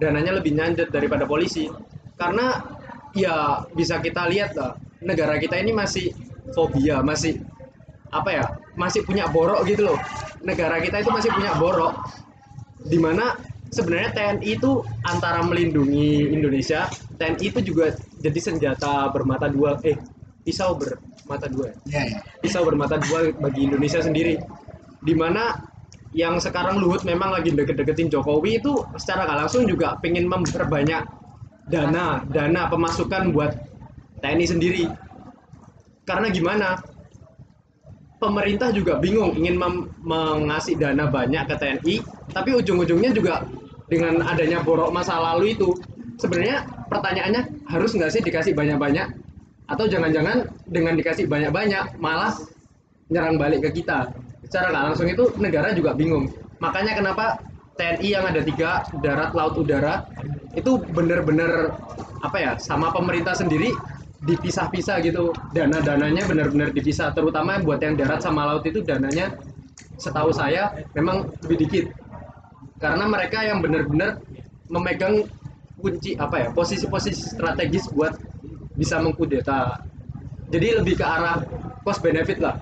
dananya 0.00 0.40
lebih 0.40 0.56
nyandet 0.56 0.88
daripada 0.88 1.28
polisi 1.28 1.68
karena 2.16 2.64
ya 3.12 3.68
bisa 3.76 4.00
kita 4.00 4.24
lihat 4.32 4.56
lah 4.56 4.80
negara 5.04 5.36
kita 5.36 5.60
ini 5.60 5.76
masih 5.76 6.16
fobia 6.56 7.04
masih 7.04 7.44
apa 8.08 8.30
ya 8.32 8.44
masih 8.80 9.04
punya 9.04 9.28
borok 9.28 9.68
gitu 9.68 9.92
loh 9.92 10.00
negara 10.40 10.80
kita 10.80 11.04
itu 11.04 11.12
masih 11.12 11.28
punya 11.36 11.52
borok 11.60 12.00
di 12.88 12.96
mana 12.96 13.36
sebenarnya 13.68 14.16
TNI 14.16 14.56
itu 14.56 14.80
antara 15.04 15.44
melindungi 15.44 16.32
Indonesia 16.32 16.88
TNI 17.20 17.44
itu 17.52 17.60
juga 17.60 17.92
jadi 18.24 18.40
senjata 18.40 19.12
bermata 19.12 19.52
dua 19.52 19.76
eh 19.84 20.00
pisau 20.40 20.72
bermata 20.80 21.44
dua 21.52 21.68
ya? 21.68 21.76
Iya, 21.84 22.02
iya. 22.08 22.18
pisau 22.40 22.64
bermata 22.64 22.96
dua 22.96 23.36
bagi 23.36 23.68
Indonesia 23.68 24.00
sendiri 24.00 24.40
di 25.04 25.12
mana 25.12 25.67
yang 26.16 26.40
sekarang 26.40 26.80
Luhut 26.80 27.04
memang 27.04 27.34
lagi 27.34 27.52
deket-deketin 27.52 28.08
Jokowi 28.08 28.60
itu 28.60 28.80
secara 28.96 29.28
nggak 29.28 29.38
langsung 29.44 29.68
juga 29.68 30.00
pengen 30.00 30.24
memperbanyak 30.24 31.04
dana 31.68 32.24
dana 32.32 32.62
pemasukan 32.72 33.32
buat 33.36 33.52
TNI 34.24 34.46
sendiri. 34.48 34.84
Karena 36.08 36.32
gimana? 36.32 36.80
Pemerintah 38.18 38.74
juga 38.74 38.98
bingung 38.98 39.30
ingin 39.38 39.54
mengasih 40.02 40.74
dana 40.74 41.06
banyak 41.06 41.44
ke 41.46 41.54
TNI 41.54 41.96
tapi 42.34 42.50
ujung-ujungnya 42.50 43.14
juga 43.14 43.46
dengan 43.86 44.18
adanya 44.26 44.58
borok 44.66 44.90
masa 44.90 45.14
lalu 45.22 45.54
itu 45.54 45.70
sebenarnya 46.18 46.66
pertanyaannya 46.90 47.46
harus 47.70 47.94
nggak 47.94 48.10
sih 48.10 48.22
dikasih 48.24 48.58
banyak-banyak? 48.58 49.06
Atau 49.68 49.86
jangan-jangan 49.86 50.48
dengan 50.66 50.96
dikasih 50.96 51.28
banyak-banyak 51.28 52.00
malah 52.00 52.34
nyerang 53.12 53.36
balik 53.36 53.68
ke 53.68 53.84
kita 53.84 54.10
secara 54.48 54.72
nggak 54.72 54.84
langsung 54.92 55.06
itu 55.12 55.24
negara 55.36 55.76
juga 55.76 55.92
bingung. 55.92 56.32
Makanya 56.58 56.96
kenapa 56.96 57.36
TNI 57.78 58.08
yang 58.08 58.24
ada 58.26 58.40
tiga 58.42 58.82
darat 59.04 59.30
laut 59.36 59.54
udara 59.60 60.08
itu 60.56 60.80
bener-bener 60.90 61.70
apa 62.24 62.36
ya 62.40 62.52
sama 62.58 62.90
pemerintah 62.90 63.36
sendiri 63.36 63.70
dipisah-pisah 64.24 64.98
gitu. 65.04 65.30
Dana-dananya 65.54 66.26
benar-benar 66.26 66.72
dipisah 66.74 67.12
terutama 67.14 67.60
buat 67.62 67.78
yang 67.78 67.94
darat 67.94 68.24
sama 68.24 68.48
laut 68.48 68.64
itu 68.66 68.82
dananya 68.82 69.36
setahu 70.00 70.32
saya 70.32 70.72
memang 70.96 71.28
lebih 71.46 71.68
dikit. 71.68 71.86
Karena 72.80 73.04
mereka 73.06 73.44
yang 73.44 73.60
benar-benar 73.60 74.18
memegang 74.72 75.28
kunci 75.78 76.18
apa 76.18 76.42
ya 76.42 76.48
posisi-posisi 76.50 77.36
strategis 77.38 77.86
buat 77.94 78.16
bisa 78.74 78.98
mengkudeta. 78.98 79.78
Jadi 80.48 80.80
lebih 80.80 80.96
ke 80.98 81.04
arah 81.04 81.44
cost 81.84 82.00
benefit 82.00 82.40
lah 82.40 82.56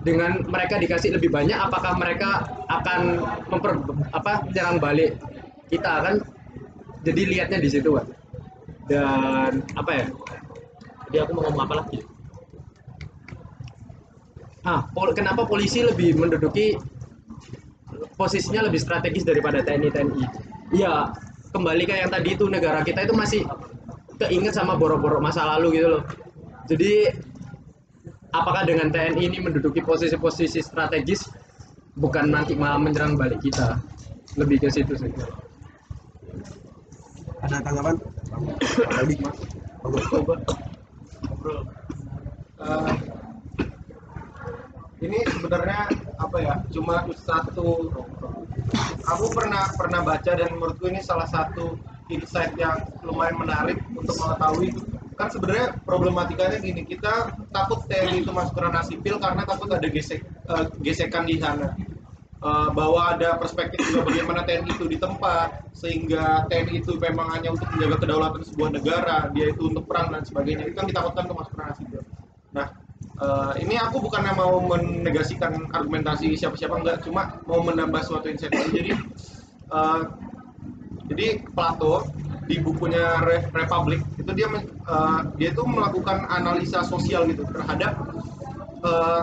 dengan 0.00 0.40
mereka 0.48 0.80
dikasih 0.80 1.12
lebih 1.20 1.28
banyak 1.28 1.54
apakah 1.54 1.92
mereka 2.00 2.48
akan 2.66 3.20
memper 3.52 3.72
apa 4.16 4.32
nyerang 4.48 4.80
balik 4.80 5.20
kita 5.68 5.92
kan? 6.00 6.14
Jadi 7.02 7.22
lihatnya 7.28 7.58
di 7.60 7.68
situ 7.68 7.90
kan 7.92 8.06
dan 8.88 9.52
apa 9.76 9.90
ya? 9.92 10.06
Jadi 11.10 11.16
aku 11.20 11.30
mau 11.36 11.42
ngomong 11.50 11.62
apa 11.68 11.74
lagi? 11.84 11.98
Ah 14.64 14.80
pol- 14.94 15.14
kenapa 15.18 15.42
polisi 15.44 15.82
lebih 15.82 16.14
menduduki 16.14 16.78
posisinya 18.16 18.62
lebih 18.68 18.80
strategis 18.80 19.24
daripada 19.26 19.60
TNI 19.60 19.88
TNI 19.90 20.24
ya 20.72 21.10
kembali 21.52 21.82
ke 21.84 21.94
yang 21.98 22.10
tadi 22.12 22.32
itu 22.36 22.44
negara 22.48 22.80
kita 22.80 23.04
itu 23.04 23.12
masih 23.12 23.40
keinget 24.16 24.54
sama 24.56 24.78
borok-borok 24.78 25.20
masa 25.20 25.44
lalu 25.56 25.82
gitu 25.82 25.88
loh. 25.98 26.02
Jadi 26.70 27.10
apakah 28.32 28.64
dengan 28.64 28.88
TNI 28.88 29.22
ini 29.28 29.38
menduduki 29.38 29.84
posisi-posisi 29.84 30.64
strategis? 30.64 31.28
Bukan 31.92 32.32
nanti 32.32 32.56
malah 32.56 32.80
menyerang 32.80 33.20
balik 33.20 33.44
kita. 33.44 33.76
Lebih 34.40 34.64
ke 34.64 34.68
situ 34.72 34.96
sih. 34.96 35.12
Ada 37.44 37.60
tanggapan? 37.60 37.96
Tadi 38.72 39.14
Eh, 42.62 42.94
ini 45.02 45.18
sebenarnya 45.26 45.90
apa 46.22 46.36
ya? 46.38 46.54
Cuma 46.70 47.02
satu. 47.18 47.90
Aku 49.02 49.26
pernah 49.34 49.66
pernah 49.74 50.00
baca 50.06 50.32
dan 50.38 50.54
menurutku 50.54 50.86
ini 50.86 51.02
salah 51.02 51.26
satu 51.26 51.74
insight 52.06 52.54
yang 52.54 52.78
lumayan 53.02 53.34
menarik 53.34 53.82
untuk 53.98 54.14
mengetahui 54.22 54.70
kan 55.22 55.30
sebenarnya 55.30 55.78
problematikanya 55.86 56.58
gini 56.58 56.82
kita 56.82 57.30
takut 57.54 57.86
TNI 57.86 58.26
itu 58.26 58.34
masuk 58.34 58.58
ke 58.58 58.60
ranah 58.66 58.82
sipil 58.82 59.22
karena 59.22 59.46
takut 59.46 59.70
ada 59.70 59.86
gesek 59.86 60.26
eh, 60.26 60.64
gesekan 60.82 61.30
di 61.30 61.38
sana. 61.38 61.78
Eh, 62.42 62.68
bahwa 62.74 63.14
ada 63.14 63.38
perspektif 63.38 63.78
juga 63.86 64.02
bagaimana 64.02 64.42
TNI 64.42 64.74
itu 64.74 64.90
ditempat 64.90 65.62
sehingga 65.78 66.42
TNI 66.50 66.82
itu 66.82 66.98
memang 66.98 67.30
hanya 67.38 67.54
untuk 67.54 67.70
menjaga 67.70 68.02
kedaulatan 68.02 68.42
sebuah 68.42 68.70
negara 68.82 69.30
dia 69.30 69.54
itu 69.54 69.70
untuk 69.70 69.86
perang 69.86 70.10
dan 70.10 70.26
sebagainya. 70.26 70.66
Itu 70.66 70.74
kan 70.74 70.90
ditakutkan 70.90 71.30
untuk 71.30 71.38
masuk 71.38 71.54
ke 71.54 71.58
ranah 71.62 71.76
sipil. 71.78 72.02
Nah 72.50 72.66
eh, 73.22 73.52
ini 73.62 73.78
aku 73.78 74.02
bukannya 74.02 74.34
mau 74.34 74.58
menegasikan 74.58 75.70
argumentasi 75.70 76.34
siapa-siapa 76.34 76.82
enggak. 76.82 77.06
Cuma 77.06 77.38
mau 77.46 77.62
menambah 77.62 78.02
suatu 78.02 78.26
insight 78.26 78.50
jadi 78.74 78.90
eh, 79.70 80.00
jadi 81.14 81.46
Plato 81.46 82.10
di 82.46 82.58
bukunya 82.58 83.22
Re- 83.22 83.48
Republic 83.54 84.02
itu 84.18 84.30
dia 84.34 84.48
eh, 84.52 85.20
dia 85.38 85.48
itu 85.54 85.62
melakukan 85.62 86.26
analisa 86.26 86.82
sosial 86.82 87.26
gitu 87.30 87.46
terhadap 87.50 87.92
eh, 88.82 89.22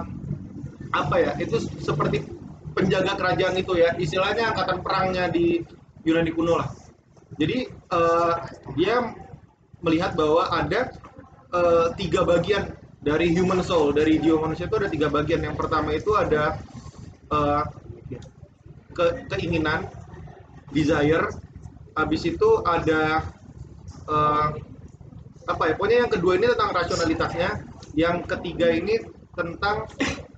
apa 0.90 1.16
ya 1.22 1.32
itu 1.38 1.60
seperti 1.84 2.26
penjaga 2.74 3.14
kerajaan 3.20 3.56
itu 3.60 3.78
ya 3.78 3.94
istilahnya 4.00 4.56
angkatan 4.56 4.80
perangnya 4.82 5.28
di 5.30 5.62
Yunani 6.08 6.32
kuno 6.32 6.64
lah. 6.64 6.70
Jadi 7.36 7.68
eh, 7.70 8.34
dia 8.80 8.96
melihat 9.84 10.16
bahwa 10.16 10.48
ada 10.50 10.90
eh, 11.54 11.88
tiga 12.00 12.24
bagian 12.24 12.72
dari 13.00 13.32
human 13.32 13.64
soul 13.64 13.96
dari 13.96 14.20
jiwa 14.20 14.44
manusia 14.48 14.68
itu 14.68 14.76
ada 14.80 14.90
tiga 14.92 15.08
bagian. 15.12 15.44
Yang 15.44 15.56
pertama 15.60 15.90
itu 15.96 16.12
ada 16.16 16.60
eh, 17.32 17.64
ke- 18.96 19.16
keinginan 19.32 19.88
desire 20.74 21.30
habis 22.00 22.22
itu 22.26 22.50
ada 22.64 23.24
eh, 24.08 24.47
apa 25.50 25.64
ya 25.66 25.74
pokoknya 25.76 25.97
yang 26.06 26.12
kedua 26.12 26.34
ini 26.38 26.45
tentang 26.54 26.72
rasionalitasnya. 26.74 27.50
Yang 27.97 28.18
ketiga 28.30 28.68
ini 28.70 28.95
tentang 29.34 29.89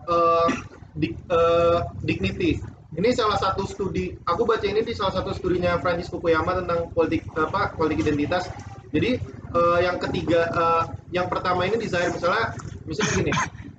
eh, 0.08 0.50
dik- 0.98 1.24
eh, 1.28 1.80
dignity. 2.02 2.52
Ini 2.92 3.10
salah 3.16 3.40
satu 3.40 3.64
studi 3.64 4.20
aku 4.28 4.44
baca 4.44 4.68
ini 4.68 4.84
di 4.84 4.92
salah 4.92 5.16
satu 5.16 5.32
studinya 5.32 5.80
Francis 5.80 6.12
Fukuyama 6.12 6.60
tentang 6.60 6.92
politik 6.92 7.24
apa 7.36 7.76
politik 7.76 8.04
identitas. 8.08 8.48
Jadi 8.92 9.20
eh, 9.56 9.80
yang 9.84 10.00
ketiga 10.00 10.48
eh, 10.52 10.84
yang 11.16 11.28
pertama 11.32 11.64
ini 11.68 11.80
desire 11.80 12.12
misalnya 12.12 12.56
misalnya 12.88 13.12
gini 13.20 13.32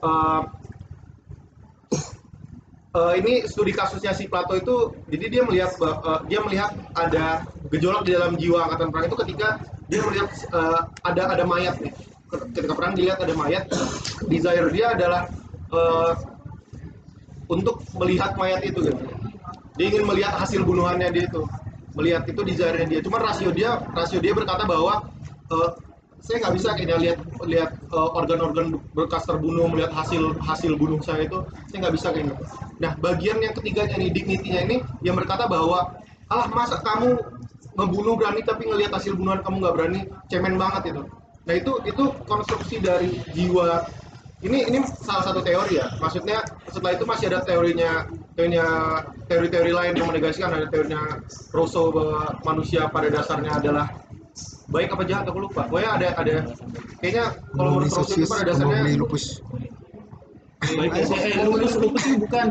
eh, 0.04 0.42
Eh, 2.92 3.14
ini 3.24 3.48
studi 3.48 3.72
kasusnya 3.72 4.12
si 4.12 4.28
Plato 4.28 4.52
itu 4.52 4.92
jadi 5.08 5.26
dia 5.32 5.42
melihat 5.48 5.72
eh, 5.80 6.20
dia 6.28 6.44
melihat 6.44 6.76
ada 6.92 7.40
gejolak 7.72 8.04
di 8.04 8.12
dalam 8.12 8.36
jiwa 8.36 8.68
angkatan 8.68 8.92
perang 8.92 9.06
itu 9.08 9.16
ketika 9.24 9.48
dia 9.88 10.00
melihat 10.04 10.28
eh, 10.52 10.80
ada 11.08 11.22
ada 11.32 11.44
mayat 11.48 11.76
nih. 11.80 11.92
Ketika 12.32 12.72
perang 12.76 12.92
dilihat 12.92 13.18
ada 13.20 13.32
mayat. 13.32 13.64
Desire 14.28 14.68
dia 14.68 14.92
adalah 14.92 15.32
eh, 15.72 16.12
untuk 17.48 17.80
melihat 17.96 18.36
mayat 18.36 18.60
itu 18.64 18.92
gitu. 18.92 19.00
Dia 19.80 19.86
ingin 19.88 20.04
melihat 20.04 20.36
hasil 20.36 20.60
bunuhannya 20.68 21.08
dia 21.16 21.24
itu. 21.24 21.42
Melihat 21.96 22.28
itu 22.28 22.40
desire 22.44 22.84
dia. 22.84 23.00
Cuma 23.00 23.20
rasio 23.20 23.48
dia 23.52 23.80
rasio 23.96 24.20
dia 24.20 24.36
berkata 24.36 24.68
bahwa 24.68 25.08
eh, 25.48 25.70
saya 26.22 26.38
nggak 26.38 26.54
bisa 26.54 26.68
kayaknya 26.78 26.96
lihat 27.02 27.18
lihat 27.48 27.70
eh, 27.72 28.10
organ-organ 28.20 28.76
bekas 28.92 29.24
terbunuh 29.24 29.64
melihat 29.72 29.96
hasil 29.96 30.36
hasil 30.44 30.76
bunuh 30.76 31.00
saya 31.00 31.24
itu. 31.24 31.40
Saya 31.72 31.88
nggak 31.88 31.94
bisa 31.96 32.08
kayaknya. 32.12 32.36
Nah 32.80 32.92
bagian 33.00 33.40
yang 33.40 33.56
ketiganya 33.56 33.96
nih 33.96 34.12
dignity-nya 34.12 34.60
ini 34.68 34.76
yang 35.00 35.16
berkata 35.16 35.48
bahwa 35.48 35.88
alah 36.32 36.48
masa 36.48 36.80
kamu 36.80 37.20
ngebunuh 37.76 38.14
berani 38.20 38.40
tapi 38.44 38.68
ngelihat 38.68 38.92
hasil 38.92 39.16
bunuhan 39.16 39.40
kamu 39.40 39.56
nggak 39.64 39.74
berani 39.74 40.00
cemen 40.28 40.54
banget 40.60 40.92
itu. 40.92 41.02
Nah 41.48 41.54
itu 41.56 41.72
itu 41.88 42.04
konstruksi 42.28 42.76
dari 42.78 43.18
jiwa. 43.32 43.86
Ini 44.42 44.74
ini 44.74 44.82
salah 45.06 45.22
satu 45.30 45.40
teori 45.40 45.78
ya. 45.78 45.86
Maksudnya 46.02 46.42
setelah 46.66 46.98
itu 46.98 47.04
masih 47.06 47.30
ada 47.30 47.46
teorinya 47.46 48.10
teorinya 48.34 48.66
teori-teori 49.30 49.70
lain 49.70 49.92
yang 49.94 50.08
menegasikan 50.10 50.50
ada 50.50 50.66
teorinya 50.66 51.22
Rousseau 51.54 51.94
bahwa 51.94 52.36
manusia 52.42 52.90
pada 52.90 53.06
dasarnya 53.06 53.54
adalah 53.54 53.86
baik 54.72 54.90
apa 54.92 55.02
jahat 55.06 55.24
aku 55.30 55.46
lupa. 55.46 55.70
Pokoknya 55.70 55.90
ada 55.94 56.08
ada. 56.18 56.34
Kayaknya 56.98 57.24
kalau 57.54 57.70
menurut 57.78 57.90
Rousseau 57.94 58.18
itu 58.18 58.26
pada 58.26 58.44
dasarnya 58.50 58.98
lupus 58.98 59.38
Baik, 60.62 60.94
eh, 60.94 61.42
lupus 61.42 61.74
itu 61.74 62.22
bukan. 62.22 62.46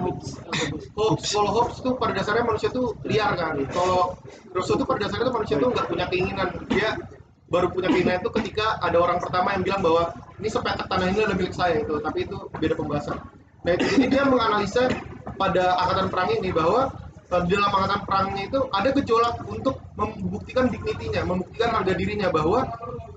Hobbes 1.00 1.32
kalau 1.32 1.52
Hobbes 1.56 1.80
tuh 1.80 1.96
pada 1.96 2.12
dasarnya 2.20 2.44
manusia 2.44 2.68
tuh 2.68 2.92
liar 3.08 3.40
kan? 3.40 3.56
Kalau 3.72 4.20
Rousseau 4.52 4.76
tuh 4.76 4.84
pada 4.84 5.08
dasarnya 5.08 5.32
tuh 5.32 5.36
manusia 5.40 5.56
tuh 5.56 5.70
nggak 5.72 5.88
punya 5.88 6.06
keinginan. 6.12 6.48
Dia 6.68 7.00
baru 7.48 7.72
punya 7.72 7.88
keinginan 7.88 8.20
itu 8.20 8.32
ketika 8.36 8.84
ada 8.84 9.00
orang 9.00 9.24
pertama 9.24 9.56
yang 9.56 9.64
bilang 9.64 9.82
bahwa 9.84 10.04
ini 10.44 10.48
sepetak 10.52 10.88
tanah 10.92 11.08
ini 11.08 11.20
adalah 11.24 11.38
milik 11.40 11.56
saya 11.56 11.76
itu 11.80 11.94
tapi 12.04 12.28
itu 12.28 12.38
beda 12.60 12.76
pembahasan. 12.76 13.18
Nah 13.64 13.72
itu 13.80 13.86
jadi 13.96 14.06
dia 14.12 14.24
menganalisa 14.28 14.92
pada 15.40 15.80
angkatan 15.80 16.08
perang 16.12 16.30
ini 16.36 16.50
bahwa 16.52 16.92
eh, 17.32 17.42
di 17.48 17.52
dalam 17.56 17.72
angkatan 17.72 18.02
perangnya 18.04 18.44
itu 18.44 18.60
ada 18.76 18.90
gejolak 18.92 19.36
untuk 19.48 19.76
membuktikan 19.96 20.68
dignitinya 20.68 21.22
membuktikan 21.24 21.70
harga 21.80 21.94
dirinya 21.96 22.28
bahwa 22.28 22.68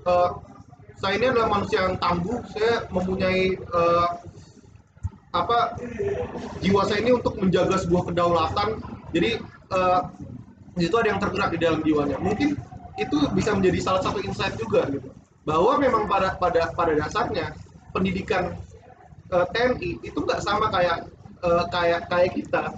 eh, 0.07 0.29
saya 0.95 1.19
ini 1.19 1.27
adalah 1.35 1.59
manusia 1.59 1.83
yang 1.83 1.99
tangguh 1.99 2.39
saya 2.55 2.87
mempunyai 2.87 3.59
eh, 3.59 4.07
apa 5.35 5.75
jiwa 6.63 6.87
saya 6.87 7.03
ini 7.03 7.11
untuk 7.19 7.35
menjaga 7.35 7.75
sebuah 7.83 8.11
kedaulatan. 8.11 8.79
Jadi 9.11 9.39
eh, 9.43 10.01
di 10.75 10.87
ada 10.91 11.07
yang 11.07 11.19
tergerak 11.19 11.49
di 11.55 11.59
dalam 11.59 11.79
jiwanya. 11.83 12.17
Mungkin 12.19 12.55
itu 12.95 13.17
bisa 13.35 13.51
menjadi 13.51 13.79
salah 13.83 14.01
satu 14.03 14.23
insight 14.23 14.55
juga 14.55 14.87
gitu. 14.87 15.11
Bahwa 15.43 15.75
memang 15.77 16.07
pada 16.07 16.39
pada 16.39 16.71
pada 16.71 16.95
dasarnya 16.95 17.51
pendidikan 17.91 18.55
eh, 19.31 19.45
TNI 19.51 19.99
itu 20.03 20.17
nggak 20.17 20.39
sama 20.39 20.71
kayak 20.71 21.11
eh, 21.43 21.63
kayak 21.71 22.01
kayak 22.07 22.31
kita 22.39 22.71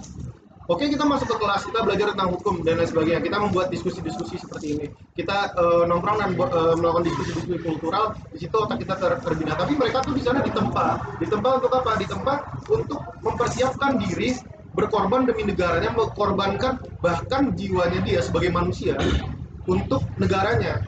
Oke 0.68 0.84
kita 0.84 1.00
masuk 1.08 1.32
ke 1.32 1.36
kelas 1.40 1.64
kita 1.64 1.80
belajar 1.80 2.12
tentang 2.12 2.28
hukum 2.28 2.60
dan 2.60 2.76
lain 2.76 2.84
sebagainya. 2.92 3.24
Kita 3.24 3.40
membuat 3.40 3.72
diskusi-diskusi 3.72 4.36
seperti 4.36 4.76
ini. 4.76 4.86
Kita 5.16 5.56
eh, 5.56 5.82
nongkrong 5.88 6.20
dan 6.20 6.30
eh, 6.36 6.74
melakukan 6.76 7.08
diskusi-diskusi 7.08 7.56
kultural. 7.64 8.12
Di 8.28 8.44
situ 8.44 8.52
otak 8.52 8.76
kita 8.76 9.00
ter 9.00 9.16
terbina 9.24 9.56
tapi 9.56 9.80
mereka 9.80 10.04
tuh 10.04 10.12
di 10.12 10.20
sana 10.20 10.44
ditempa. 10.44 11.16
Ditempa 11.24 11.48
untuk 11.56 11.72
apa? 11.72 11.96
Ditempa 11.96 12.34
untuk 12.68 13.00
mempersiapkan 13.24 13.96
diri 13.96 14.36
berkorban 14.76 15.24
demi 15.24 15.48
negaranya 15.48 15.88
mengorbankan 15.96 16.84
bahkan 17.00 17.56
jiwanya 17.56 18.04
dia 18.04 18.20
sebagai 18.20 18.52
manusia 18.52 18.92
untuk 19.64 20.04
negaranya. 20.20 20.84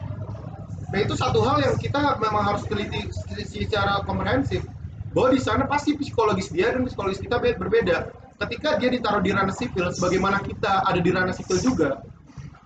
Nah 0.93 0.99
itu 1.01 1.17
satu 1.17 1.41
hal 1.41 1.57
yang 1.57 1.73
kita 1.81 2.21
memang 2.21 2.53
harus 2.53 2.69
teliti 2.69 3.09
secara 3.49 4.05
komprehensif. 4.05 4.61
Bahwa 5.09 5.33
di 5.33 5.41
sana 5.41 5.65
pasti 5.65 5.97
psikologis 5.97 6.53
dia 6.53 6.69
dan 6.69 6.85
psikologis 6.85 7.17
kita 7.17 7.41
be- 7.41 7.57
berbeda 7.57 8.20
ketika 8.47 8.77
dia 8.81 8.89
ditaruh 8.89 9.21
di 9.21 9.31
ranah 9.31 9.53
sipil 9.53 9.93
sebagaimana 9.93 10.41
kita 10.41 10.81
ada 10.85 10.99
di 10.99 11.09
ranah 11.13 11.35
sipil 11.35 11.61
juga 11.61 12.01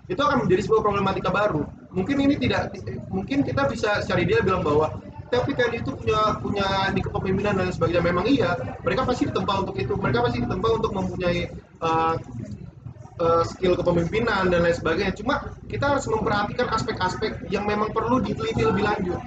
itu 0.06 0.22
akan 0.22 0.46
menjadi 0.46 0.70
sebuah 0.70 0.82
problematika 0.86 1.34
baru. 1.34 1.66
Mungkin 1.90 2.18
ini 2.22 2.38
tidak 2.38 2.78
mungkin 3.10 3.42
kita 3.42 3.66
bisa 3.66 4.06
cari 4.06 4.24
dia 4.30 4.46
bilang 4.46 4.62
bahwa 4.62 5.02
tapi 5.34 5.58
TNI 5.58 5.82
itu 5.82 5.92
punya 5.98 6.38
punya 6.38 6.68
di 6.94 7.02
kepemimpinan 7.02 7.58
dan 7.58 7.74
sebagainya. 7.74 8.04
Memang 8.06 8.26
iya 8.30 8.54
mereka 8.86 9.10
pasti 9.10 9.26
ditempa 9.28 9.66
untuk 9.66 9.76
itu 9.82 9.98
mereka 9.98 10.30
pasti 10.30 10.46
ditempa 10.46 10.68
untuk 10.70 10.92
mempunyai 10.94 11.50
uh, 11.82 12.16
uh, 13.18 13.44
skill 13.44 13.74
kepemimpinan 13.74 14.54
dan 14.54 14.62
lain 14.62 14.78
sebagainya. 14.78 15.18
Cuma 15.18 15.58
kita 15.66 15.98
harus 15.98 16.06
memperhatikan 16.06 16.70
aspek-aspek 16.70 17.50
yang 17.50 17.66
memang 17.66 17.90
perlu 17.90 18.22
diteliti 18.22 18.62
lebih 18.62 18.86
lanjut 18.86 19.18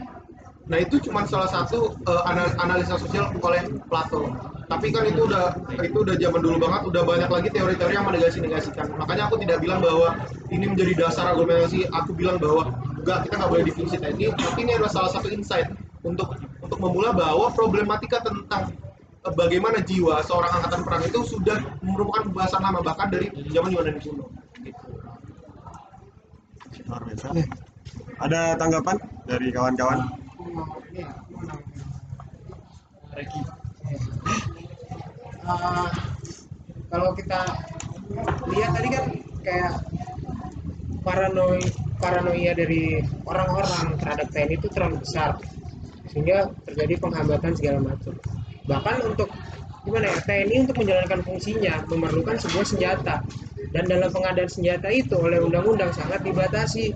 Nah 0.68 0.78
itu 0.84 1.00
cuma 1.00 1.24
salah 1.24 1.48
satu 1.48 1.96
uh, 2.04 2.22
anal- 2.28 2.52
analisa 2.60 3.00
sosial 3.00 3.32
oleh 3.40 3.64
Plato. 3.88 4.28
Tapi 4.68 4.92
kan 4.92 5.08
itu 5.08 5.24
udah 5.24 5.56
itu 5.80 5.96
udah 5.96 6.12
zaman 6.20 6.40
dulu 6.44 6.56
banget, 6.68 6.80
udah 6.92 7.02
banyak 7.08 7.30
lagi 7.32 7.48
teori-teori 7.56 7.92
yang 7.96 8.04
menegasi-negasikan. 8.04 9.00
Makanya 9.00 9.32
aku 9.32 9.40
tidak 9.40 9.64
bilang 9.64 9.80
bahwa 9.80 10.20
ini 10.52 10.68
menjadi 10.68 11.08
dasar 11.08 11.32
argumentasi. 11.32 11.88
Aku 11.88 12.12
bilang 12.12 12.36
bahwa 12.36 12.68
enggak 13.00 13.24
kita 13.24 13.34
nggak 13.40 13.50
boleh 13.50 13.64
definisi 13.64 13.96
teknik, 13.96 14.36
tapi 14.36 14.58
ini 14.68 14.76
adalah 14.76 14.92
salah 14.92 15.10
satu 15.16 15.32
insight 15.32 15.72
untuk 16.04 16.36
untuk 16.60 16.78
memula 16.84 17.16
bahwa 17.16 17.48
problematika 17.56 18.20
tentang 18.20 18.76
uh, 19.24 19.32
bagaimana 19.32 19.80
jiwa 19.80 20.20
seorang 20.20 20.52
angkatan 20.52 20.84
perang 20.84 21.02
itu 21.08 21.20
sudah 21.24 21.58
merupakan 21.80 22.28
pembahasan 22.28 22.60
lama 22.60 22.84
bahkan 22.84 23.08
dari 23.08 23.32
zaman 23.48 23.72
Yunani 23.72 24.04
kuno. 24.04 24.28
biasa 26.88 27.32
ada 28.20 28.56
tanggapan 28.56 28.96
dari 29.28 29.48
kawan-kawan 29.52 30.27
Regi. 33.18 33.42
Eh, 35.48 35.88
kalau 36.86 37.10
kita 37.18 37.40
lihat 38.46 38.70
tadi 38.78 38.88
kan 38.94 39.04
kayak 39.42 39.72
paranoi 41.02 41.58
paranoia 41.98 42.54
dari 42.54 43.02
orang-orang 43.26 43.98
terhadap 43.98 44.30
TNI 44.30 44.54
itu 44.54 44.68
terlalu 44.70 45.02
besar 45.02 45.42
sehingga 46.06 46.54
terjadi 46.70 46.94
penghambatan 47.02 47.52
segala 47.58 47.78
macam. 47.82 48.14
Bahkan 48.70 48.96
untuk 49.10 49.28
gimana 49.82 50.06
ya 50.06 50.18
TNI 50.22 50.56
untuk 50.70 50.76
menjalankan 50.78 51.20
fungsinya 51.26 51.74
memerlukan 51.90 52.38
sebuah 52.38 52.62
senjata. 52.62 53.26
Dan 53.74 53.90
dalam 53.90 54.14
pengadaan 54.14 54.46
senjata 54.48 54.86
itu 54.94 55.18
oleh 55.18 55.42
undang-undang 55.42 55.90
sangat 55.90 56.22
dibatasi. 56.22 56.94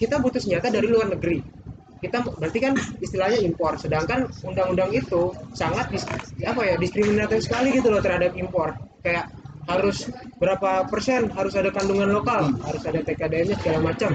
Kita 0.00 0.16
butuh 0.16 0.40
senjata 0.40 0.72
dari 0.72 0.88
luar 0.88 1.12
negeri 1.12 1.59
kita 2.00 2.24
berarti 2.24 2.58
kan 2.58 2.72
istilahnya 3.04 3.38
impor. 3.44 3.76
Sedangkan 3.76 4.26
undang-undang 4.44 4.90
itu 4.90 5.32
sangat 5.52 5.92
dis- 5.92 6.08
apa 6.42 6.60
ya 6.64 6.74
diskriminatif 6.80 7.44
sekali 7.44 7.76
gitu 7.76 7.92
loh 7.92 8.00
terhadap 8.00 8.32
impor. 8.34 8.74
Kayak 9.04 9.28
harus 9.68 10.08
berapa 10.40 10.88
persen 10.88 11.30
harus 11.30 11.54
ada 11.54 11.70
kandungan 11.70 12.10
lokal 12.10 12.50
harus 12.64 12.82
ada 12.88 13.04
TKDN-nya 13.04 13.56
segala 13.60 13.92
macam. 13.92 14.10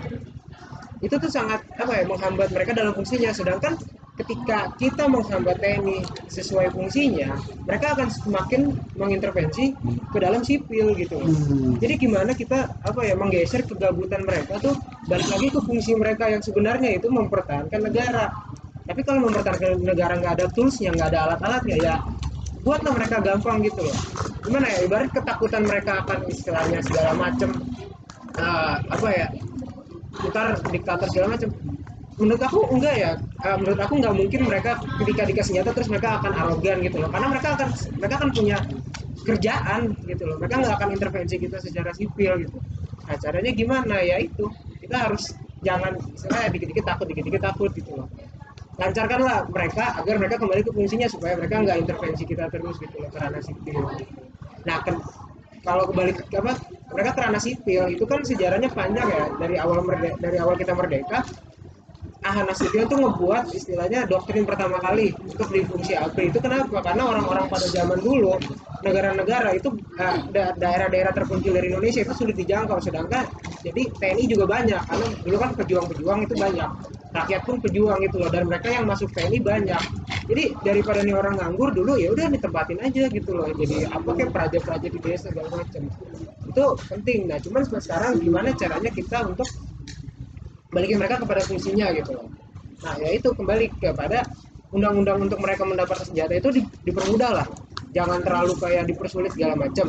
Itu 0.99 1.15
tuh 1.21 1.29
sangat 1.29 1.61
apa 1.77 1.91
ya 1.93 2.03
menghambat 2.09 2.49
mereka 2.51 2.73
dalam 2.73 2.91
fungsinya. 2.97 3.29
Sedangkan 3.31 3.77
ketika 4.15 4.71
kita 4.79 5.11
menghambat 5.11 5.59
TNI 5.59 5.99
sesuai 6.31 6.71
fungsinya 6.71 7.35
mereka 7.67 7.99
akan 7.99 8.07
semakin 8.07 8.71
mengintervensi 8.95 9.75
ke 10.11 10.17
dalam 10.23 10.39
sipil 10.39 10.95
gitu. 10.95 11.19
Loh. 11.19 11.35
jadi 11.83 11.99
gimana 11.99 12.31
kita 12.31 12.79
apa 12.79 13.03
ya 13.03 13.19
menggeser 13.19 13.67
kegabutan 13.67 14.23
mereka 14.23 14.55
tuh 14.63 14.75
balik 15.11 15.27
lagi 15.27 15.47
ke 15.51 15.59
fungsi 15.59 15.91
mereka 15.99 16.31
yang 16.31 16.39
sebenarnya 16.39 16.95
itu 16.95 17.11
mempertahankan 17.11 17.81
negara. 17.83 18.31
Tapi 18.85 19.01
kalau 19.03 19.27
mempertahankan 19.27 19.83
negara 19.83 20.15
nggak 20.15 20.33
ada 20.39 20.45
toolsnya 20.55 20.95
nggak 20.95 21.11
ada 21.11 21.19
alat-alatnya 21.31 21.75
ya 21.83 21.95
buatlah 22.63 22.95
mereka 22.95 23.19
gampang 23.19 23.61
gitu 23.67 23.83
loh. 23.83 23.97
Gimana 24.47 24.65
ya 24.71 24.79
ibarat 24.87 25.11
ketakutan 25.11 25.67
mereka 25.67 26.07
akan 26.07 26.19
istilahnya 26.31 26.79
segala 26.87 27.11
macam 27.19 27.49
eh, 28.39 28.75
apa 28.79 29.07
ya 29.11 29.27
putar 30.15 30.55
diktator 30.71 31.07
segala 31.11 31.35
macam 31.35 31.51
menurut 32.19 32.41
aku 32.41 32.59
enggak 32.71 32.95
ya. 32.95 33.11
Eh, 33.45 33.57
menurut 33.59 33.79
aku 33.79 33.93
nggak 33.99 34.15
mungkin 34.15 34.41
mereka 34.47 34.71
ketika 35.03 35.21
dikasih 35.27 35.47
senjata 35.53 35.69
terus 35.75 35.89
mereka 35.91 36.17
akan 36.23 36.31
arogan 36.33 36.77
gitu 36.81 36.97
loh. 37.03 37.09
Karena 37.11 37.27
mereka 37.29 37.47
akan 37.59 37.67
mereka 37.99 38.15
akan 38.23 38.29
punya 38.31 38.57
kerjaan 39.25 39.81
gitu 40.07 40.23
loh. 40.23 40.35
Mereka 40.39 40.55
nggak 40.63 40.73
akan 40.79 40.89
intervensi 40.95 41.35
kita 41.37 41.57
secara 41.59 41.91
sipil 41.91 42.33
gitu. 42.47 42.57
Nah 43.05 43.15
caranya 43.19 43.51
gimana? 43.51 43.95
Ya 44.01 44.17
itu. 44.21 44.45
Kita 44.79 45.09
harus 45.09 45.35
jangan 45.65 45.97
saya 46.17 46.47
dikit-dikit 46.53 46.85
takut 46.85 47.05
dikit-dikit 47.09 47.41
takut 47.43 47.69
gitu 47.75 47.91
loh. 47.95 48.07
Lancarkanlah 48.75 49.47
mereka 49.51 49.95
agar 50.03 50.15
mereka 50.19 50.35
kembali 50.35 50.61
ke 50.67 50.71
fungsinya 50.75 51.07
supaya 51.07 51.39
mereka 51.39 51.63
nggak 51.63 51.77
intervensi 51.87 52.23
kita 52.27 52.51
terus 52.51 52.75
gitu 52.79 52.95
loh 52.99 53.09
ke 53.11 53.17
ranah 53.19 53.39
sipil. 53.43 53.81
Nah 54.67 54.77
kan 54.83 54.95
kalau 55.63 55.89
kembali 55.89 56.11
ke 56.13 56.37
apa 56.37 56.53
mereka 56.91 57.09
ke 57.15 57.21
ranah 57.23 57.41
sipil 57.41 57.83
itu 57.91 58.03
kan 58.03 58.19
sejarahnya 58.23 58.69
panjang 58.71 59.07
ya. 59.07 59.25
Dari 59.39 59.55
awal 59.59 59.79
merde- 59.83 60.17
dari 60.19 60.37
awal 60.39 60.55
kita 60.59 60.75
merdeka 60.75 61.23
Ahana 62.25 62.49
Nasution 62.49 62.89
tuh 62.89 62.97
ngebuat 63.05 63.53
istilahnya 63.53 64.09
doktrin 64.09 64.49
pertama 64.49 64.81
kali 64.81 65.13
untuk 65.13 65.45
di 65.53 65.61
fungsi 65.61 65.93
ABRI 65.93 66.33
itu 66.33 66.39
kenapa? 66.41 66.81
Karena 66.81 67.05
orang-orang 67.05 67.45
pada 67.45 67.67
zaman 67.69 68.01
dulu 68.01 68.33
negara-negara 68.81 69.53
itu 69.53 69.69
eh, 70.01 70.17
da- 70.33 70.53
daerah-daerah 70.57 71.13
terpencil 71.13 71.53
dari 71.53 71.69
Indonesia 71.69 72.01
itu 72.01 72.13
sulit 72.17 72.33
dijangkau. 72.33 72.81
Sedangkan 72.81 73.29
jadi 73.61 73.81
TNI 73.93 74.25
juga 74.25 74.45
banyak. 74.49 74.81
Karena 74.89 75.05
dulu 75.21 75.37
kan 75.37 75.51
pejuang-pejuang 75.53 76.19
itu 76.25 76.33
banyak. 76.33 76.69
Rakyat 77.15 77.41
pun 77.45 77.55
pejuang 77.61 77.97
gitu 78.09 78.17
loh. 78.17 78.29
Dan 78.33 78.43
mereka 78.49 78.67
yang 78.73 78.89
masuk 78.89 79.13
TNI 79.13 79.39
banyak. 79.45 79.81
Jadi 80.25 80.43
daripada 80.65 81.05
nih 81.05 81.13
orang 81.13 81.37
nganggur 81.37 81.69
dulu 81.77 81.93
ya 82.01 82.09
udah 82.09 82.25
ditempatin 82.33 82.81
aja 82.81 83.03
gitu 83.05 83.31
loh. 83.37 83.53
Jadi 83.53 83.85
apa 83.85 84.09
kayak 84.17 84.31
praja-praja 84.33 84.87
di 84.89 84.97
desa 84.97 85.29
segala 85.29 85.53
macam. 85.61 85.81
Itu 86.49 86.65
penting. 86.89 87.29
Nah 87.29 87.37
cuman 87.37 87.61
sekarang 87.69 88.17
gimana 88.17 88.49
caranya 88.57 88.89
kita 88.89 89.29
untuk 89.29 89.45
balikin 90.73 90.97
mereka 91.01 91.21
kepada 91.21 91.41
fungsinya 91.45 91.89
gitu 91.95 92.11
loh. 92.17 92.27
Nah 92.83 92.95
ya 93.01 93.09
itu 93.13 93.29
kembali 93.33 93.65
kepada 93.81 94.25
undang-undang 94.75 95.23
untuk 95.25 95.39
mereka 95.39 95.63
mendapatkan 95.63 96.05
senjata 96.05 96.33
itu 96.35 96.49
di- 96.61 96.67
dipermudah 96.83 97.31
lah. 97.31 97.47
Jangan 97.95 98.19
terlalu 98.25 98.53
kayak 98.59 98.83
dipersulit 98.89 99.31
segala 99.31 99.55
macam. 99.55 99.87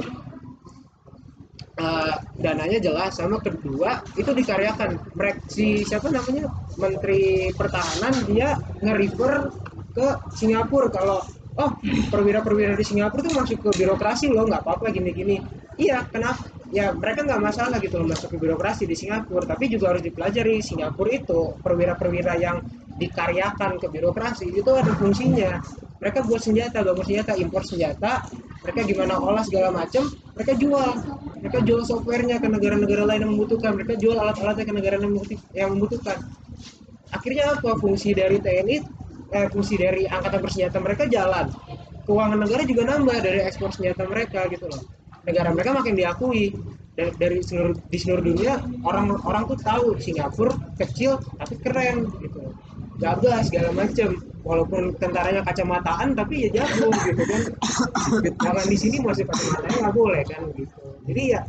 eh, 1.76 2.14
dananya 2.40 2.78
jelas 2.80 3.12
sama 3.20 3.36
kedua 3.36 4.00
itu 4.16 4.30
dikaryakan 4.32 4.96
mereka 5.12 5.40
si 5.44 5.84
siapa 5.84 6.08
namanya 6.08 6.48
menteri 6.80 7.52
pertahanan 7.52 8.16
dia 8.24 8.56
nge-refer 8.80 9.52
ke 9.92 10.06
Singapura 10.32 10.88
kalau 10.88 11.20
oh 11.56 11.70
perwira-perwira 12.12 12.72
di 12.76 12.84
Singapura 12.84 13.20
tuh 13.24 13.34
masuk 13.36 13.58
ke 13.60 13.70
birokrasi 13.76 14.32
loh 14.32 14.48
nggak 14.48 14.64
apa-apa 14.64 14.88
gini-gini 14.92 15.40
iya 15.76 16.00
kenapa 16.08 16.48
ya 16.74 16.90
mereka 16.94 17.22
nggak 17.22 17.42
masalah 17.42 17.78
gitu 17.78 18.02
loh 18.02 18.10
masuk 18.10 18.34
ke 18.34 18.36
birokrasi 18.42 18.84
di 18.88 18.96
Singapura. 18.98 19.46
Tapi 19.46 19.70
juga 19.70 19.94
harus 19.94 20.02
dipelajari 20.02 20.58
Singapura 20.58 21.10
itu 21.14 21.54
perwira-perwira 21.62 22.34
yang 22.38 22.58
dikaryakan 22.96 23.76
ke 23.78 23.86
birokrasi 23.92 24.50
itu 24.50 24.70
ada 24.72 24.90
fungsinya. 24.96 25.60
Mereka 26.00 26.24
buat 26.28 26.42
senjata 26.42 26.84
bangun 26.84 27.04
senjata 27.04 27.32
impor 27.40 27.62
senjata 27.64 28.24
mereka 28.64 28.80
gimana 28.82 29.14
olah 29.20 29.44
segala 29.46 29.70
macam 29.70 30.10
mereka 30.34 30.52
jual. 30.58 30.90
Mereka 31.40 31.58
jual 31.62 31.82
softwarenya 31.86 32.42
ke 32.42 32.48
negara-negara 32.50 33.02
lain 33.06 33.20
yang 33.22 33.32
membutuhkan 33.38 33.70
mereka 33.78 33.94
jual 33.94 34.16
alat-alatnya 34.18 34.64
ke 34.66 34.74
negara 34.74 34.94
yang 34.98 35.12
membutuh- 35.12 35.42
yang 35.54 35.68
membutuhkan. 35.76 36.18
Akhirnya 37.14 37.54
apa? 37.54 37.78
Fungsi 37.78 38.10
dari 38.16 38.42
TNI 38.42 38.76
eh, 39.30 39.46
fungsi 39.50 39.78
dari 39.78 40.10
angkatan 40.10 40.42
bersenjata 40.42 40.78
mereka 40.82 41.06
jalan. 41.06 41.46
Keuangan 42.06 42.38
negara 42.38 42.62
juga 42.62 42.82
nambah 42.86 43.18
dari 43.18 43.42
ekspor 43.42 43.70
senjata 43.74 44.06
mereka 44.06 44.46
gitu 44.46 44.66
loh 44.70 44.95
negara 45.26 45.50
mereka 45.52 45.76
makin 45.76 45.94
diakui. 45.98 46.54
Dari, 46.96 47.12
dari 47.20 47.38
seluruh 47.44 47.76
di 47.92 47.98
seluruh 48.00 48.24
dunia 48.24 48.56
orang 48.80 49.20
orang 49.20 49.44
tuh 49.44 49.60
tahu 49.60 50.00
Singapura 50.00 50.56
kecil 50.80 51.20
tapi 51.36 51.60
keren 51.60 52.08
gitu. 52.24 52.56
Gagah 52.96 53.44
segala 53.44 53.68
macem. 53.76 54.16
Walaupun 54.46 54.96
tentaranya 54.96 55.44
kacamataan 55.44 56.16
tapi 56.16 56.48
ya 56.48 56.62
jago 56.62 56.88
gitu 56.88 57.22
kan. 57.26 57.42
Kalau 58.40 58.62
di 58.64 58.76
sini 58.80 58.96
masih 59.04 59.28
kacamatanya 59.28 59.76
nggak 59.84 59.96
boleh 59.98 60.22
kan 60.24 60.40
gitu. 60.56 60.80
Jadi 61.04 61.22
ya 61.36 61.44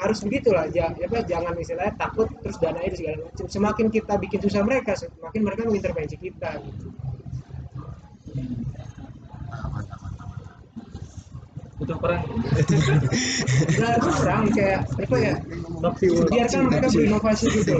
harus 0.00 0.18
begitulah 0.24 0.64
ja, 0.72 0.88
apa, 0.92 1.20
jangan 1.28 1.52
istilahnya 1.60 1.92
takut 2.00 2.28
terus 2.40 2.56
dananya 2.56 2.88
itu 2.88 2.96
segala 3.04 3.16
macam 3.28 3.46
semakin 3.52 3.86
kita 3.92 4.14
bikin 4.16 4.40
susah 4.40 4.62
mereka 4.64 4.92
semakin 4.96 5.40
mereka 5.44 5.62
mengintervensi 5.68 6.16
kita 6.16 6.50
gitu. 6.60 6.88
Butuh 11.80 11.96
perang 11.96 12.22
Nah, 13.80 13.90
itu 13.96 14.08
kurang 14.20 14.42
kayak 14.52 14.80
apa 15.00 15.16
ya 15.16 15.34
biarkan 16.28 16.60
mereka 16.68 16.86
berinovasi 16.92 17.46
gitu. 17.56 17.74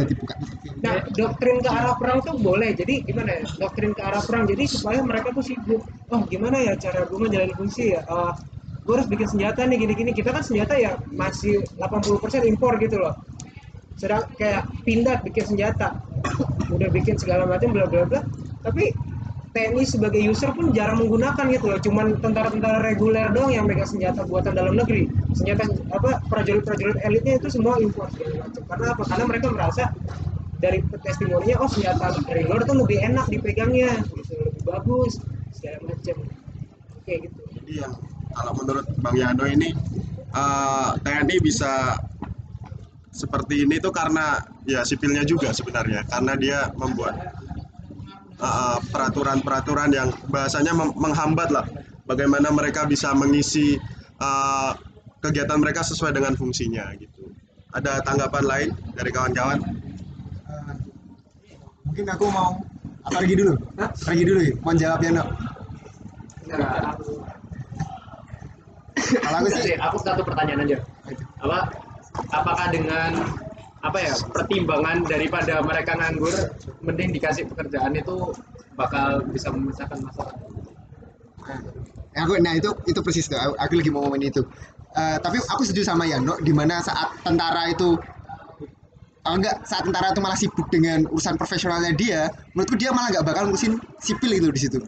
Nah, 0.80 1.05
doktrin 1.12 1.61
ke 1.61 1.68
arah 1.68 1.94
perang 2.01 2.24
tuh 2.24 2.40
boleh. 2.40 2.72
Jadi 2.72 3.05
gimana 3.05 3.36
ya? 3.36 3.42
Doktrin 3.61 3.92
ke 3.92 4.01
arah 4.01 4.24
perang. 4.24 4.48
Jadi 4.48 4.64
supaya 4.64 5.05
mereka 5.05 5.36
tuh 5.36 5.44
sibuk. 5.44 5.84
Oh, 6.09 6.24
gimana 6.24 6.57
ya 6.64 6.72
cara 6.80 7.05
gue 7.05 7.18
menjalani 7.20 7.53
fungsi 7.53 7.92
ya? 7.92 8.01
Eh, 8.01 8.32
gue 8.80 8.94
harus 8.96 9.09
bikin 9.12 9.28
senjata 9.28 9.68
nih 9.68 9.76
gini-gini. 9.84 10.11
Kita 10.16 10.32
kan 10.32 10.40
senjata 10.40 10.74
ya 10.80 10.96
masih 11.12 11.61
80% 11.76 12.48
impor 12.48 12.80
gitu 12.80 12.96
loh. 12.96 13.12
Sedang 14.01 14.24
kayak 14.40 14.64
pindah 14.88 15.20
bikin 15.20 15.44
senjata. 15.44 16.01
Udah 16.72 16.88
bikin 16.88 17.20
segala 17.20 17.44
macam 17.44 17.68
bla 17.76 17.84
bla 17.84 18.09
bla. 18.09 18.20
Tapi 18.64 18.96
TNI 19.51 19.82
sebagai 19.82 20.22
user 20.22 20.55
pun 20.55 20.70
jarang 20.70 21.03
menggunakan 21.03 21.44
gitu 21.51 21.66
loh. 21.70 21.80
Cuman 21.82 22.07
tentara-tentara 22.22 22.86
reguler 22.86 23.34
doang 23.34 23.51
yang 23.51 23.66
megang 23.66 23.88
senjata 23.88 24.22
buatan 24.22 24.55
dalam 24.55 24.78
negeri. 24.78 25.11
Senjata 25.34 25.66
apa 25.90 26.22
prajurit-prajurit 26.30 27.03
elitnya 27.03 27.42
itu 27.42 27.51
semua 27.51 27.78
impor 27.82 28.07
macam. 28.07 28.62
Karena 28.70 28.86
apa? 28.94 29.03
Karena 29.11 29.24
mereka 29.26 29.46
merasa 29.51 29.90
dari 30.61 30.84
testimoninya 31.01 31.57
oh 31.64 31.68
senjata 31.72 32.20
luar 32.44 32.62
tuh 32.68 32.76
lebih 32.84 33.01
enak 33.01 33.26
dipegangnya 33.32 33.96
gitu 34.12 34.36
lebih 34.36 34.62
bagus 34.68 35.16
segala 35.57 35.88
macam 35.88 36.16
kayak 37.09 37.18
gitu 37.26 37.40
Jadi 37.57 37.72
yang 37.80 37.92
kalau 38.36 38.53
menurut 38.61 38.86
Bang 39.01 39.16
Yano 39.16 39.48
ini 39.48 39.72
eh, 40.36 40.90
TNI 41.01 41.36
bisa 41.40 41.96
seperti 43.11 43.66
ini 43.66 43.82
tuh 43.82 43.90
karena 43.90 44.38
ya 44.68 44.86
sipilnya 44.86 45.26
juga 45.26 45.51
sebenarnya 45.51 46.07
karena 46.07 46.32
dia 46.38 46.59
membuat 46.78 47.39
eh, 48.41 48.78
peraturan-peraturan 48.91 49.91
yang 49.93 50.09
bahasanya 50.32 50.72
menghambat 50.74 51.49
lah 51.53 51.64
bagaimana 52.09 52.49
mereka 52.51 52.88
bisa 52.88 53.12
mengisi 53.12 53.76
eh, 54.20 54.72
kegiatan 55.20 55.61
mereka 55.61 55.84
sesuai 55.84 56.16
dengan 56.16 56.32
fungsinya 56.34 56.97
gitu. 56.97 57.28
Ada 57.70 58.03
tanggapan 58.03 58.45
lain 58.49 58.68
dari 58.99 59.11
kawan-kawan? 59.14 59.59
Mungkin 61.86 62.07
aku 62.07 62.26
mau 62.32 62.59
lagi 63.11 63.34
dulu 63.34 63.57
pergi 64.05 64.22
dulu 64.28 64.41
ya 64.45 64.53
mau 64.61 64.74
jawab 64.76 65.01
ya 65.01 65.11
no 65.11 65.24
kalau 69.01 69.36
aku 69.41 69.49
sih 69.59 69.74
aku 69.80 69.97
satu 70.03 70.22
pertanyaan 70.22 70.66
aja. 70.66 70.78
Apa 71.41 71.59
apakah 72.30 72.66
dengan 72.68 73.11
apa 73.81 73.99
ya 74.01 74.12
pertimbangan 74.37 75.09
daripada 75.09 75.64
mereka 75.64 75.97
nganggur 75.97 76.35
mending 76.85 77.16
dikasih 77.16 77.49
pekerjaan 77.49 77.97
itu 77.97 78.37
bakal 78.76 79.24
bisa 79.33 79.49
memecahkan 79.49 79.99
masalah. 80.05 80.37
Ya, 82.12 82.26
aku 82.28 82.37
nah 82.45 82.53
itu 82.59 82.70
itu 82.85 83.01
persis 83.01 83.26
tuh. 83.31 83.41
Aku, 83.41 83.57
aku 83.57 83.72
lagi 83.81 83.91
mau 83.91 84.05
ngomongin 84.05 84.28
itu. 84.28 84.43
Eh, 84.91 85.16
tapi 85.22 85.39
aku 85.49 85.62
setuju 85.64 85.87
sama 85.87 86.05
Yano 86.05 86.37
di 86.43 86.53
mana 86.53 86.83
saat 86.83 87.14
tentara 87.22 87.70
itu 87.70 87.97
oh 89.20 89.35
enggak 89.37 89.62
saat 89.62 89.87
tentara 89.87 90.11
itu 90.11 90.20
malah 90.20 90.35
sibuk 90.35 90.66
dengan 90.68 91.07
urusan 91.09 91.39
profesionalnya 91.39 91.95
dia 91.95 92.26
menurutku 92.57 92.74
dia 92.74 92.91
malah 92.91 93.14
nggak 93.14 93.24
bakal 93.24 93.43
ngurusin 93.49 93.78
sipil 94.03 94.33
itu 94.35 94.49
di 94.53 94.61
situ. 94.61 94.78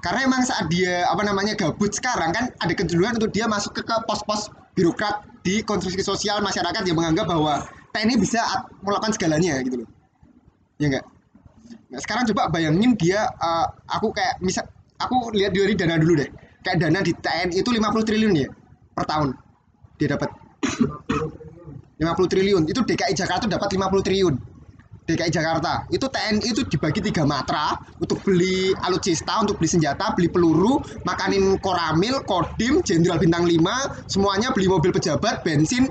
Karena 0.00 0.24
emang 0.24 0.46
saat 0.46 0.72
dia 0.72 1.04
apa 1.12 1.20
namanya 1.26 1.52
gabut 1.58 1.92
sekarang 1.92 2.32
kan 2.32 2.48
ada 2.64 2.72
kecenderungan 2.72 3.20
untuk 3.20 3.36
dia 3.36 3.44
masuk 3.44 3.76
ke 3.76 3.84
pos-pos 4.08 4.48
birokrat 4.74 5.26
di 5.40 5.64
konstruksi 5.64 6.04
sosial 6.04 6.40
masyarakat 6.44 6.82
yang 6.86 6.96
menganggap 6.96 7.26
bahwa 7.26 7.64
TNI 7.90 8.16
bisa 8.20 8.40
melakukan 8.84 9.12
segalanya 9.16 9.58
gitu 9.64 9.82
loh 9.82 9.88
ya 10.80 10.86
enggak 10.88 11.06
Nah, 11.90 11.98
sekarang 11.98 12.24
coba 12.30 12.46
bayangin 12.54 12.94
dia 12.94 13.26
eh, 13.26 13.66
aku 13.90 14.14
kayak 14.14 14.38
misal 14.38 14.62
aku 14.98 15.34
lihat 15.34 15.50
dari 15.50 15.74
dana 15.74 15.98
dulu 15.98 16.22
deh. 16.22 16.30
Kayak 16.62 16.86
dana 16.86 16.98
di 17.02 17.12
TNI 17.14 17.56
itu 17.56 17.70
50 17.72 18.06
triliun 18.06 18.34
ya 18.36 18.48
per 18.94 19.04
tahun. 19.10 19.34
Dia 19.98 20.14
dapat 20.14 20.30
50 21.98 22.32
triliun. 22.32 22.62
Itu 22.70 22.80
DKI 22.86 23.14
Jakarta 23.16 23.50
dapat 23.50 23.74
50 23.74 24.06
triliun. 24.06 24.34
DKI 25.10 25.32
Jakarta 25.34 25.84
itu 25.90 26.06
TNI 26.06 26.46
itu 26.46 26.62
dibagi 26.66 27.02
tiga 27.02 27.26
matra 27.26 27.74
untuk 27.98 28.22
beli 28.22 28.70
alutsista, 28.86 29.42
untuk 29.42 29.58
beli 29.58 29.70
senjata, 29.70 30.14
beli 30.14 30.30
peluru, 30.30 30.78
makanin 31.02 31.58
koramil, 31.58 32.22
kodim, 32.24 32.80
jenderal 32.86 33.18
bintang 33.18 33.44
5, 33.44 33.58
semuanya 34.06 34.54
beli 34.54 34.70
mobil 34.70 34.94
pejabat, 34.94 35.42
bensin, 35.42 35.90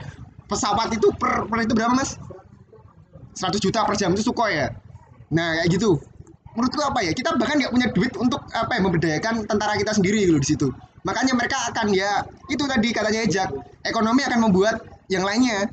pesawat 0.49 0.89
itu 0.95 1.11
per, 1.15 1.45
per 1.45 1.67
itu 1.67 1.73
berapa 1.75 1.93
mas? 1.93 2.17
100 3.37 3.59
juta 3.61 3.85
per 3.87 3.95
jam 3.95 4.11
itu 4.11 4.25
Sukhoi 4.25 4.51
ya. 4.51 4.67
Nah 5.31 5.61
kayak 5.61 5.69
gitu. 5.71 5.95
Menurutku 6.57 6.81
apa 6.81 6.99
ya? 7.05 7.11
Kita 7.13 7.37
bahkan 7.37 7.55
nggak 7.61 7.71
punya 7.71 7.87
duit 7.93 8.13
untuk 8.19 8.41
apa 8.51 8.75
ya 8.75 8.81
memberdayakan 8.83 9.47
tentara 9.47 9.77
kita 9.79 9.95
sendiri 9.95 10.27
gitu 10.27 10.41
di 10.41 10.47
situ. 10.49 10.67
Makanya 11.07 11.37
mereka 11.37 11.55
akan 11.71 11.95
ya 11.95 12.25
itu 12.51 12.59
tadi 12.67 12.89
katanya 12.91 13.23
Ejak, 13.23 13.49
ekonomi 13.87 14.25
akan 14.27 14.49
membuat 14.49 14.83
yang 15.07 15.23
lainnya 15.23 15.71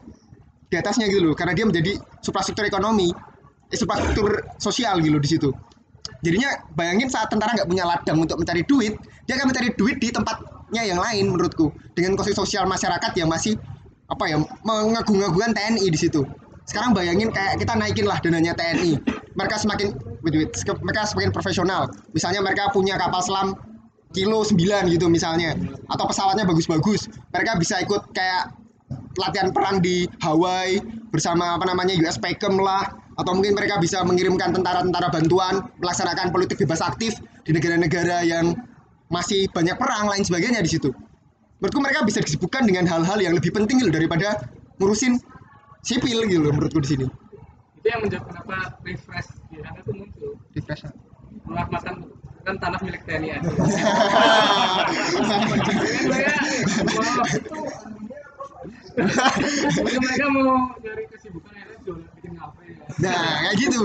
di 0.70 0.76
atasnya 0.78 1.10
gitu 1.10 1.26
loh. 1.26 1.34
Karena 1.34 1.56
dia 1.56 1.66
menjadi 1.66 1.98
suprastruktur 2.22 2.68
ekonomi, 2.68 3.10
suprastruktur 3.74 4.44
sosial 4.60 5.02
gitu 5.02 5.18
di 5.18 5.28
situ. 5.28 5.50
Jadinya 6.22 6.50
bayangin 6.74 7.10
saat 7.10 7.30
tentara 7.30 7.54
nggak 7.54 7.68
punya 7.68 7.84
ladang 7.86 8.18
untuk 8.22 8.38
mencari 8.38 8.62
duit, 8.66 8.94
dia 9.26 9.34
akan 9.38 9.50
mencari 9.50 9.68
duit 9.74 9.96
di 9.98 10.08
tempatnya 10.10 10.82
yang 10.86 10.98
lain 11.02 11.34
menurutku. 11.34 11.74
Dengan 11.94 12.14
kondisi 12.14 12.38
sosial 12.38 12.64
masyarakat 12.70 13.12
yang 13.18 13.30
masih 13.30 13.58
apa 14.06 14.24
ya 14.30 14.38
mengagung-agungkan 14.62 15.54
TNI 15.54 15.86
di 15.90 15.98
situ. 15.98 16.22
Sekarang 16.66 16.94
bayangin 16.94 17.30
kayak 17.30 17.62
kita 17.62 17.78
naikin 17.78 18.06
lah 18.06 18.18
dananya 18.22 18.54
TNI. 18.54 18.98
Mereka 19.38 19.54
semakin 19.58 19.94
wait, 20.22 20.50
mereka 20.82 21.06
semakin 21.06 21.30
profesional. 21.30 21.90
Misalnya 22.10 22.42
mereka 22.42 22.70
punya 22.74 22.98
kapal 22.98 23.22
selam 23.22 23.48
kilo 24.14 24.46
9 24.46 24.56
gitu 24.88 25.06
misalnya 25.12 25.54
atau 25.90 26.04
pesawatnya 26.10 26.46
bagus-bagus. 26.46 27.06
Mereka 27.34 27.58
bisa 27.60 27.82
ikut 27.82 28.10
kayak 28.14 28.54
latihan 29.18 29.50
perang 29.50 29.78
di 29.82 30.06
Hawaii 30.22 30.82
bersama 31.10 31.54
apa 31.54 31.64
namanya 31.66 31.94
US 32.02 32.18
PACM 32.18 32.58
lah 32.58 33.05
atau 33.16 33.32
mungkin 33.32 33.56
mereka 33.56 33.80
bisa 33.80 34.04
mengirimkan 34.04 34.52
tentara-tentara 34.52 35.08
bantuan 35.08 35.64
melaksanakan 35.80 36.28
politik 36.32 36.60
bebas 36.60 36.84
aktif 36.84 37.16
di 37.48 37.50
negara-negara 37.56 38.22
yang 38.28 38.52
masih 39.08 39.48
banyak 39.52 39.76
perang 39.80 40.12
lain 40.12 40.22
sebagainya 40.24 40.60
di 40.60 40.70
situ. 40.70 40.92
Menurutku 41.56 41.80
mereka 41.80 42.04
bisa 42.04 42.20
disibukkan 42.20 42.68
dengan 42.68 42.84
hal-hal 42.84 43.16
yang 43.16 43.32
lebih 43.32 43.48
penting 43.56 43.80
gitu 43.80 43.88
daripada 43.88 44.44
ngurusin 44.76 45.16
sipil 45.86 46.26
gitu 46.26 46.42
loh 46.42 46.52
menurutku 46.52 46.82
di 46.82 46.88
sini. 46.98 47.06
itu 47.78 47.86
yang 47.86 48.02
menjawab 48.02 48.26
kenapa 48.26 48.74
refresh 48.82 49.30
di 49.46 49.62
sana 49.62 49.78
itu 49.78 49.92
muncul 49.94 50.34
Refresh. 50.58 50.90
malah 51.46 51.70
makan 51.70 52.10
kan 52.42 52.58
tanah 52.58 52.82
milik 52.82 53.06
TNI 53.06 53.38
aja 53.38 53.46
mereka 60.02 60.26
mau 60.34 60.74
nyari 60.82 61.04
kesibukan 61.14 61.52
akhirnya 61.54 61.78
jualan 61.86 62.08
bikin 62.18 62.32
ya. 62.34 62.50
Nah, 63.02 63.50
kayak 63.50 63.54
gitu. 63.58 63.80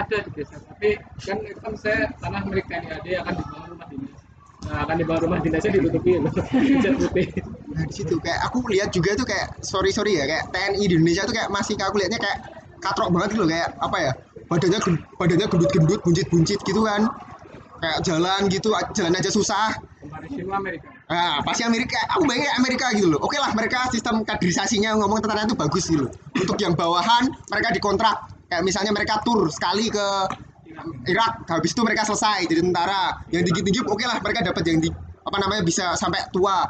Ada 0.00 0.16
di 0.24 0.30
desa 0.32 0.56
tapi 0.64 0.96
kan 1.20 1.38
kan 1.60 1.72
saya 1.76 2.08
tanah 2.24 2.40
milik 2.48 2.64
TNI 2.72 2.88
AD 2.88 3.06
akan 3.20 3.32
dibangun 3.36 3.68
rumah 3.76 3.86
dinas. 3.92 4.20
Nah 4.64 4.76
akan 4.88 4.94
dibangun 4.96 5.22
rumah 5.28 5.38
dinasnya 5.44 5.70
ditutupi 5.76 6.10
loh. 6.16 6.32
Cat 6.84 6.94
putih. 6.96 7.26
Nah 7.76 7.84
di 7.84 7.92
situ 7.92 8.14
kayak 8.16 8.40
aku 8.48 8.64
lihat 8.72 8.88
juga 8.96 9.12
tuh 9.12 9.28
kayak 9.28 9.60
sorry 9.60 9.92
sorry 9.92 10.16
ya 10.16 10.24
kayak 10.24 10.48
TNI 10.56 10.82
di 10.88 10.94
Indonesia 10.96 11.28
tuh 11.28 11.34
kayak 11.36 11.52
masih 11.52 11.76
kayak 11.76 11.92
aku 11.92 11.98
lihatnya 12.00 12.20
kayak 12.22 12.38
katrok 12.80 13.12
banget 13.12 13.28
gitu 13.36 13.42
loh 13.44 13.50
kayak 13.52 13.68
apa 13.76 13.96
ya 14.00 14.12
badannya 14.48 14.80
badannya 15.20 15.46
gendut-gendut 15.52 16.00
buncit-buncit 16.00 16.60
gitu 16.64 16.80
kan. 16.80 17.02
Kayak 17.80 17.98
jalan 18.04 18.40
gitu 18.48 18.68
jalan 18.96 19.12
aja 19.16 19.28
susah 19.28 19.76
Amerika 20.00 20.88
Nah, 21.10 21.42
pasti 21.44 21.62
Amerika, 21.66 21.98
aku 22.08 22.24
bayangin 22.24 22.48
Amerika 22.56 22.86
gitu 22.96 23.12
loh. 23.12 23.20
Oke 23.20 23.36
lah, 23.36 23.52
mereka 23.52 23.90
sistem 23.92 24.24
kaderisasinya 24.24 24.96
ngomong 24.96 25.20
tentara 25.20 25.44
itu 25.44 25.58
bagus 25.58 25.84
gitu 25.90 26.06
loh. 26.06 26.12
Untuk 26.38 26.56
yang 26.62 26.72
bawahan, 26.72 27.28
mereka 27.50 27.68
dikontrak. 27.74 28.16
Kayak 28.48 28.62
misalnya 28.64 28.94
mereka 28.94 29.20
tur 29.26 29.50
sekali 29.52 29.90
ke 29.92 30.06
Irak, 31.10 31.44
habis 31.50 31.74
itu 31.76 31.82
mereka 31.84 32.06
selesai 32.08 32.48
jadi 32.48 32.62
tentara. 32.64 33.20
Yang 33.34 33.52
tinggi-tinggi, 33.52 33.80
oke 33.84 34.04
lah, 34.06 34.16
mereka 34.22 34.40
dapat 34.46 34.62
yang 34.70 34.78
di, 34.80 34.88
apa 35.26 35.36
namanya 35.42 35.62
bisa 35.66 35.92
sampai 35.98 36.24
tua. 36.32 36.64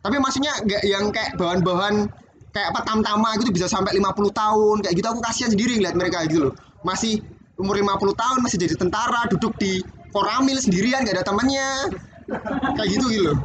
Tapi 0.00 0.16
maksudnya 0.16 0.54
nggak 0.64 0.82
yang 0.88 1.12
kayak 1.12 1.36
bahan-bahan 1.36 2.08
kayak 2.50 2.68
apa 2.74 2.80
tam-tama 2.82 3.36
gitu 3.38 3.50
bisa 3.54 3.70
sampai 3.70 3.94
50 3.98 4.34
tahun 4.34 4.76
kayak 4.82 4.94
gitu 4.98 5.06
aku 5.06 5.20
kasihan 5.22 5.50
sendiri 5.54 5.78
ngeliat 5.78 5.94
mereka 5.94 6.26
gitu 6.26 6.50
loh 6.50 6.54
masih 6.82 7.22
umur 7.54 7.78
50 7.78 8.10
tahun 8.16 8.38
masih 8.42 8.58
jadi 8.58 8.74
tentara 8.74 9.28
duduk 9.30 9.54
di 9.60 9.78
koramil 10.10 10.58
sendirian 10.58 11.06
gak 11.06 11.22
ada 11.22 11.24
temannya 11.26 11.94
kayak 12.76 12.88
gitu 12.94 13.06
gitu 13.10 13.22
loh. 13.30 13.38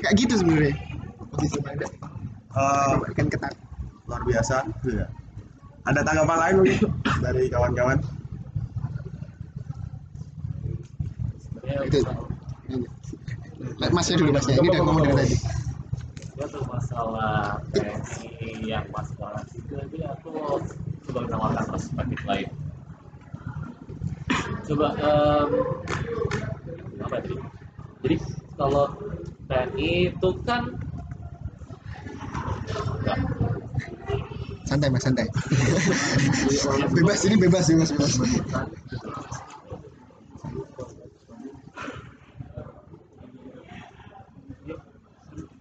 Kayak 0.00 0.14
gitu 0.16 0.34
sebenarnya. 0.36 0.74
Posisi 1.30 1.58
pada 1.62 1.86
Eh, 2.50 2.94
ikan 3.14 3.30
ketat 3.30 3.54
luar 4.10 4.22
biasa. 4.26 4.66
Iya. 4.82 5.06
ada 5.80 6.04
tanggapan 6.04 6.38
lain 6.44 6.54
mungkin 6.60 6.78
dari 7.24 7.48
kawan-kawan? 7.48 7.98
Itu. 11.88 11.98
Masnya 13.94 14.14
dulu 14.20 14.30
masnya. 14.34 14.60
Ini 14.60 14.66
udah 14.66 14.82
ngomong 14.82 15.04
dari 15.08 15.14
tadi. 15.24 15.36
Ya 16.36 16.44
tuh 16.50 16.64
masalah 16.68 17.64
TNI 17.72 18.50
yang 18.66 18.84
dalam 18.92 19.44
sipil 19.48 19.80
itu 19.88 19.96
aku 20.04 20.60
coba 21.08 21.18
menawarkan 21.30 21.64
perspektif 21.70 22.20
lain. 22.28 22.48
Coba 24.68 24.88
em, 24.98 25.48
apa 27.00 27.16
tadi? 27.20 27.34
Jadi 28.04 28.16
kalau 28.54 28.86
TNI 29.48 29.90
itu 30.12 30.28
kan 30.46 30.62
enggak, 33.00 33.18
santai 34.68 34.88
mas 34.92 35.02
santai. 35.02 35.26
Bebas 36.96 37.20
ini 37.26 37.36
bebas 37.40 37.64
bebas 37.72 37.90
bebas. 37.90 38.12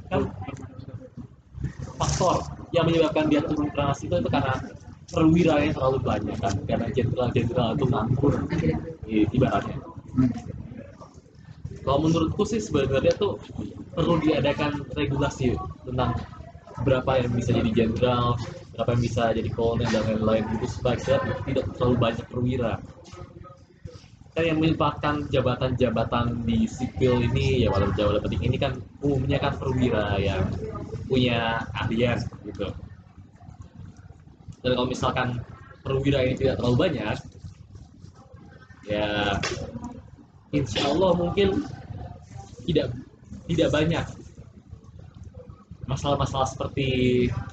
Kan 0.09 0.21
faktor 1.99 2.37
yang 2.73 2.85
menyebabkan 2.85 3.25
dia 3.29 3.41
turun 3.41 3.69
keras 3.73 4.01
itu 4.05 4.13
itu 4.13 4.29
karena 4.29 4.53
perwira 5.09 5.65
yang 5.65 5.73
terlalu 5.73 5.99
banyak 6.05 6.37
kan 6.37 6.55
karena 6.69 6.87
jenderal-jenderal 6.93 7.69
itu 7.73 7.85
nganggur 7.89 8.33
ibaratnya. 9.09 9.77
Kalau 11.81 11.99
menurutku 12.05 12.43
sih 12.45 12.61
sebenarnya 12.61 13.13
tuh 13.17 13.41
perlu 13.97 14.21
diadakan 14.21 14.85
regulasi 14.93 15.57
tentang 15.87 16.13
berapa 16.85 17.11
yang 17.19 17.33
bisa 17.33 17.51
jadi 17.51 17.71
jenderal 17.73 18.37
berapa 18.77 18.95
yang 18.95 19.03
bisa 19.03 19.23
jadi 19.35 19.49
kolonel 19.51 19.89
dan 19.91 20.03
lain-lain. 20.07 20.43
Itu 20.55 20.67
supaya 20.71 20.95
tidak 21.43 21.65
terlalu 21.75 21.95
banyak 21.99 22.25
perwira. 22.29 22.79
Kan 24.37 24.43
yang 24.45 24.61
menyebabkan 24.61 25.27
jabatan-jabatan 25.27 26.47
di 26.47 26.63
sipil 26.69 27.19
ini 27.19 27.65
ya 27.65 27.73
walau 27.73 27.91
jabatan 27.91 28.23
penting 28.23 28.53
ini 28.53 28.57
kan 28.61 28.77
umumnya 29.03 29.41
kan 29.41 29.57
perwira 29.57 30.15
yang 30.21 30.47
punya 31.09 31.65
keahlian 31.75 32.23
gitu 32.45 32.71
dan 34.63 34.71
kalau 34.75 34.87
misalkan 34.87 35.27
perwira 35.83 36.19
ini 36.27 36.35
tidak 36.35 36.59
terlalu 36.59 36.89
banyak 36.89 37.17
ya 38.87 39.37
insya 40.51 40.81
Allah 40.89 41.11
mungkin 41.15 41.63
tidak 42.67 42.91
tidak 43.47 43.69
banyak 43.71 44.05
masalah-masalah 45.89 46.45
seperti 46.45 46.87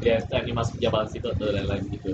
ya 0.04 0.20
TNI 0.28 0.52
masuk 0.52 0.76
jabatan 0.76 1.08
situ 1.08 1.26
atau 1.30 1.48
lain-lain 1.48 1.84
gitu 1.88 2.12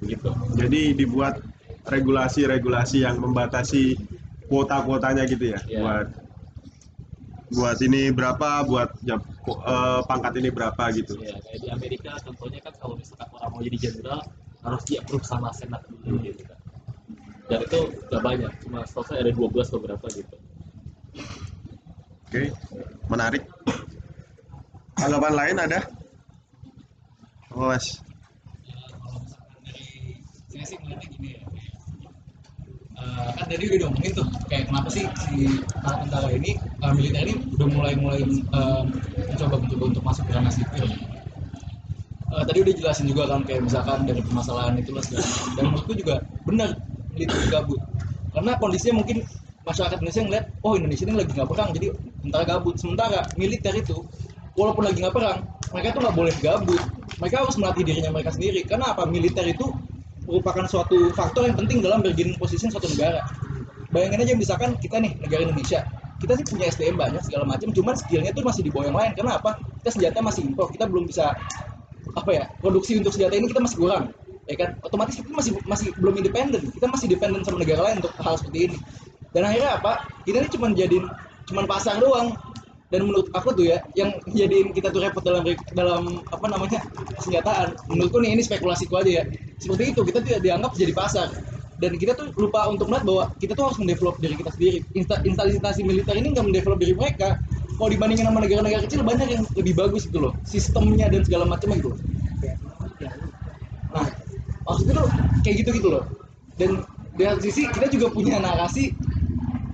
begitu 0.00 0.28
jadi 0.56 0.82
dibuat 0.96 1.42
regulasi-regulasi 1.88 3.04
yang 3.04 3.20
membatasi 3.20 3.96
kuota-kuotanya 4.48 5.28
gitu 5.28 5.52
ya 5.52 5.60
Iya. 5.68 5.80
buat 5.82 6.08
buat 7.52 7.78
ini 7.80 8.12
berapa? 8.12 8.64
Buat 8.68 8.90
jab, 9.04 9.20
ko- 9.44 9.60
eh, 9.64 10.00
pangkat 10.04 10.32
ini 10.40 10.48
berapa 10.52 10.82
gitu? 10.92 11.16
Ya, 11.20 11.36
kayak 11.40 11.58
di 11.64 11.68
Amerika 11.72 12.12
contohnya 12.24 12.60
kan 12.60 12.74
kalau 12.76 12.94
misalkan 12.98 13.28
orang 13.32 13.50
mau 13.52 13.60
jadi 13.64 13.78
jenderal 13.88 14.20
harus 14.64 14.82
di 14.84 14.94
approve 15.00 15.24
sama 15.24 15.48
senat 15.54 15.80
dulu 16.04 16.18
gitu 16.24 16.44
kan. 16.44 16.58
Dan 17.48 17.64
itu 17.64 17.80
gak 18.12 18.20
banyak, 18.20 18.52
cuma 18.60 18.84
saya 18.84 19.24
ada 19.24 19.32
12 19.32 19.68
beberapa 19.72 20.06
gitu. 20.12 20.36
oke 22.28 22.42
menarik. 23.08 23.40
Tanggapan 24.98 25.32
lain 25.32 25.56
ada? 25.64 25.80
Oh, 27.56 27.72
mas 27.72 28.04
kalau 29.08 29.18
misalkan 29.24 29.58
dari 29.64 30.20
saya 30.52 30.64
sih 30.68 30.76
ngeliatnya 30.76 31.08
gini 31.16 31.28
ya 31.34 31.37
Eh, 33.08 33.30
kan 33.40 33.46
tadi 33.48 33.64
udah 33.72 33.78
diomongin 33.80 34.12
tuh 34.12 34.26
kayak 34.52 34.68
kenapa 34.68 34.88
sih 34.92 35.04
si 35.24 35.48
para 35.80 35.96
tentara 36.04 36.28
ini 36.28 36.60
eh, 36.60 36.92
militer 36.92 37.24
ini 37.24 37.34
udah 37.56 37.66
mulai 37.72 37.92
mulai 37.96 38.20
eh, 38.20 38.82
mencoba 39.32 39.56
mencoba 39.56 39.84
untuk 39.88 40.02
masuk 40.04 40.24
ke 40.28 40.32
ranah 40.36 40.52
sipil? 40.52 40.84
Eh, 42.28 42.42
tadi 42.44 42.58
udah 42.60 42.74
jelasin 42.76 43.06
juga 43.08 43.24
kan 43.32 43.40
kayak 43.48 43.64
misalkan 43.64 44.04
dari 44.04 44.20
permasalahan 44.20 44.76
itu 44.76 44.92
lah 44.92 45.00
segala 45.00 45.24
dan 45.56 45.64
menurutku 45.72 45.92
juga 45.96 46.14
benar 46.44 46.70
militer 47.16 47.36
itu 47.40 47.48
gabut 47.48 47.80
karena 48.36 48.52
kondisinya 48.60 48.94
mungkin 49.00 49.16
masyarakat 49.64 49.96
Indonesia 50.00 50.22
ngeliat 50.28 50.44
oh 50.64 50.72
Indonesia 50.76 51.04
ini 51.08 51.16
lagi 51.16 51.32
nggak 51.32 51.48
perang 51.48 51.68
jadi 51.72 51.88
tentara 52.24 52.44
gabut. 52.44 52.74
Sementara 52.76 53.18
militer 53.40 53.72
itu 53.72 53.96
walaupun 54.52 54.84
lagi 54.84 55.00
nggak 55.00 55.16
perang 55.16 55.38
mereka 55.72 55.88
tuh 55.96 56.00
nggak 56.04 56.16
boleh 56.16 56.34
gabut. 56.44 56.82
Mereka 57.18 57.36
harus 57.40 57.56
melatih 57.58 57.82
dirinya 57.88 58.10
mereka 58.14 58.30
sendiri. 58.36 58.60
Karena 58.68 58.94
apa? 58.94 59.02
Militer 59.08 59.44
itu 59.48 59.66
merupakan 60.28 60.68
suatu 60.68 61.08
faktor 61.16 61.48
yang 61.48 61.56
penting 61.56 61.80
dalam 61.80 62.04
bergaining 62.04 62.36
position 62.36 62.68
suatu 62.68 62.86
negara. 62.92 63.24
Bayangin 63.88 64.20
aja 64.20 64.34
misalkan 64.36 64.76
kita 64.76 65.00
nih 65.00 65.16
negara 65.24 65.48
Indonesia. 65.48 65.88
Kita 66.20 66.36
sih 66.36 66.44
punya 66.44 66.68
SDM 66.68 67.00
banyak 67.00 67.24
segala 67.24 67.48
macam 67.48 67.72
cuman 67.72 67.96
skillnya 67.96 68.36
tuh 68.36 68.44
masih 68.44 68.60
di 68.60 68.70
bawah 68.70 68.92
yang 68.92 68.98
lain. 69.00 69.12
Karena 69.16 69.40
apa? 69.40 69.56
Kita 69.80 69.96
senjata 69.96 70.20
masih 70.20 70.44
impor 70.44 70.68
kita 70.68 70.84
belum 70.84 71.08
bisa 71.08 71.32
apa 72.12 72.30
ya 72.32 72.44
produksi 72.60 73.00
untuk 73.00 73.12
senjata 73.12 73.36
ini 73.36 73.48
kita 73.48 73.60
masih 73.64 73.76
kurang 73.80 74.04
ya 74.44 74.56
kan? 74.60 74.70
Otomatis 74.84 75.16
kita 75.16 75.32
masih 75.32 75.52
masih 75.64 75.88
belum 75.96 76.14
independen. 76.20 76.62
Kita 76.68 76.86
masih 76.92 77.06
dependen 77.08 77.40
sama 77.48 77.64
negara 77.64 77.88
lain 77.88 78.04
untuk 78.04 78.12
hal 78.20 78.36
seperti 78.36 78.72
ini. 78.72 78.76
Dan 79.32 79.48
akhirnya 79.48 79.80
apa? 79.80 79.92
Kita 80.28 80.36
ini 80.44 80.48
cuma 80.52 80.66
jadiin 80.76 81.04
cuman 81.48 81.64
pasar 81.64 81.96
doang 81.96 82.36
dan 82.88 83.00
menurut 83.04 83.28
aku 83.36 83.52
tuh 83.52 83.64
ya 83.68 83.78
yang 83.92 84.10
jadiin 84.32 84.72
kita 84.72 84.88
tuh 84.88 85.04
repot 85.04 85.20
dalam 85.20 85.44
dalam 85.76 86.02
apa 86.32 86.46
namanya 86.48 86.80
senjataan 87.20 87.76
menurutku 87.92 88.18
nih 88.24 88.32
ini 88.36 88.42
spekulasiku 88.44 88.96
aja 89.00 89.22
ya. 89.22 89.24
Seperti 89.58 89.92
itu 89.92 90.00
kita 90.06 90.22
tidak 90.24 90.40
dianggap 90.40 90.72
jadi 90.78 90.92
pasar. 90.96 91.28
Dan 91.78 91.94
kita 91.94 92.10
tuh 92.18 92.34
lupa 92.34 92.66
untuk 92.66 92.90
melihat 92.90 93.04
bahwa 93.06 93.24
kita 93.38 93.54
tuh 93.54 93.70
harus 93.70 93.78
mendevelop 93.78 94.18
diri 94.18 94.34
kita 94.34 94.50
sendiri. 94.50 94.78
Insta- 94.98 95.22
instasi 95.22 95.86
militer 95.86 96.14
ini 96.18 96.34
nggak 96.34 96.46
mendevelop 96.50 96.78
diri 96.82 96.94
mereka. 96.96 97.38
Kalau 97.78 97.90
dibandingin 97.94 98.26
sama 98.26 98.42
negara-negara 98.42 98.82
kecil 98.90 99.06
banyak 99.06 99.28
yang 99.38 99.42
lebih 99.54 99.74
bagus 99.78 100.02
gitu 100.10 100.18
loh 100.18 100.34
sistemnya 100.42 101.06
dan 101.06 101.22
segala 101.22 101.46
macam 101.46 101.70
gitu 101.78 101.94
loh 101.94 101.98
nah 103.88 104.04
maksudnya 104.66 104.94
tuh 105.00 105.08
kayak 105.44 105.56
gitu 105.64 105.70
gitu 105.80 105.88
loh. 105.88 106.04
Dan 106.58 106.82
satu 107.18 107.40
sisi 107.42 107.62
kita 107.70 107.86
juga 107.88 108.12
punya 108.12 108.36
narasi 108.42 108.92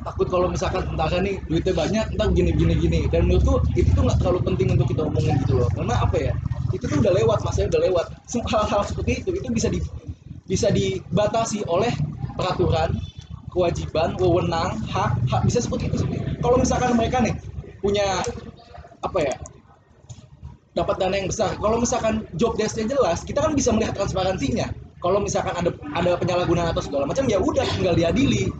takut 0.04 0.26
kalau 0.28 0.46
misalkan 0.52 0.84
tentara 0.84 1.18
nih 1.24 1.40
duitnya 1.48 1.72
banyak 1.72 2.06
ntar 2.14 2.28
gini 2.36 2.50
gini 2.52 2.74
gini 2.76 3.00
dan 3.08 3.24
menurutku 3.24 3.64
itu 3.74 3.88
tuh 3.96 4.04
nggak 4.04 4.18
terlalu 4.20 4.40
penting 4.52 4.68
untuk 4.76 4.86
kita 4.92 5.02
omongin 5.08 5.34
gitu 5.42 5.58
loh 5.58 5.68
karena 5.72 5.94
apa 5.98 6.16
ya 6.20 6.32
itu 6.76 6.84
tuh 6.84 6.98
udah 7.00 7.12
lewat 7.16 7.38
masanya 7.42 7.68
udah 7.72 7.82
lewat 7.88 8.06
hal-hal 8.52 8.80
seperti 8.84 9.12
itu 9.24 9.30
itu 9.32 9.48
bisa 9.50 9.68
di 9.72 9.80
bisa 10.44 10.68
dibatasi 10.68 11.64
oleh 11.64 11.90
peraturan 12.36 12.92
kewajiban 13.48 14.12
wewenang 14.20 14.76
hak 14.92 15.16
hak 15.32 15.42
bisa 15.48 15.64
seperti 15.64 15.88
itu 15.88 16.04
kalau 16.44 16.60
misalkan 16.60 16.92
mereka 16.94 17.24
nih 17.24 17.32
punya 17.80 18.20
apa 19.00 19.18
ya 19.24 19.34
dapat 20.74 20.98
dana 20.98 21.14
yang 21.14 21.30
besar. 21.30 21.54
Kalau 21.56 21.78
misalkan 21.78 22.26
job 22.34 22.58
desk-nya 22.58 22.98
jelas, 22.98 23.22
kita 23.22 23.40
kan 23.40 23.54
bisa 23.54 23.70
melihat 23.70 23.94
transparansinya. 23.94 24.74
Kalau 24.98 25.22
misalkan 25.22 25.54
ada 25.54 25.70
ada 25.94 26.10
penyalahgunaan 26.18 26.74
atau 26.74 26.82
segala 26.82 27.06
macam, 27.06 27.24
ya 27.30 27.38
udah 27.38 27.64
tinggal 27.78 27.94
diadili. 27.94 28.50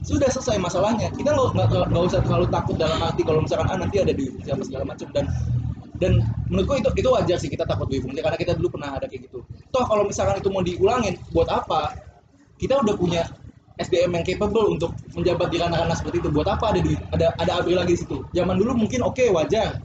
Sudah 0.00 0.28
selesai 0.32 0.56
masalahnya. 0.56 1.12
Kita 1.12 1.30
nggak 1.32 1.68
nggak 1.92 2.04
usah 2.08 2.20
terlalu 2.24 2.46
takut 2.48 2.76
dalam 2.80 2.98
arti 3.04 3.20
kalau 3.20 3.44
misalkan 3.44 3.68
ah 3.68 3.76
nanti 3.76 4.00
ada 4.00 4.12
di 4.16 4.32
sama 4.44 4.64
segala 4.64 4.84
macam. 4.88 5.08
Dan 5.12 5.24
dan 6.00 6.12
menurutku 6.48 6.80
itu 6.80 6.90
itu 6.96 7.08
wajar 7.12 7.36
sih 7.36 7.52
kita 7.52 7.68
takut 7.68 7.84
dui 7.84 8.00
fungsi 8.00 8.24
karena 8.24 8.40
kita 8.40 8.56
dulu 8.56 8.80
pernah 8.80 8.96
ada 8.96 9.04
kayak 9.04 9.28
gitu. 9.28 9.44
Toh 9.68 9.84
kalau 9.84 10.08
misalkan 10.08 10.40
itu 10.40 10.48
mau 10.48 10.64
diulangin 10.64 11.14
buat 11.36 11.48
apa? 11.52 11.92
Kita 12.56 12.80
udah 12.80 12.96
punya 12.96 13.22
SDM 13.76 14.12
yang 14.16 14.24
capable 14.24 14.76
untuk 14.76 14.92
menjabat 15.16 15.48
di 15.52 15.56
ranah-ranah 15.60 15.96
seperti 15.96 16.24
itu. 16.24 16.28
Buat 16.32 16.48
apa 16.56 16.72
ada 16.72 16.80
di 16.80 16.96
ada 17.12 17.36
ada 17.36 17.52
abri 17.60 17.76
lagi 17.76 17.92
di 17.96 18.00
situ. 18.00 18.24
Zaman 18.32 18.56
dulu 18.56 18.72
mungkin 18.76 19.04
oke 19.04 19.28
wajar. 19.36 19.80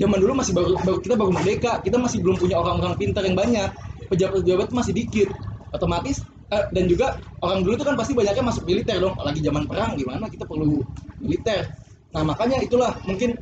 Zaman 0.00 0.18
dulu 0.22 0.32
masih 0.38 0.52
baru, 0.56 0.74
baru- 0.80 1.02
kita 1.02 1.14
baru 1.14 1.30
merdeka. 1.34 1.72
Kita 1.82 1.98
masih 1.98 2.18
belum 2.22 2.38
punya 2.38 2.56
orang-orang 2.58 2.94
pintar 2.98 3.22
yang 3.22 3.38
banyak. 3.38 3.70
Pejabat-pejabat 4.10 4.70
masih 4.74 4.92
dikit. 4.94 5.28
Otomatis 5.70 6.26
eh, 6.50 6.64
dan 6.74 6.84
juga 6.90 7.06
orang 7.42 7.62
dulu 7.62 7.74
itu 7.78 7.86
kan 7.86 7.96
pasti 7.96 8.12
banyaknya 8.14 8.44
masuk 8.44 8.62
militer 8.66 8.96
dong. 8.98 9.14
Lagi 9.18 9.40
zaman 9.42 9.64
perang 9.66 9.96
gimana 9.96 10.26
kita 10.26 10.44
perlu 10.46 10.82
militer? 11.22 11.70
Nah 12.10 12.22
makanya 12.26 12.58
itulah 12.58 12.98
mungkin 13.06 13.38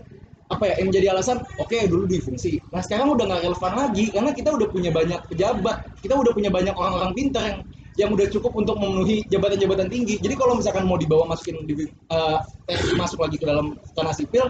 apa 0.48 0.64
ya 0.64 0.74
yang 0.80 0.88
menjadi 0.88 1.06
alasan 1.12 1.36
oke 1.60 1.76
dulu 1.88 2.08
difungsi. 2.08 2.56
Nah 2.72 2.80
sekarang 2.80 3.12
udah 3.12 3.24
nggak 3.28 3.42
relevan 3.44 3.72
lagi 3.76 4.04
karena 4.08 4.30
kita 4.32 4.48
udah 4.52 4.68
punya 4.72 4.90
banyak 4.92 5.20
pejabat. 5.28 5.76
Kita 6.00 6.14
udah 6.16 6.32
punya 6.32 6.48
banyak 6.48 6.72
orang-orang 6.72 7.12
pintar 7.12 7.44
yang 7.44 7.58
yang 7.98 8.10
udah 8.14 8.30
cukup 8.30 8.54
untuk 8.54 8.78
memenuhi 8.78 9.26
jabatan-jabatan 9.26 9.90
tinggi. 9.90 10.22
Jadi 10.22 10.34
kalau 10.38 10.54
misalkan 10.54 10.86
mau 10.86 10.94
dibawa 10.94 11.34
masukin 11.34 11.66
di 11.66 11.90
TNI 12.06 12.94
masuk 12.94 13.18
lagi 13.26 13.36
ke 13.36 13.44
dalam 13.44 13.74
tanah 13.98 14.14
sipil 14.14 14.46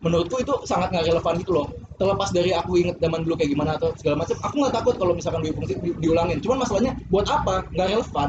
menurutku 0.00 0.40
itu 0.40 0.54
sangat 0.64 0.92
nggak 0.92 1.12
relevan 1.12 1.34
gitu 1.40 1.52
loh. 1.52 1.66
Terlepas 2.00 2.32
dari 2.32 2.56
aku 2.56 2.80
inget 2.80 2.96
zaman 2.96 3.20
dulu 3.20 3.36
kayak 3.36 3.52
gimana 3.52 3.76
atau 3.76 3.92
segala 4.00 4.24
macam 4.24 4.36
aku 4.40 4.54
nggak 4.64 4.74
takut 4.80 4.94
kalau 4.96 5.12
misalkan 5.12 5.44
difungsi 5.44 5.76
di, 5.84 5.92
diulangin. 6.00 6.40
Cuman 6.40 6.64
masalahnya 6.64 6.96
buat 7.12 7.28
apa? 7.28 7.68
Nggak 7.76 7.88
relevan. 7.92 8.28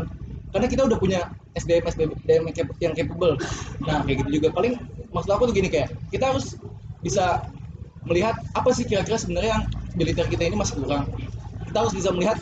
Karena 0.52 0.68
kita 0.68 0.82
udah 0.84 0.98
punya 1.00 1.20
SDM 1.56 1.84
SDM 1.88 2.42
yang 2.52 2.56
cap- 2.56 2.80
yang 2.84 2.94
capable. 2.96 3.34
Nah 3.88 4.04
kayak 4.04 4.18
gitu 4.28 4.30
juga. 4.44 4.48
Paling 4.52 4.74
maksud 5.16 5.32
aku 5.32 5.44
tuh 5.48 5.56
gini 5.56 5.72
kayak 5.72 5.96
kita 6.12 6.36
harus 6.36 6.60
bisa 7.00 7.48
melihat 8.04 8.36
apa 8.52 8.70
sih 8.76 8.84
kira-kira 8.84 9.16
sebenarnya 9.16 9.52
yang 9.56 9.64
militer 9.96 10.28
kita 10.28 10.44
ini 10.44 10.60
masih 10.60 10.76
kurang. 10.84 11.08
Kita 11.72 11.78
harus 11.88 11.96
bisa 11.96 12.12
melihat 12.12 12.36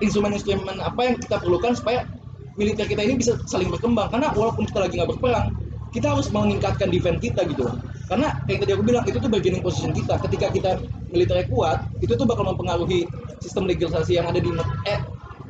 instrumen-instrumen 0.00 0.80
apa 0.80 1.00
yang 1.04 1.16
kita 1.20 1.36
perlukan 1.36 1.76
supaya 1.76 2.08
militer 2.56 2.88
kita 2.88 3.04
ini 3.04 3.20
bisa 3.20 3.36
saling 3.44 3.68
berkembang. 3.68 4.08
Karena 4.08 4.32
walaupun 4.32 4.64
kita 4.64 4.88
lagi 4.88 4.96
nggak 4.96 5.10
berperang 5.12 5.52
kita 5.90 6.14
harus 6.14 6.30
meningkatkan 6.30 6.88
defense 6.88 7.18
kita 7.18 7.42
gitu 7.50 7.66
karena 8.10 8.34
kayak 8.42 8.66
tadi 8.66 8.72
aku 8.74 8.82
bilang 8.82 9.06
itu 9.06 9.22
tuh 9.22 9.30
bargaining 9.30 9.62
position 9.62 9.94
kita. 9.94 10.18
Ketika 10.18 10.50
kita 10.50 10.70
militernya 11.14 11.46
kuat 11.46 11.86
itu 12.02 12.10
tuh 12.18 12.26
bakal 12.26 12.42
mempengaruhi 12.42 13.06
sistem 13.38 13.70
legalisasi 13.70 14.18
yang 14.18 14.26
ada 14.26 14.42
di 14.42 14.50
eh 14.90 14.98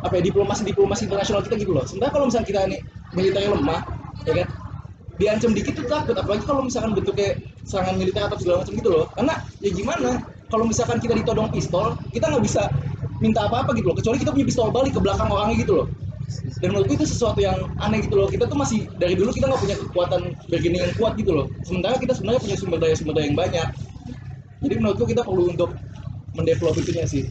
apa 0.04 0.12
ya 0.20 0.22
diplomasi 0.28 0.68
diplomasi 0.68 1.08
internasional 1.08 1.40
kita 1.40 1.56
gitu 1.56 1.72
loh. 1.72 1.88
Sebenarnya 1.88 2.12
kalau 2.12 2.28
misalnya 2.28 2.46
kita 2.52 2.60
ini 2.68 2.78
militernya 3.16 3.50
lemah 3.56 3.80
ya 4.28 4.32
kan 4.44 4.48
diancam 5.16 5.50
dikit 5.56 5.72
tuh 5.80 5.88
takut. 5.88 6.12
Apalagi 6.20 6.44
kalau 6.44 6.60
misalkan 6.60 6.92
bentuknya 6.92 7.40
serangan 7.64 7.96
militer 7.96 8.28
atau 8.28 8.36
segala 8.36 8.60
macam 8.60 8.76
gitu 8.76 8.90
loh. 8.92 9.04
Karena 9.16 9.34
ya 9.64 9.70
gimana 9.72 10.10
kalau 10.52 10.64
misalkan 10.68 11.00
kita 11.00 11.16
ditodong 11.16 11.48
pistol 11.48 11.96
kita 12.12 12.28
nggak 12.28 12.44
bisa 12.44 12.68
minta 13.24 13.48
apa-apa 13.48 13.72
gitu 13.72 13.88
loh. 13.88 13.96
Kecuali 13.96 14.20
kita 14.20 14.36
punya 14.36 14.44
pistol 14.44 14.68
balik 14.68 14.92
ke 14.92 15.00
belakang 15.00 15.32
orangnya 15.32 15.64
gitu 15.64 15.72
loh 15.80 15.88
dan 16.60 16.68
menurutku 16.70 16.94
itu 17.00 17.06
sesuatu 17.08 17.40
yang 17.42 17.56
aneh 17.82 18.04
gitu 18.06 18.14
loh. 18.20 18.28
Kita 18.30 18.46
tuh 18.46 18.58
masih 18.58 18.86
dari 19.00 19.18
dulu 19.18 19.34
kita 19.34 19.50
nggak 19.50 19.60
punya 19.60 19.76
kekuatan 19.80 20.22
bargaining 20.46 20.80
yang 20.82 20.94
kuat 20.94 21.12
gitu 21.18 21.32
loh. 21.34 21.46
Sementara 21.66 21.96
kita 21.98 22.12
sebenarnya 22.14 22.40
punya 22.44 22.56
sumber 22.56 22.78
daya 22.78 22.94
sumber 22.94 23.14
daya 23.18 23.26
yang 23.26 23.38
banyak. 23.38 23.68
Jadi 24.60 24.74
menurutku 24.78 25.04
kita 25.08 25.22
perlu 25.24 25.50
untuk 25.50 25.70
mendevelop 26.36 26.76
itunya 26.78 27.04
sih. 27.08 27.24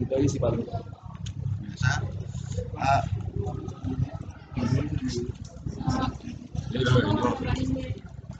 Gitu 0.00 0.10
aja 0.10 0.26
sih 0.26 0.40
paling. 0.42 0.64
Biasa 4.54 6.10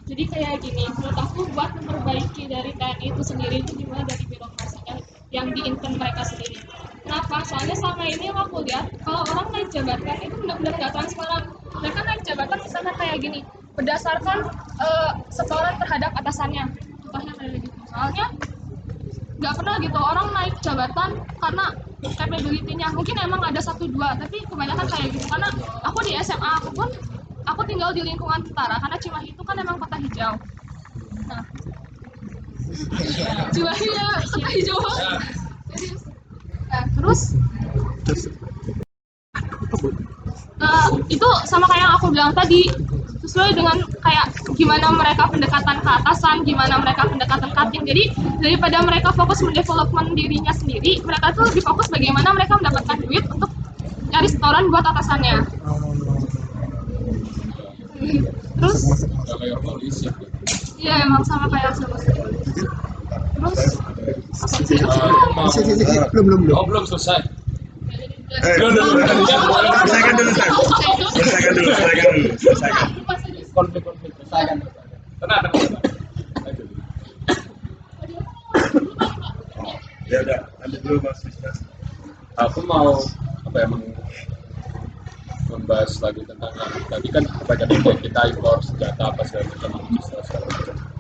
Jadi 0.05 0.25
kayak 0.29 0.61
gini, 0.61 0.85
menurut 1.01 1.17
aku 1.17 1.49
buat 1.57 1.71
memperbaiki 1.81 2.45
dari 2.45 2.77
TNI 2.77 3.07
itu 3.09 3.23
sendiri 3.25 3.65
itu 3.65 3.73
dimulai 3.73 4.05
dari 4.05 4.25
birokrasinya 4.29 5.01
yang 5.33 5.49
di 5.57 5.65
intern 5.65 5.97
mereka 5.97 6.29
sendiri. 6.29 6.61
Kenapa? 7.05 7.37
Soalnya 7.45 7.77
selama 7.77 8.05
ini 8.09 8.25
yang 8.33 8.39
aku 8.41 8.65
lihat 8.65 8.89
kalau 9.05 9.21
orang 9.29 9.49
naik 9.53 9.69
jabatan 9.69 10.17
itu 10.25 10.37
benar-benar 10.41 10.75
nggak 10.81 10.93
transparan. 10.97 11.43
Mereka 11.85 12.01
naik 12.01 12.23
jabatan 12.25 12.59
misalnya 12.65 12.93
kayak 12.97 13.17
gini, 13.21 13.41
berdasarkan 13.77 14.39
eh, 14.81 15.11
setoran 15.29 15.75
terhadap 15.77 16.11
atasannya. 16.17 16.65
Contohnya 17.05 17.33
kayak 17.37 17.53
gitu. 17.61 17.69
Soalnya 17.93 18.27
nggak 19.35 19.55
pernah 19.61 19.75
gitu 19.83 19.99
orang 20.01 20.27
naik 20.33 20.55
jabatan 20.65 21.11
karena 21.37 21.67
capability-nya 22.17 22.89
mungkin 22.97 23.17
emang 23.21 23.43
ada 23.45 23.61
satu 23.61 23.85
dua 23.89 24.17
tapi 24.17 24.41
kebanyakan 24.47 24.87
kayak 24.89 25.09
gitu 25.13 25.27
karena 25.29 25.49
aku 25.85 25.99
di 26.05 26.17
SMA 26.21 26.51
aku 26.63 26.71
pun 26.73 26.89
aku 27.45 27.61
tinggal 27.69 27.91
di 27.93 28.05
lingkungan 28.05 28.41
tentara 28.45 28.77
karena 28.81 28.97
Cimahi 29.01 29.29
itu 29.33 29.43
kan 29.43 29.57
emang 29.59 29.77
kota 29.81 29.97
hijau 30.01 30.33
nah 31.29 31.43
Cimahi 33.57 33.87
ya 33.89 34.09
kota 34.33 34.49
hijau 34.53 34.79
Serius. 35.75 36.04
Nah, 36.75 36.85
terus? 36.99 37.21
Eh, 40.65 40.89
itu 41.11 41.29
sama 41.47 41.67
kayak 41.71 41.83
yang 41.87 41.93
aku 41.95 42.07
bilang 42.11 42.33
tadi. 42.35 42.67
Sesuai 43.25 43.57
dengan 43.57 43.81
kayak 44.05 44.37
gimana 44.53 44.93
mereka 44.93 45.25
pendekatan 45.33 45.81
ke 45.81 45.91
atasan, 45.91 46.45
gimana 46.45 46.77
mereka 46.77 47.09
pendekatan 47.09 47.51
ke 47.57 47.63
tim. 47.73 47.83
Jadi 47.89 48.05
daripada 48.37 48.85
mereka 48.85 49.17
fokus 49.17 49.41
mendevelopment 49.41 50.13
dirinya 50.13 50.53
sendiri, 50.53 51.01
mereka 51.01 51.33
tuh 51.33 51.49
lebih 51.49 51.65
fokus 51.65 51.89
bagaimana 51.89 52.37
mereka 52.37 52.61
mendapatkan 52.61 53.01
duit 53.01 53.25
untuk 53.33 53.49
nyari 54.13 54.29
setoran 54.29 54.69
buat 54.69 54.85
atasannya. 54.85 55.37
Terus, 58.61 58.81
iya 60.77 60.95
emang 61.09 61.25
sama 61.25 61.49
kayak 61.49 61.73
sama 61.81 61.97
Terus, 63.09 63.61
belum 66.13 66.25
belum 66.27 66.41
belum 66.49 66.57
Oh 66.57 66.65
belum 66.67 66.85
selesai. 66.89 67.21
Eh, 68.35 68.57
selesaikan 68.59 70.13
dulu, 70.19 70.31
Stan. 70.35 70.51
Selesaikan 71.15 71.53
dulu, 71.55 71.71
selesaikan 71.71 72.11
dulu, 72.19 72.29
selesaikan. 72.41 72.87
Konflik-konflik 73.55 74.11
selesaikan. 74.19 74.57
Tenang, 75.23 75.41
tenang. 75.47 75.95
Ya 80.05 80.19
udah, 80.21 80.41
lanjut 80.61 80.81
dulu 80.85 80.99
Mas 81.01 81.21
Bisnas. 81.25 81.59
Aku 82.37 82.61
mau 82.67 82.99
apa 83.47 83.57
ya 83.63 83.67
membahas 85.55 85.93
lagi 86.03 86.23
tentang 86.27 86.51
tadi 86.91 87.09
kan 87.15 87.23
kebanyakan 87.23 87.97
kita 88.03 88.21
impor 88.35 88.59
senjata 88.59 89.15
apa 89.15 89.23
segala 89.23 89.47
macam 89.55 89.71
segala 90.03 90.45
macam. 90.51 90.94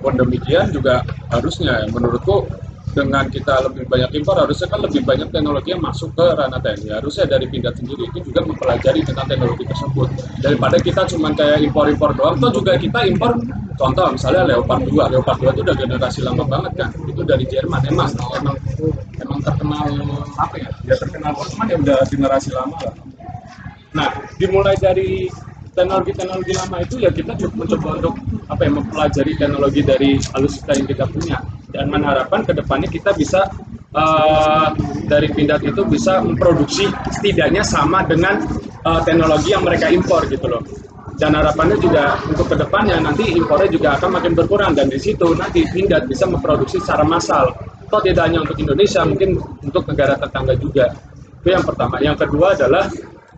Pun 0.00 0.16
demikian 0.16 0.72
juga 0.72 1.04
harusnya. 1.28 1.84
Menurutku 1.92 2.48
dengan 2.90 3.22
kita 3.30 3.70
lebih 3.70 3.86
banyak 3.86 4.10
impor 4.18 4.34
harusnya 4.34 4.66
kan 4.66 4.82
lebih 4.82 5.06
banyak 5.06 5.30
teknologi 5.30 5.70
yang 5.70 5.82
masuk 5.82 6.10
ke 6.10 6.26
ranah 6.34 6.58
TNI 6.58 6.98
harusnya 6.98 7.24
dari 7.30 7.46
pindad 7.46 7.74
sendiri 7.78 8.02
itu 8.10 8.18
juga 8.26 8.42
mempelajari 8.42 9.00
tentang 9.06 9.26
teknologi 9.30 9.64
tersebut. 9.66 10.08
Daripada 10.42 10.76
kita 10.82 11.06
cuma 11.14 11.30
kayak 11.30 11.62
impor-impor 11.70 12.10
doang 12.18 12.34
atau 12.42 12.50
juga 12.50 12.74
kita 12.74 13.06
impor 13.06 13.38
contoh 13.78 14.06
misalnya 14.10 14.42
Leopard 14.50 14.82
2 14.90 15.12
Leopard 15.14 15.38
2 15.38 15.54
itu 15.54 15.60
udah 15.62 15.76
generasi 15.78 16.20
lama 16.26 16.44
banget 16.50 16.72
kan. 16.74 16.90
Itu 17.06 17.22
dari 17.22 17.44
Jerman 17.46 17.80
emang 17.86 18.10
emang 18.42 18.56
emang 19.22 19.38
terkenal 19.38 19.86
apa 20.34 20.54
ya 20.58 20.70
ya 20.90 20.94
terkenal. 20.98 21.30
Cuman 21.38 21.66
ya 21.70 21.76
udah 21.78 21.98
generasi 22.10 22.50
lama 22.50 22.76
lah. 22.82 22.94
Nah, 23.90 24.06
dimulai 24.38 24.78
dari 24.78 25.26
teknologi-teknologi 25.80 26.52
lama 26.52 26.76
itu 26.84 26.94
ya 27.00 27.10
kita 27.10 27.32
coba 27.40 27.54
mencoba 27.56 27.88
untuk 27.96 28.14
apa 28.52 28.60
ya 28.68 28.70
mempelajari 28.76 29.32
teknologi 29.40 29.80
dari 29.80 30.10
alutsista 30.36 30.72
yang 30.76 30.88
kita 30.88 31.04
punya 31.08 31.38
dan 31.72 31.88
mengharapkan 31.88 32.44
ke 32.44 32.52
depannya 32.52 32.88
kita 32.92 33.16
bisa 33.16 33.48
eh, 33.96 34.68
dari 35.08 35.28
pindad 35.32 35.64
itu 35.64 35.82
bisa 35.88 36.20
memproduksi 36.20 36.92
setidaknya 37.08 37.64
sama 37.64 38.04
dengan 38.04 38.44
eh, 38.84 39.00
teknologi 39.08 39.56
yang 39.56 39.64
mereka 39.64 39.88
impor 39.88 40.28
gitu 40.28 40.44
loh. 40.44 40.60
Dan 41.20 41.36
harapannya 41.36 41.76
juga 41.76 42.16
untuk 42.24 42.48
ke 42.48 42.56
depannya 42.56 42.96
nanti 42.96 43.28
impornya 43.36 43.68
juga 43.68 43.88
akan 44.00 44.08
makin 44.16 44.32
berkurang 44.32 44.72
dan 44.72 44.88
di 44.88 44.96
situ 44.96 45.36
nanti 45.36 45.68
pindad 45.68 46.08
bisa 46.08 46.24
memproduksi 46.24 46.80
secara 46.80 47.04
massal. 47.04 47.52
Atau 47.90 48.00
tidak 48.06 48.30
hanya 48.30 48.40
untuk 48.40 48.56
Indonesia, 48.56 49.02
mungkin 49.04 49.36
untuk 49.60 49.84
negara 49.84 50.16
tetangga 50.16 50.56
juga. 50.56 50.96
Itu 51.42 51.48
yang 51.52 51.66
pertama. 51.66 52.00
Yang 52.00 52.24
kedua 52.24 52.56
adalah 52.56 52.88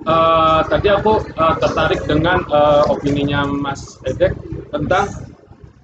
eh, 0.05 0.61
tadi 0.67 0.89
aku 0.91 1.13
eh, 1.23 1.55
tertarik 1.63 2.01
dengan 2.07 2.43
eh, 2.47 2.83
opininya 2.91 3.47
Mas 3.47 3.99
Edek 4.07 4.35
tentang 4.75 5.09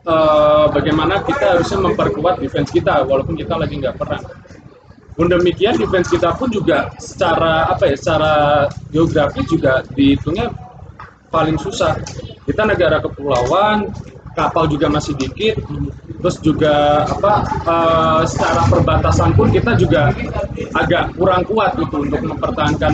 eh, 0.07 0.67
bagaimana 0.71 1.23
kita 1.23 1.59
harusnya 1.59 1.79
memperkuat 1.87 2.43
defense 2.43 2.71
kita 2.75 3.07
walaupun 3.07 3.39
kita 3.39 3.55
lagi 3.55 3.79
nggak 3.79 3.97
perang. 3.99 4.25
Pun 5.19 5.27
demikian 5.27 5.75
defense 5.75 6.15
kita 6.15 6.31
pun 6.39 6.47
juga 6.47 6.95
secara 7.03 7.67
apa 7.75 7.91
ya 7.91 7.97
secara 7.99 8.33
geografi 8.95 9.43
juga 9.51 9.83
dihitungnya 9.91 10.55
paling 11.29 11.59
susah. 11.59 11.99
Kita 12.47 12.63
negara 12.65 13.03
kepulauan, 13.03 13.91
kapal 14.39 14.71
juga 14.71 14.87
masih 14.87 15.19
dikit, 15.19 15.59
terus 16.23 16.39
juga 16.39 17.03
apa 17.03 17.33
eh, 17.67 18.23
secara 18.31 18.63
perbatasan 18.71 19.35
pun 19.35 19.51
kita 19.51 19.75
juga 19.75 20.15
agak 20.79 21.19
kurang 21.19 21.43
kuat 21.43 21.75
gitu 21.83 22.07
untuk 22.07 22.23
mempertahankan 22.23 22.93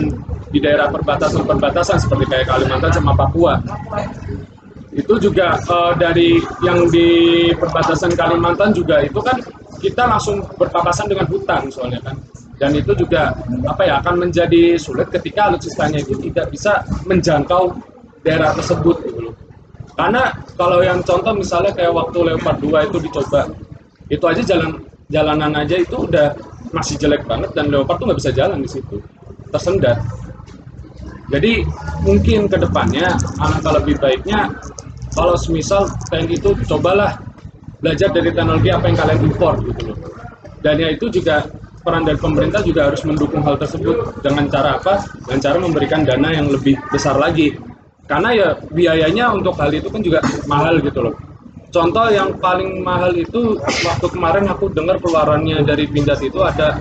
di 0.49 0.57
daerah 0.57 0.89
perbatasan-perbatasan 0.89 2.01
seperti 2.01 2.25
kayak 2.25 2.49
Kalimantan 2.49 2.91
sama 2.93 3.13
Papua. 3.13 3.61
itu 4.95 5.19
juga 5.19 5.59
eh, 5.59 5.93
dari 5.99 6.39
yang 6.63 6.87
di 6.87 7.07
perbatasan 7.53 8.15
Kalimantan 8.15 8.71
juga 8.71 9.03
itu 9.03 9.19
kan 9.19 9.37
kita 9.83 10.07
langsung 10.07 10.39
berpapasan 10.55 11.11
dengan 11.11 11.27
hutan 11.27 11.67
soalnya 11.67 11.99
kan 11.99 12.15
dan 12.55 12.71
itu 12.71 12.95
juga 12.95 13.35
apa 13.67 13.83
ya 13.83 13.99
akan 13.99 14.27
menjadi 14.27 14.79
sulit 14.79 15.11
ketika 15.11 15.51
alutsistanya 15.51 15.99
itu 15.99 16.15
tidak 16.31 16.47
bisa 16.47 16.87
menjangkau 17.03 17.75
daerah 18.23 18.55
tersebut 18.55 18.95
gitu 19.03 19.19
loh 19.29 19.35
karena 19.95 20.35
kalau 20.59 20.83
yang 20.83 20.99
contoh 21.03 21.33
misalnya 21.35 21.71
kayak 21.71 21.95
waktu 21.95 22.17
Leopard 22.21 22.59
2 22.59 22.87
itu 22.91 22.97
dicoba 22.99 23.41
itu 24.11 24.25
aja 24.27 24.41
jalan 24.43 24.71
jalanan 25.09 25.51
aja 25.55 25.75
itu 25.79 25.95
udah 26.05 26.35
masih 26.75 26.99
jelek 26.99 27.23
banget 27.25 27.51
dan 27.55 27.71
Leopard 27.71 27.97
tuh 27.97 28.05
nggak 28.11 28.19
bisa 28.19 28.31
jalan 28.35 28.59
di 28.59 28.69
situ 28.69 28.99
tersendat 29.49 29.97
jadi 31.31 31.65
mungkin 32.05 32.45
ke 32.45 32.57
depannya 32.59 33.09
alangkah 33.41 33.73
lebih 33.81 33.97
baiknya 33.97 34.53
kalau 35.15 35.39
semisal 35.39 35.87
TNI 36.11 36.35
itu 36.37 36.51
cobalah 36.67 37.15
belajar 37.79 38.11
dari 38.11 38.29
teknologi 38.35 38.69
apa 38.69 38.85
yang 38.91 38.97
kalian 38.99 39.19
import 39.31 39.57
gitu 39.63 39.81
loh. 39.93 39.97
Dan 40.59 40.75
ya 40.81 40.89
itu 40.91 41.07
juga 41.07 41.47
peran 41.85 42.03
dari 42.03 42.19
pemerintah 42.19 42.59
juga 42.65 42.91
harus 42.91 43.01
mendukung 43.07 43.45
hal 43.45 43.55
tersebut 43.55 44.19
dengan 44.19 44.51
cara 44.51 44.75
apa? 44.75 45.07
Dengan 45.23 45.39
cara 45.39 45.57
memberikan 45.61 46.01
dana 46.03 46.29
yang 46.35 46.51
lebih 46.51 46.75
besar 46.91 47.15
lagi. 47.15 47.55
Karena 48.05 48.29
ya 48.37 48.49
biayanya 48.69 49.33
untuk 49.33 49.57
hal 49.57 49.73
itu 49.73 49.89
kan 49.89 50.01
juga 50.05 50.21
mahal 50.45 50.77
gitu 50.81 51.09
loh. 51.09 51.15
Contoh 51.73 52.07
yang 52.07 52.37
paling 52.39 52.85
mahal 52.85 53.11
itu 53.17 53.59
waktu 53.83 54.07
kemarin 54.07 54.47
aku 54.47 54.71
dengar 54.71 54.95
keluarannya 55.01 55.65
dari 55.65 55.89
Pindad 55.89 56.21
itu 56.23 56.39
ada 56.39 56.79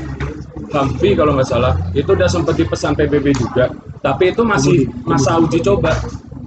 Humvee 0.70 1.16
kalau 1.18 1.34
nggak 1.34 1.48
salah. 1.48 1.74
Itu 1.96 2.14
udah 2.14 2.28
sempat 2.28 2.54
dipesan 2.60 2.94
PBB 2.94 3.34
juga. 3.34 3.72
Tapi 4.04 4.36
itu 4.36 4.44
masih 4.44 4.86
masa 5.08 5.40
uji 5.40 5.64
coba 5.64 5.96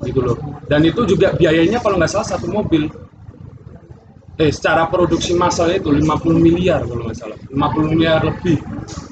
gitu 0.05 0.21
loh. 0.21 0.37
Dan 0.69 0.85
itu 0.85 1.03
juga 1.09 1.33
biayanya 1.33 1.81
kalau 1.81 1.97
nggak 1.97 2.11
salah 2.11 2.27
satu 2.37 2.45
mobil 2.47 2.87
eh 4.37 4.53
secara 4.53 4.85
produksi 4.85 5.33
massalnya 5.33 5.81
itu 5.81 5.89
50 5.89 6.37
miliar 6.37 6.85
kalau 6.85 7.09
nggak 7.09 7.17
salah. 7.17 7.37
50 7.49 7.93
miliar 7.97 8.21
lebih. 8.21 8.61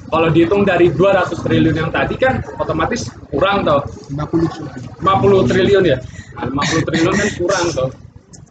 Kalau 0.06 0.28
dihitung 0.30 0.62
dari 0.62 0.86
200 0.94 1.34
triliun 1.34 1.76
yang 1.76 1.90
tadi 1.90 2.14
kan 2.14 2.38
otomatis 2.62 3.10
kurang 3.34 3.66
toh. 3.66 3.82
50 4.14 5.02
50 5.02 5.50
triliun. 5.50 5.82
ya? 5.82 5.98
Nah, 6.38 6.62
50 6.62 6.86
triliun 6.86 7.14
kan 7.14 7.28
kurang 7.42 7.64
toh 7.74 7.90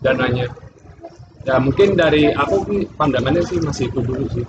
dananya. 0.04 0.46
Ya 1.46 1.56
mungkin 1.62 1.96
dari 1.96 2.34
aku 2.34 2.66
pandangannya 3.00 3.42
sih 3.46 3.58
masih 3.64 3.88
itu 3.88 4.00
dulu 4.04 4.26
sih. 4.36 4.44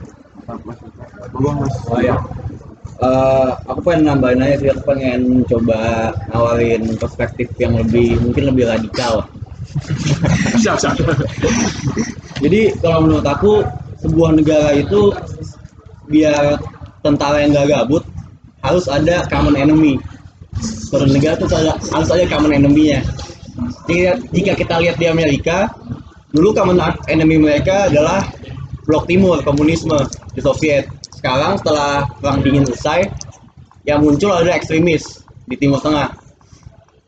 Oh 1.93 2.01
ya. 2.03 2.17
Eh, 2.97 3.51
aku 3.69 3.93
pengen 3.93 4.09
nambahin 4.09 4.41
aja 4.41 4.57
sih, 4.57 4.69
aku 4.73 4.83
pengen 4.89 5.45
coba 5.45 6.11
nawarin 6.33 6.97
perspektif 6.97 7.53
yang 7.61 7.77
lebih 7.77 8.17
mungkin 8.25 8.49
lebih 8.49 8.65
radikal. 8.73 9.29
Siap 10.61 10.77
siap 10.81 10.95
Jadi 12.41 12.77
kalau 12.85 13.09
menurut 13.09 13.27
aku 13.27 13.65
sebuah 14.05 14.37
negara 14.37 14.77
itu 14.77 15.13
biar 16.07 16.61
tentara 17.01 17.43
yang 17.43 17.57
gak 17.57 17.69
gabut 17.73 18.05
harus 18.63 18.87
ada 18.91 19.25
common 19.31 19.57
enemy. 19.57 19.97
Suatu 20.61 21.07
negara 21.09 21.39
ada- 21.39 21.79
harus 21.81 22.09
ada 22.11 22.25
common 22.29 22.53
enemy-nya. 22.57 23.01
Jika, 23.89 24.53
kita 24.59 24.75
lihat 24.83 24.97
di 25.01 25.07
Amerika, 25.09 25.71
dulu 26.35 26.53
common 26.53 26.77
enemy 27.09 27.39
mereka 27.41 27.89
adalah 27.89 28.27
blok 28.85 29.09
timur 29.09 29.41
komunisme 29.43 29.97
di 30.35 30.41
Soviet. 30.43 30.91
Sekarang 31.15 31.57
setelah 31.59 32.05
perang 32.21 32.45
dingin 32.45 32.69
usai, 32.69 33.09
yang 33.87 34.03
muncul 34.03 34.35
adalah 34.35 34.59
ekstremis 34.59 35.25
di 35.47 35.55
Timur 35.57 35.79
Tengah. 35.81 36.26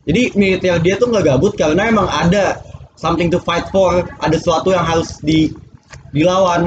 Jadi 0.09 0.23
militer 0.41 0.81
dia 0.81 0.97
tuh 0.97 1.13
nggak 1.13 1.25
gabut 1.29 1.53
karena 1.53 1.93
emang 1.93 2.09
ada 2.09 2.57
something 2.97 3.29
to 3.29 3.37
fight 3.45 3.69
for, 3.69 4.09
ada 4.25 4.35
sesuatu 4.41 4.73
yang 4.73 4.83
harus 4.83 5.21
di 5.21 5.53
dilawan. 6.17 6.65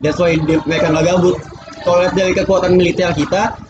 That's 0.00 0.16
why 0.16 0.40
dia- 0.48 0.64
mereka 0.64 0.88
nggak 0.88 1.04
gabut. 1.04 1.36
Kalau 1.84 2.08
dari 2.16 2.32
kekuatan 2.32 2.80
militer 2.80 3.12
kita 3.12 3.60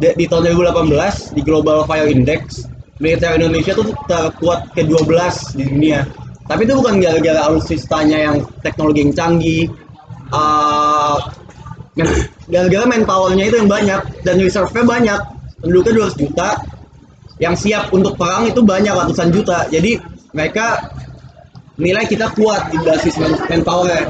di, 0.00 0.08
di 0.16 0.24
tahun 0.24 0.48
2018 0.48 1.36
di 1.36 1.40
Global 1.44 1.84
Fire 1.84 2.08
Index, 2.08 2.64
militer 3.00 3.36
Indonesia 3.36 3.76
tuh 3.76 3.92
terkuat 4.08 4.72
ke-12 4.72 5.56
di 5.60 5.64
dunia. 5.68 6.08
Tapi 6.46 6.64
itu 6.64 6.72
bukan 6.78 7.02
gara-gara 7.02 7.40
alutsistanya 7.52 8.18
yang 8.32 8.36
teknologi 8.64 9.04
yang 9.04 9.12
canggih, 9.12 9.64
uh, 10.30 11.18
gara-gara 12.52 12.84
manpowernya 12.86 13.44
itu 13.50 13.56
yang 13.60 13.68
banyak 13.68 14.00
dan 14.24 14.36
reserve-nya 14.40 14.84
banyak. 14.86 15.20
Penduduknya 15.56 16.12
200 16.12 16.20
juta, 16.20 16.48
yang 17.36 17.54
siap 17.56 17.92
untuk 17.92 18.16
perang 18.16 18.48
itu 18.48 18.64
banyak 18.64 18.92
ratusan 18.92 19.28
juta. 19.32 19.68
Jadi 19.68 20.00
mereka 20.32 20.88
nilai 21.76 22.08
kita 22.08 22.32
kuat 22.32 22.72
di 22.72 22.78
basis 22.80 23.16
manpower. 23.20 24.08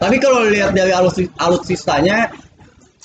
Tapi 0.00 0.16
kalau 0.16 0.48
lihat 0.48 0.72
dari 0.72 0.96
alutsi- 0.96 1.28
alutsistanya 1.36 2.32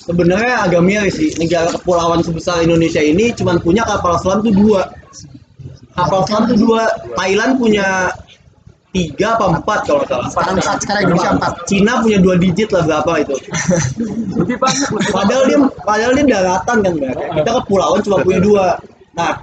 sebenarnya 0.00 0.64
agak 0.64 0.80
miris 0.80 1.20
sih. 1.20 1.30
Negara 1.36 1.68
kepulauan 1.76 2.24
sebesar 2.24 2.64
Indonesia 2.64 3.04
ini 3.04 3.36
cuma 3.36 3.60
punya 3.60 3.84
kapal 3.84 4.16
selam 4.24 4.40
tuh 4.40 4.56
dua. 4.56 4.88
Kapal 5.92 6.24
selam 6.24 6.48
tuh 6.48 6.56
dua. 6.56 6.88
Thailand 7.20 7.60
punya 7.60 8.08
tiga 8.96 9.36
apa 9.36 9.60
empat 9.60 9.78
kalau 9.84 10.02
salah. 10.08 10.28
Sekarang 10.32 10.56
empat, 10.56 10.76
sekarang 10.80 11.02
Indonesia 11.04 11.30
empat. 11.36 11.52
Cina 11.68 11.92
punya 12.00 12.18
dua 12.24 12.34
digit 12.40 12.72
lah 12.72 12.82
berapa 12.88 13.12
itu. 13.20 13.36
Padahal 15.12 15.44
dia 15.44 15.58
padahal 15.84 16.12
dia 16.16 16.24
daratan 16.24 16.76
kan 16.80 16.92
Mbak. 16.96 17.14
Kita 17.36 17.50
kepulauan 17.60 18.00
cuma 18.00 18.24
punya 18.24 18.40
dua. 18.40 18.66
Nah, 19.12 19.36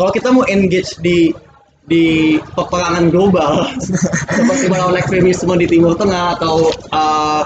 kalau 0.00 0.10
kita 0.16 0.32
mau 0.32 0.48
engage 0.48 0.96
di 1.04 1.36
di 1.84 2.40
peperangan 2.56 3.12
global 3.12 3.68
seperti 4.32 4.72
melawan 4.72 4.96
ekstremisme 4.96 5.52
di 5.60 5.68
Timur 5.68 5.92
Tengah 6.00 6.40
atau 6.40 6.72
uh, 6.96 7.44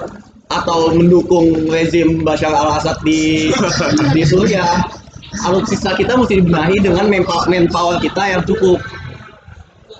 atau 0.49 0.95
mendukung 0.95 1.67
rezim 1.67 2.23
Bashar 2.23 2.55
al-Assad 2.55 3.03
di 3.03 3.51
di 4.15 4.23
Suriah, 4.23 4.87
alutsista 5.45 5.93
kita 5.99 6.15
mesti 6.15 6.41
dibenahi 6.41 6.79
dengan 6.81 7.11
manpower, 7.11 7.51
manpower 7.51 7.99
kita 7.99 8.39
yang 8.39 8.43
cukup. 8.47 8.79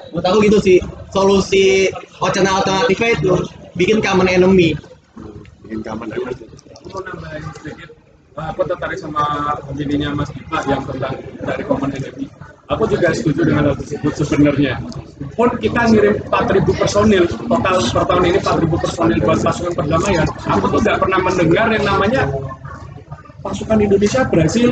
Menurut 0.09 0.25
aku 0.25 0.39
gitu 0.49 0.59
sih, 0.63 0.79
solusi 1.13 1.89
wacana 2.21 2.63
alternatifnya 2.63 3.09
itu 3.19 3.35
bikin 3.79 3.99
common 4.05 4.29
enemy. 4.29 4.75
Bikin 5.65 5.81
common 5.85 6.13
enemy. 6.13 6.35
Aku 6.79 6.87
mau 6.93 7.01
nambahin 7.05 7.45
sedikit. 7.59 7.91
Nah, 8.39 8.55
aku 8.55 8.63
tertarik 8.71 8.99
sama 9.03 9.59
opininya 9.67 10.15
Mas 10.15 10.31
Dipa 10.31 10.63
yang 10.71 10.87
tentang 10.87 11.15
dari 11.43 11.63
common 11.67 11.91
enemy. 11.91 12.27
Aku 12.69 12.85
juga 12.85 13.17
setuju 13.17 13.49
dengan 13.49 13.73
hal 13.73 13.77
tersebut 13.81 14.13
sebenarnya. 14.13 14.77
Pun 15.33 15.49
kita 15.57 15.89
ngirim 15.89 16.21
4.000 16.29 16.69
personil, 16.77 17.25
total 17.25 17.77
per 17.81 18.05
tahun 18.05 18.25
ini 18.29 18.39
4.000 18.45 18.85
personil 18.85 19.19
buat 19.25 19.41
pasukan 19.41 19.73
perdamaian. 19.73 20.29
Aku 20.53 20.69
tuh 20.69 20.81
nggak 20.85 21.01
pernah 21.01 21.19
mendengar 21.25 21.67
yang 21.73 21.85
namanya 21.89 22.29
pasukan 23.41 23.79
Indonesia 23.81 24.21
berhasil 24.29 24.69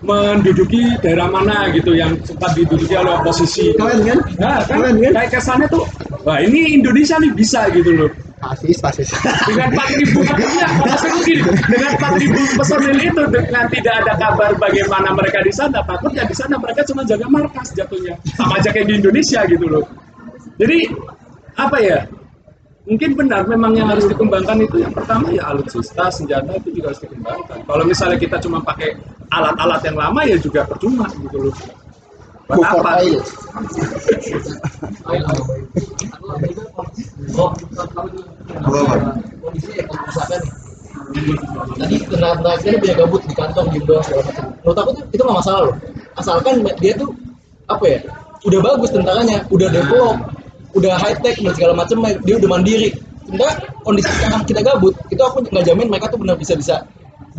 menduduki 0.00 0.96
daerah 1.04 1.28
mana 1.28 1.68
gitu 1.76 1.92
yang 1.92 2.16
sempat 2.24 2.56
diduduki 2.56 2.96
oleh 2.96 3.20
oposisi. 3.20 3.76
Keren 3.76 4.00
kan? 4.04 4.18
Nah, 4.40 4.58
kan 4.64 4.80
Keren 4.80 4.96
kan? 5.00 5.12
kayak 5.12 5.30
kesannya 5.36 5.66
tuh, 5.68 5.84
wah 6.24 6.40
ini 6.40 6.76
Indonesia 6.76 7.16
nih 7.20 7.32
bisa 7.32 7.68
gitu 7.72 7.92
loh 7.92 8.10
Pasis, 8.40 8.80
pasis. 8.80 9.12
dengan 9.44 9.68
4.000 9.76 10.16
artinya 10.24 10.66
maksudnya 10.80 11.20
gini 11.28 11.44
dengan 11.44 11.92
4.000 12.00 12.56
personil 12.56 12.96
itu 12.96 13.22
dengan 13.28 13.64
tidak 13.68 13.94
ada 14.00 14.12
kabar 14.16 14.56
bagaimana 14.56 15.12
mereka 15.12 15.44
di 15.44 15.52
sana 15.52 15.84
takutnya 15.84 16.24
di 16.24 16.32
sana 16.32 16.56
mereka 16.56 16.80
cuma 16.88 17.04
jaga 17.04 17.28
markas 17.28 17.76
jatuhnya 17.76 18.16
sama 18.32 18.56
aja 18.56 18.72
kayak 18.72 18.88
di 18.88 18.94
Indonesia 18.96 19.44
gitu 19.44 19.68
loh 19.68 19.84
jadi 20.56 20.88
apa 21.60 21.76
ya 21.84 22.08
mungkin 22.88 23.10
benar 23.12 23.44
memang 23.44 23.76
yang 23.76 23.88
harus 23.92 24.08
dikembangkan 24.08 24.64
itu 24.64 24.80
yang 24.80 24.92
pertama 24.92 25.28
ya 25.28 25.52
alutsista 25.52 26.08
senjata 26.08 26.56
itu 26.56 26.80
juga 26.80 26.92
harus 26.92 27.00
dikembangkan. 27.04 27.58
Kalau 27.68 27.84
misalnya 27.84 28.18
kita 28.18 28.36
cuma 28.40 28.58
pakai 28.64 28.96
alat-alat 29.28 29.80
yang 29.84 29.96
lama 30.00 30.20
ya 30.24 30.36
juga 30.40 30.64
percuma 30.64 31.06
gitu 31.20 31.50
loh. 31.50 31.54
Buat 32.50 32.82
apa? 32.82 32.92
nih 41.10 41.34
tadi 41.78 41.96
tentara-tentara 42.06 42.56
kita 42.62 42.78
punya 42.78 42.94
gabut 43.02 43.22
di 43.26 43.34
kantong 43.34 43.68
di 43.74 43.78
bawah 43.82 44.02
segala 44.06 44.22
macam. 44.30 44.46
Menurut 44.62 44.78
aku 44.78 44.90
tuh 44.94 45.04
itu 45.10 45.22
nggak 45.22 45.38
masalah 45.42 45.60
loh. 45.66 45.76
Asalkan 46.14 46.54
dia 46.78 46.92
tuh 46.94 47.10
apa 47.70 47.84
ya 47.86 47.98
udah 48.46 48.60
bagus 48.62 48.90
tentaranya 48.90 49.36
udah 49.50 49.68
develop 49.68 50.16
udah 50.74 50.92
high 50.98 51.18
tech 51.18 51.36
dan 51.40 51.52
segala 51.54 51.72
macam 51.74 52.02
dia 52.22 52.34
udah 52.38 52.50
mandiri. 52.50 52.90
Sebenarnya 53.26 53.56
kondisi 53.86 54.10
sekarang 54.18 54.42
kita 54.46 54.60
gabut 54.66 54.94
itu 55.10 55.22
aku 55.22 55.46
nggak 55.46 55.64
jamin 55.66 55.86
mereka 55.86 56.10
tuh 56.10 56.18
benar 56.18 56.34
bisa 56.34 56.54
bisa 56.58 56.82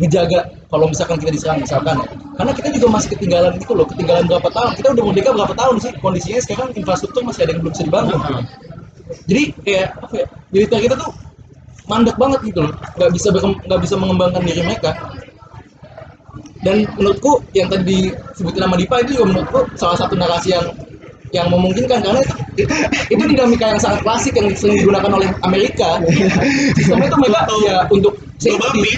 ngejaga 0.00 0.48
kalau 0.72 0.88
misalkan 0.88 1.20
kita 1.20 1.30
diserang 1.36 1.60
misalkan. 1.60 2.00
Ya. 2.00 2.08
karena 2.32 2.52
kita 2.56 2.68
juga 2.72 2.86
masih 2.96 3.08
ketinggalan 3.12 3.52
itu 3.60 3.72
loh 3.76 3.86
ketinggalan 3.86 4.24
berapa 4.24 4.48
tahun. 4.48 4.70
Kita 4.80 4.88
udah 4.96 5.04
merdeka 5.04 5.30
berapa 5.36 5.54
tahun 5.54 5.76
sih? 5.84 5.92
Kondisinya 6.00 6.40
sekarang 6.40 6.68
infrastruktur 6.72 7.22
masih 7.28 7.40
ada 7.44 7.50
yang 7.52 7.60
belum 7.60 7.72
bisa 7.76 7.84
dibangun. 7.84 8.18
Jadi 9.28 9.42
kayak 9.60 9.86
apa 10.00 10.14
ya 10.16 10.26
militer 10.48 10.78
kita 10.80 10.94
tuh 10.96 11.10
mandek 11.86 12.16
banget 12.16 12.40
gitu 12.48 12.60
loh. 12.64 12.72
Nggak 12.96 13.10
bisa 13.12 13.28
nggak 13.68 13.80
bisa 13.84 13.94
mengembangkan 14.00 14.42
diri 14.48 14.62
mereka. 14.64 14.90
Dan 16.62 16.86
menurutku 16.94 17.42
yang 17.52 17.66
tadi 17.68 18.14
disebutin 18.14 18.62
nama 18.62 18.78
Dipa 18.78 19.02
itu 19.02 19.18
juga 19.18 19.26
menurutku 19.34 19.60
salah 19.74 19.98
satu 19.98 20.14
narasi 20.14 20.54
yang 20.54 20.70
yang 21.32 21.48
memungkinkan 21.48 22.04
karena 22.04 22.20
itu, 22.20 22.34
itu, 22.60 22.74
itu 23.08 23.22
dinamika 23.32 23.72
yang 23.72 23.80
sangat 23.80 24.04
klasik 24.04 24.36
yang 24.36 24.52
sering 24.52 24.76
digunakan 24.76 25.08
oleh 25.08 25.28
Amerika. 25.48 25.98
Sistemnya 26.76 27.08
itu 27.08 27.18
mereka 27.18 27.40
ya 27.64 27.76
untuk 27.88 28.14
safety. 28.36 28.92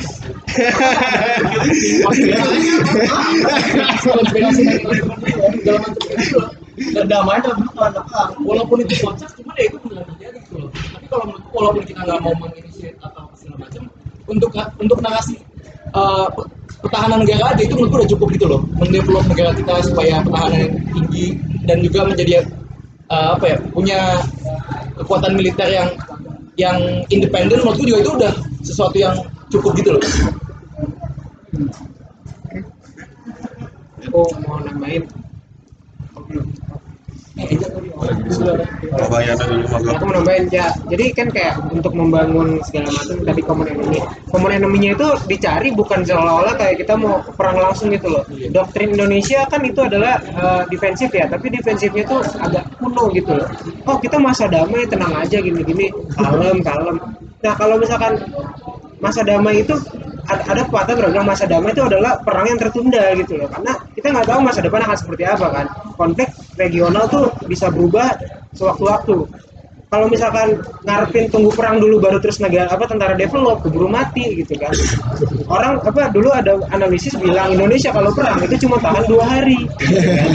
damai 7.04 7.38
dalam 7.38 7.62
bentuk 7.62 7.74
tanda 7.78 8.02
perang 8.02 8.34
walaupun 8.42 8.82
itu 8.82 8.94
kocak 8.98 9.30
cuma 9.38 9.54
ya 9.54 9.70
itu 9.70 9.78
benar 9.86 10.02
terjadi 10.10 10.38
gitu 10.42 10.54
loh. 10.58 10.70
Tapi 10.74 11.06
kalau 11.06 11.24
menurutku 11.30 11.54
walaupun 11.54 11.82
kita 11.86 12.00
nggak 12.02 12.18
mau 12.18 12.34
menginisiasi 12.34 12.98
atau 12.98 13.30
segala 13.38 13.56
macam 13.62 13.82
untuk 14.26 14.50
untuk 14.82 14.98
narasi 14.98 15.38
eh, 15.94 16.26
pertahanan 16.84 17.24
negara 17.24 17.54
aja 17.54 17.62
itu 17.64 17.74
menurutku 17.78 17.96
udah 18.02 18.10
cukup 18.10 18.28
gitu 18.34 18.46
loh. 18.50 18.60
Mendevelop 18.76 19.24
negara 19.30 19.50
kita 19.56 19.74
supaya 19.86 20.20
pertahanan 20.20 20.58
yang 20.58 20.72
tinggi 20.92 21.26
dan 21.64 21.80
juga 21.80 22.00
menjadi 22.10 22.32
eh, 23.08 23.28
apa 23.38 23.44
ya 23.46 23.56
punya 23.72 24.00
kekuatan 25.00 25.32
militer 25.38 25.68
yang 25.70 25.88
yang 26.54 26.78
independen 27.10 27.62
menurutku 27.62 27.82
juga 27.86 27.98
itu 28.02 28.10
udah 28.14 28.32
sesuatu 28.62 28.96
yang 28.98 29.14
cukup 29.50 29.72
gitu 29.78 29.96
loh. 29.98 30.02
Aku 34.04 34.20
mau 34.46 34.60
nambahin 34.62 35.08
Aku 37.34 37.50
mau 40.06 40.14
nambahin 40.14 40.46
ya 40.54 40.70
jadi 40.86 41.10
kan 41.10 41.34
kayak 41.34 41.66
untuk 41.74 41.90
membangun 41.90 42.62
segala 42.62 42.94
macam 42.94 43.26
tadi 43.26 43.42
common 43.42 43.66
enemy. 43.74 43.98
Common 44.30 44.54
enemy-nya 44.54 44.94
itu 44.94 45.08
dicari 45.26 45.74
bukan 45.74 46.06
seolah-olah 46.06 46.54
kayak 46.54 46.86
kita 46.86 46.94
mau 46.94 47.26
perang 47.34 47.58
langsung 47.58 47.90
gitu 47.90 48.06
loh. 48.06 48.22
Doktrin 48.54 48.94
Indonesia 48.94 49.42
kan 49.50 49.66
itu 49.66 49.82
adalah 49.82 50.22
eh, 50.22 50.62
defensif 50.70 51.10
ya 51.10 51.26
tapi 51.26 51.50
defensifnya 51.50 52.06
itu 52.06 52.22
agak 52.38 52.70
kuno 52.78 53.10
gitu 53.10 53.34
loh. 53.34 53.50
Oh 53.90 53.98
kita 53.98 54.14
masa 54.22 54.46
damai 54.46 54.86
tenang 54.86 55.18
aja 55.18 55.42
gini-gini. 55.42 55.90
Kalem 56.14 56.62
kalem. 56.62 57.02
Nah 57.42 57.54
kalau 57.58 57.82
misalkan 57.82 58.14
masa 59.02 59.26
damai 59.26 59.66
itu 59.66 59.74
ada, 60.28 60.42
ada 60.48 60.62
pepatah 60.68 60.94
berbilang 60.96 61.26
masa 61.28 61.44
damai 61.44 61.76
itu 61.76 61.82
adalah 61.84 62.20
perang 62.24 62.46
yang 62.48 62.58
tertunda 62.60 63.02
gitu 63.18 63.40
loh. 63.40 63.48
Karena 63.52 63.72
kita 63.92 64.06
nggak 64.12 64.26
tahu 64.28 64.40
masa 64.40 64.60
depan 64.64 64.80
akan 64.84 64.96
seperti 64.96 65.22
apa 65.28 65.46
kan. 65.52 65.66
Konflik 65.96 66.28
regional 66.56 67.04
tuh 67.10 67.28
bisa 67.44 67.68
berubah 67.68 68.16
sewaktu-waktu. 68.56 69.28
Kalau 69.94 70.10
misalkan 70.10 70.58
ngarepin 70.82 71.30
tunggu 71.30 71.54
perang 71.54 71.78
dulu 71.78 72.02
baru 72.02 72.18
terus 72.18 72.42
negara 72.42 72.66
apa 72.66 72.82
tentara 72.90 73.14
develop 73.14 73.62
keburu 73.62 73.86
mati 73.86 74.42
gitu 74.42 74.58
kan. 74.58 74.74
Orang 75.46 75.78
apa 75.86 76.10
dulu 76.10 76.34
ada 76.34 76.58
analisis 76.74 77.14
bilang 77.14 77.54
Indonesia 77.54 77.94
kalau 77.94 78.10
perang 78.10 78.42
itu 78.42 78.66
cuma 78.66 78.82
tahan 78.82 79.06
dua 79.06 79.22
hari. 79.22 79.70
Gitu 79.78 80.02
kan. 80.02 80.30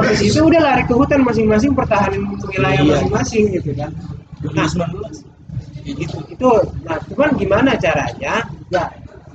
habis 0.00 0.24
itu 0.24 0.40
udah 0.40 0.60
lari 0.64 0.88
ke 0.88 0.94
hutan 0.96 1.20
masing-masing 1.20 1.76
pertahanan 1.76 2.24
wilayah 2.48 2.80
masing-masing 2.80 3.44
gitu 3.60 3.76
kan. 3.76 3.92
Nah 4.56 4.64
itu 5.82 6.18
itu 6.30 6.50
nah 6.86 6.98
cuman 7.10 7.30
gimana 7.34 7.74
caranya? 7.78 8.46
Ya 8.70 8.84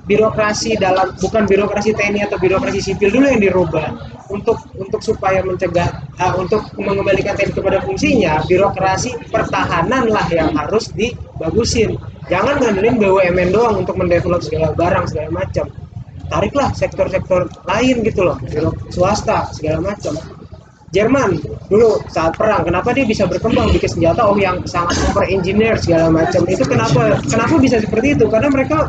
birokrasi 0.08 0.80
dalam 0.80 1.12
bukan 1.20 1.44
birokrasi 1.44 1.92
TNI 1.92 2.32
atau 2.32 2.40
birokrasi 2.40 2.80
sipil 2.80 3.12
dulu 3.12 3.28
yang 3.28 3.44
dirubah. 3.44 4.16
Untuk 4.28 4.56
untuk 4.76 5.00
supaya 5.04 5.40
mencegah 5.44 6.04
ah, 6.20 6.32
untuk 6.40 6.64
mengembalikan 6.80 7.36
TNI 7.36 7.52
kepada 7.52 7.78
fungsinya 7.84 8.40
birokrasi 8.48 9.12
pertahanan 9.28 10.08
lah 10.08 10.24
yang 10.32 10.56
harus 10.56 10.88
dibagusin. 10.96 12.00
Jangan 12.28 12.60
ngandelin 12.60 12.96
BUMN 13.00 13.48
doang 13.52 13.84
untuk 13.84 13.96
mendevelop 14.00 14.40
segala 14.40 14.72
barang 14.72 15.12
segala 15.12 15.44
macam. 15.44 15.68
Tariklah 16.28 16.76
sektor-sektor 16.76 17.48
lain 17.64 18.04
gitu 18.04 18.20
loh 18.20 18.36
swasta 18.92 19.48
segala 19.56 19.80
macam 19.80 20.12
Jerman 20.88 21.36
dulu 21.68 22.00
saat 22.08 22.32
perang 22.40 22.64
kenapa 22.64 22.96
dia 22.96 23.04
bisa 23.04 23.28
berkembang? 23.28 23.68
Bikin 23.76 24.00
senjata 24.00 24.24
oh 24.24 24.40
yang 24.40 24.64
sangat 24.64 24.96
super 24.96 25.28
engineer 25.28 25.76
segala 25.76 26.08
macam. 26.08 26.48
Itu 26.48 26.64
kenapa 26.64 27.20
kenapa 27.28 27.54
bisa 27.60 27.76
seperti 27.84 28.16
itu? 28.16 28.24
Karena 28.32 28.48
mereka 28.48 28.88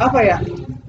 apa 0.00 0.18
ya 0.24 0.40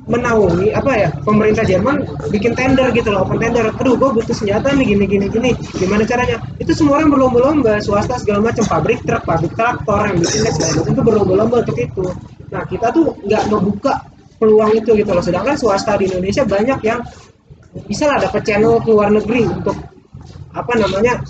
menaungi 0.07 0.71
apa 0.71 0.91
ya 0.95 1.09
pemerintah 1.27 1.67
Jerman 1.67 2.07
bikin 2.31 2.55
tender 2.55 2.89
gitu 2.95 3.11
loh 3.11 3.27
open 3.27 3.43
tender. 3.43 3.67
Aduh 3.67 3.99
gue 3.99 4.09
butuh 4.15 4.31
senjata 4.31 4.71
nih 4.71 4.95
gini 4.95 5.05
gini 5.11 5.27
gini. 5.27 5.51
Gimana 5.75 6.07
caranya? 6.07 6.39
Itu 6.55 6.71
semua 6.71 7.03
orang 7.03 7.11
berlomba-lomba 7.11 7.83
swasta 7.83 8.15
segala 8.15 8.47
macam 8.47 8.63
pabrik 8.71 9.03
truk 9.03 9.27
pabrik 9.27 9.51
traktor 9.59 10.07
yang 10.07 10.17
bikin 10.23 10.47
segala 10.55 10.71
macam 10.79 10.91
itu 10.95 11.01
berlomba-lomba 11.03 11.55
untuk 11.67 11.77
itu. 11.77 12.05
Nah 12.47 12.63
kita 12.63 12.95
tuh 12.95 13.11
nggak 13.27 13.43
membuka 13.51 14.07
peluang 14.39 14.71
itu 14.71 14.95
gitu 14.95 15.11
loh. 15.11 15.23
Sedangkan 15.23 15.59
swasta 15.59 15.99
di 15.99 16.07
Indonesia 16.09 16.47
banyak 16.47 16.79
yang 16.81 17.03
bisa 17.87 18.07
lah 18.07 18.19
dapat 18.19 18.41
channel 18.43 18.83
ke 18.83 18.89
luar 18.91 19.09
negeri 19.11 19.47
untuk 19.47 19.75
apa 20.51 20.73
namanya 20.75 21.23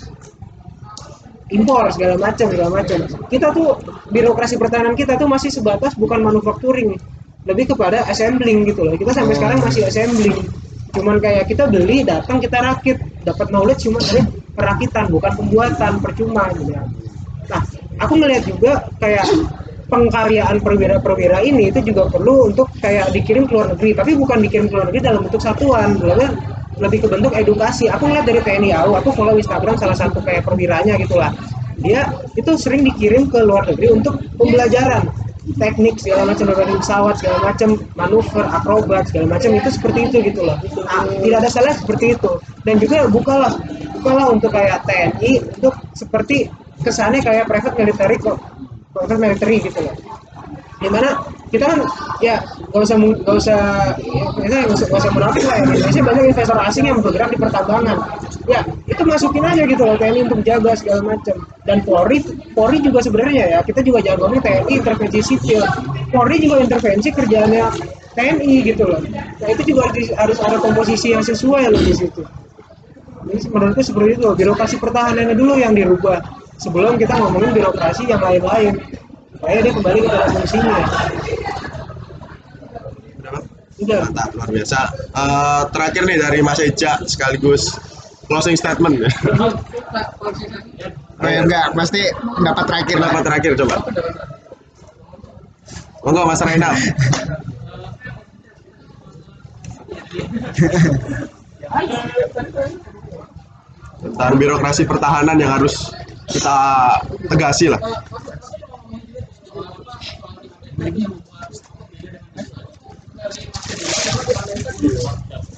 impor 1.52 1.86
segala 1.92 2.18
macam 2.18 2.46
segala 2.48 2.70
macam. 2.82 2.98
Kita 3.28 3.52
tuh 3.54 3.78
birokrasi 4.10 4.56
pertahanan 4.58 4.96
kita 4.98 5.14
tuh 5.20 5.28
masih 5.30 5.52
sebatas 5.52 5.94
bukan 5.94 6.24
manufacturing. 6.24 6.96
Lebih 7.42 7.74
kepada 7.74 8.06
assembling 8.06 8.66
gitu 8.70 8.86
loh. 8.86 8.94
Kita 8.94 9.12
sampai 9.14 9.34
sekarang 9.34 9.58
masih 9.62 9.82
assembling. 9.86 10.38
Cuman 10.94 11.18
kayak 11.18 11.50
kita 11.50 11.66
beli 11.66 12.06
datang 12.06 12.38
kita 12.38 12.58
rakit. 12.62 12.98
Dapat 13.22 13.54
knowledge 13.54 13.86
cuma 13.86 14.02
dari 14.02 14.22
perakitan 14.52 15.08
bukan 15.08 15.32
pembuatan 15.36 15.92
percuma 16.00 16.48
gitu 16.52 16.76
ya. 16.76 16.84
nah 17.50 17.60
aku 18.00 18.20
ngelihat 18.20 18.44
juga 18.46 18.86
kayak 19.00 19.24
pengkaryaan 19.92 20.56
perwira-perwira 20.64 21.44
ini 21.44 21.68
itu 21.68 21.84
juga 21.84 22.08
perlu 22.08 22.48
untuk 22.48 22.72
kayak 22.80 23.12
dikirim 23.12 23.44
ke 23.44 23.52
luar 23.52 23.76
negeri. 23.76 23.92
Tapi 23.92 24.10
bukan 24.16 24.38
dikirim 24.40 24.66
ke 24.72 24.74
luar 24.74 24.86
negeri 24.88 25.02
dalam 25.04 25.20
bentuk 25.28 25.44
satuan 25.44 26.00
lebih 26.00 26.32
lebih 26.80 26.98
ke 27.04 27.08
bentuk 27.12 27.32
edukasi. 27.36 27.92
Aku 27.92 28.08
ngeliat 28.08 28.24
dari 28.24 28.40
TNI 28.40 28.72
AU 28.72 28.96
aku 28.96 29.12
follow 29.12 29.36
Instagram 29.36 29.76
salah 29.76 29.94
satu 29.94 30.24
kayak 30.24 30.48
perwiranya 30.48 30.96
gitulah. 30.96 31.36
Dia 31.84 32.08
itu 32.32 32.56
sering 32.56 32.88
dikirim 32.88 33.28
ke 33.28 33.44
luar 33.44 33.68
negeri 33.68 33.92
untuk 33.92 34.16
pembelajaran 34.40 35.04
teknik 35.58 35.98
segala 35.98 36.32
macam 36.32 36.54
berbanding 36.54 36.78
pesawat 36.78 37.18
segala 37.18 37.50
macam 37.50 37.74
manuver 37.98 38.46
akrobat 38.46 39.10
segala 39.10 39.26
macam 39.34 39.50
itu 39.58 39.68
seperti 39.74 40.00
itu 40.06 40.16
gitu 40.30 40.46
loh 40.46 40.54
nah, 40.86 41.02
tidak 41.02 41.38
ada 41.42 41.50
salah 41.50 41.74
seperti 41.74 42.14
itu. 42.14 42.30
Dan 42.62 42.78
juga 42.78 43.10
bukalah 43.10 43.58
bukalah 43.98 44.26
untuk 44.30 44.54
kayak 44.54 44.86
TNI 44.86 45.32
untuk 45.58 45.74
seperti 45.98 46.46
kesannya 46.86 47.20
kayak 47.26 47.50
private 47.50 47.74
military 47.74 48.16
kok 48.22 48.38
private 48.92 49.20
military 49.20 49.56
gitu 49.64 49.80
loh. 49.80 49.96
Di 50.82 50.90
mana 50.90 51.14
kita 51.54 51.64
kan 51.68 51.78
ya 52.18 52.42
nggak 52.74 52.82
usah 52.82 52.96
nggak 52.98 53.36
usah 53.38 53.60
ya, 54.02 54.24
kita 54.34 54.54
nggak 54.66 54.74
usah, 54.74 54.86
nggak 54.90 55.02
usah 55.04 55.12
munafik 55.14 55.44
lah 55.46 55.54
ya. 55.54 55.62
Indonesia 55.62 56.02
banyak 56.02 56.24
investor 56.34 56.58
asing 56.58 56.84
yang 56.90 56.98
bergerak 56.98 57.30
di 57.30 57.38
pertambangan. 57.38 57.98
Ya 58.50 58.60
itu 58.90 59.02
masukin 59.06 59.46
aja 59.46 59.62
gitu 59.62 59.82
loh 59.86 59.94
TNI 59.94 60.20
untuk 60.26 60.40
jaga 60.42 60.74
segala 60.74 61.00
macam. 61.14 61.36
Dan 61.62 61.86
Polri 61.86 62.18
Polri 62.58 62.82
juga 62.82 62.98
sebenarnya 62.98 63.42
ya 63.46 63.58
kita 63.62 63.80
juga 63.86 64.02
jagonya 64.02 64.42
TNI 64.42 64.72
intervensi 64.82 65.20
sipil. 65.22 65.62
Polri 66.10 66.36
juga 66.42 66.58
intervensi 66.58 67.08
kerjaannya 67.14 67.64
TNI 68.18 68.54
gitu 68.66 68.82
loh. 68.90 69.00
Nah 69.38 69.48
itu 69.48 69.62
juga 69.70 69.88
harus, 69.88 70.08
harus 70.18 70.38
ada 70.42 70.58
komposisi 70.58 71.14
yang 71.14 71.22
sesuai 71.22 71.70
loh 71.70 71.80
di 71.80 71.94
situ. 71.94 72.22
Jadi 73.22 73.38
menurutku 73.54 73.86
seperti 73.86 74.18
itu 74.18 74.28
birokrasi 74.34 74.76
pertahanannya 74.82 75.38
dulu 75.38 75.54
yang 75.54 75.78
dirubah 75.78 76.41
sebelum 76.60 76.98
kita 77.00 77.14
ngomongin 77.16 77.52
birokrasi 77.56 78.08
yang 78.08 78.20
lain-lain 78.20 78.76
supaya 79.36 79.58
dia 79.64 79.72
kembali 79.72 79.98
kepada 80.04 80.26
fungsinya 80.32 80.76
udah 83.82 83.98
Mantap, 84.06 84.30
luar 84.38 84.50
biasa. 84.50 84.78
Eh, 84.94 85.62
terakhir 85.74 86.02
nih 86.06 86.18
dari 86.22 86.38
Mas 86.38 86.62
Eja 86.62 87.02
sekaligus 87.02 87.74
closing 88.30 88.54
statement 88.54 89.02
ya. 89.02 89.10
Oh 91.22 91.28
ya 91.30 91.42
enggak, 91.46 91.70
pasti 91.74 92.02
pendapat 92.38 92.64
terakhir 92.66 92.96
lah. 92.98 93.10
Pendapat 93.10 93.24
terakhir 93.26 93.52
coba. 93.62 93.76
Monggo 96.02 96.22
Mas 96.26 96.42
Rainal. 96.42 96.74
Tentang 104.02 104.34
birokrasi 104.34 104.82
pertahanan 104.82 105.38
yang 105.38 105.54
harus 105.56 105.94
kita 106.30 106.56
tegasi 107.30 107.66
lah. 107.72 107.80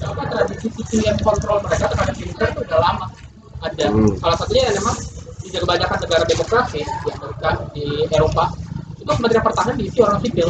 apa 0.05 0.23
tradisi 0.29 0.69
pilihan 0.69 1.17
kontrol 1.25 1.59
mereka 1.65 1.89
terhadap 1.89 2.15
militer 2.21 2.47
itu 2.53 2.61
udah 2.69 2.79
lama 2.81 3.07
ada 3.65 3.85
Hmm. 3.89 4.13
salah 4.21 4.37
satunya 4.37 4.63
yang 4.69 4.77
memang 4.77 4.97
di 5.41 5.49
kebanyakan 5.49 5.99
negara 6.05 6.25
demokrasi 6.29 6.81
di 6.85 7.09
Amerika 7.09 7.51
di 7.73 7.87
Eropa. 8.13 8.45
Itu 9.01 9.09
kementerian 9.09 9.45
pertahanan 9.45 9.77
diisi 9.81 9.99
orang 10.05 10.19
sipil. 10.21 10.49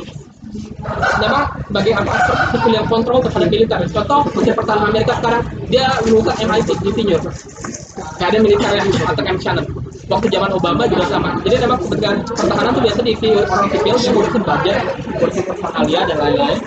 Memang 1.23 1.45
sebagai 1.66 1.93
apa? 1.95 2.15
Sipil 2.55 2.73
yang 2.74 2.86
kontrol 2.91 3.19
terhadap 3.23 3.49
militer. 3.51 3.78
Contoh 3.91 4.20
kementerian 4.31 4.59
pertahanan 4.59 4.86
Amerika 4.91 5.12
sekarang 5.23 5.43
dia 5.70 5.86
lulusan 6.11 6.35
MIT 6.43 6.69
insinyur. 6.82 7.23
Kayak 8.19 8.28
ada 8.35 8.39
militer 8.43 8.70
yang 8.74 8.89
atau 8.91 9.23
M 9.23 9.39
Shannon 9.39 9.66
waktu 10.09 10.26
zaman 10.28 10.51
Obama 10.52 10.85
juga 10.89 11.05
sama. 11.09 11.36
Jadi 11.43 11.56
memang 11.64 11.78
kementerian 11.81 12.16
pertahanan 12.24 12.70
itu 12.76 12.81
biasa 12.85 13.01
diisi 13.05 13.28
orang 13.32 13.68
sipil 13.72 13.94
yang 13.97 14.12
ngurusin 14.12 14.43
budget 14.44 14.78
ngurusin 15.16 15.44
pertahanan 15.48 16.05
dan 16.09 16.16
lain-lain. 16.20 16.59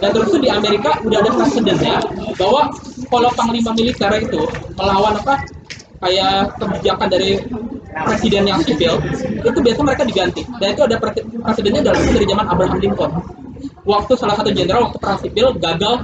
Dan 0.00 0.08
terus 0.16 0.26
itu 0.32 0.38
di 0.40 0.48
Amerika 0.48 0.90
udah 1.04 1.18
ada 1.20 1.30
presidennya 1.36 1.96
bahwa 2.40 2.62
kalau 3.12 3.30
panglima 3.36 3.70
militer 3.76 4.10
itu 4.16 4.40
melawan 4.80 5.14
apa 5.20 5.34
kayak 6.00 6.56
kebijakan 6.56 7.08
dari 7.12 7.30
presiden 8.08 8.48
yang 8.48 8.64
sipil 8.64 8.96
itu 9.44 9.58
biasanya 9.60 9.86
mereka 9.86 10.04
diganti. 10.08 10.42
Dan 10.56 10.68
itu 10.72 10.82
ada 10.88 10.96
presi- 10.96 11.26
presidennya 11.28 11.80
dalam 11.84 12.00
dari 12.00 12.26
zaman 12.26 12.46
Abraham 12.48 12.78
Lincoln. 12.80 13.12
Waktu 13.84 14.12
salah 14.16 14.36
satu 14.40 14.50
jenderal 14.56 14.88
waktu 14.88 14.98
perang 15.00 15.20
sipil 15.20 15.46
gagal 15.60 15.94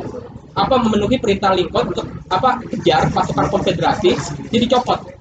apa 0.57 0.75
memenuhi 0.81 1.21
perintah 1.21 1.53
Lincoln 1.53 1.93
untuk 1.93 2.09
apa 2.33 2.61
kejar 2.73 3.13
pasukan 3.13 3.53
konfederasi 3.53 4.17
jadi 4.49 4.65
copot 4.73 5.16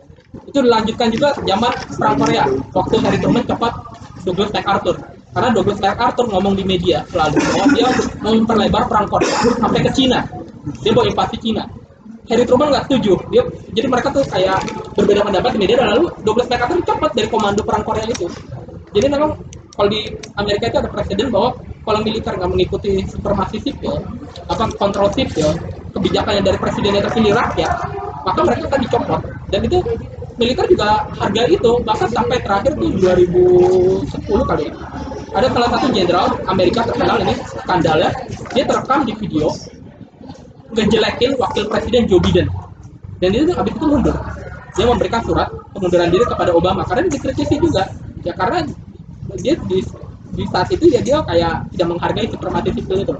itu 0.55 0.63
dilanjutkan 0.63 1.11
juga 1.11 1.35
zaman 1.43 1.71
perang 1.99 2.15
Korea. 2.15 2.47
Waktu 2.71 2.95
Harry 3.03 3.19
Truman 3.19 3.43
copot 3.43 3.73
Douglas 4.23 4.51
MacArthur 4.55 4.95
karena 5.35 5.49
Douglas 5.51 5.79
MacArthur 5.83 6.25
ngomong 6.31 6.55
di 6.55 6.63
media 6.63 7.03
selalu 7.11 7.35
bahwa 7.43 7.65
dia 7.75 7.87
mau 8.23 8.31
memperlebar 8.31 8.87
perang 8.87 9.07
Korea 9.11 9.35
sampai 9.59 9.83
ke 9.83 9.91
Cina. 9.91 10.23
Dia 10.79 10.95
mau 10.95 11.03
invasi 11.03 11.35
Cina. 11.43 11.67
Harry 12.31 12.47
Truman 12.47 12.71
nggak 12.71 12.87
setuju. 12.87 13.19
Dia 13.35 13.43
jadi 13.75 13.87
mereka 13.91 14.15
tuh 14.15 14.23
kayak 14.31 14.63
berbeda 14.95 15.27
pendapat 15.27 15.51
di 15.51 15.59
media. 15.59 15.75
Dan 15.83 15.87
lalu 15.91 16.07
Douglas 16.23 16.47
MacArthur 16.47 16.79
dicopot 16.79 17.11
dari 17.11 17.27
komando 17.27 17.61
perang 17.67 17.83
Korea 17.83 18.07
itu. 18.07 18.31
Jadi 18.95 19.11
memang 19.11 19.35
kalau 19.75 19.91
di 19.91 20.07
Amerika 20.39 20.71
itu 20.71 20.77
ada 20.79 20.87
presiden 20.87 21.27
bahwa 21.35 21.51
kalau 21.83 21.99
militer 21.99 22.31
nggak 22.31 22.47
mengikuti 22.47 23.03
supremasi 23.11 23.59
sipil 23.59 23.99
apa 24.47 24.71
kontrol 24.79 25.11
sipil 25.11 25.51
kebijakan 25.91 26.39
yang 26.39 26.45
dari 26.47 26.57
presiden 26.57 26.95
yang 26.95 27.03
terpilih 27.05 27.35
rakyat 27.35 27.71
maka 28.25 28.39
mereka 28.41 28.63
akan 28.71 28.79
dicopot. 28.81 29.21
Dan 29.53 29.59
itu 29.67 29.77
militer 30.35 30.65
juga 30.71 31.09
harga 31.15 31.43
itu. 31.47 31.71
Bahkan 31.83 32.09
sampai 32.11 32.37
terakhir 32.43 32.75
tuh 32.77 32.91
2010 32.99 34.49
kali 34.49 34.63
ya 34.69 34.75
ada 35.35 35.47
salah 35.51 35.69
satu 35.75 35.91
jenderal 35.91 36.27
Amerika 36.47 36.87
terkenal 36.87 37.19
ini 37.19 37.35
skandalnya. 37.43 38.09
Dia 38.55 38.63
terekam 38.63 39.03
di 39.03 39.13
video 39.19 39.51
ngejelekin 40.71 41.35
wakil 41.35 41.67
presiden 41.67 42.07
Joe 42.07 42.23
Biden. 42.23 42.47
Dan 43.19 43.35
dia 43.35 43.43
habis 43.51 43.75
itu 43.75 43.85
mundur. 43.85 44.15
Dia 44.75 44.87
memberikan 44.87 45.21
surat 45.27 45.51
pengunduran 45.75 46.07
diri 46.11 46.23
kepada 46.23 46.51
Obama 46.55 46.87
karena 46.87 47.11
dikritisi 47.11 47.59
juga. 47.59 47.91
Ya 48.23 48.31
karena 48.31 48.63
dia 49.43 49.59
di, 49.67 49.83
di 50.35 50.43
saat 50.47 50.71
itu 50.71 50.87
ya 50.87 51.03
dia 51.03 51.19
kayak 51.27 51.67
tidak 51.75 51.87
menghargai 51.91 52.27
supremasi 52.31 52.71
sipil 52.71 53.03
itu. 53.03 53.15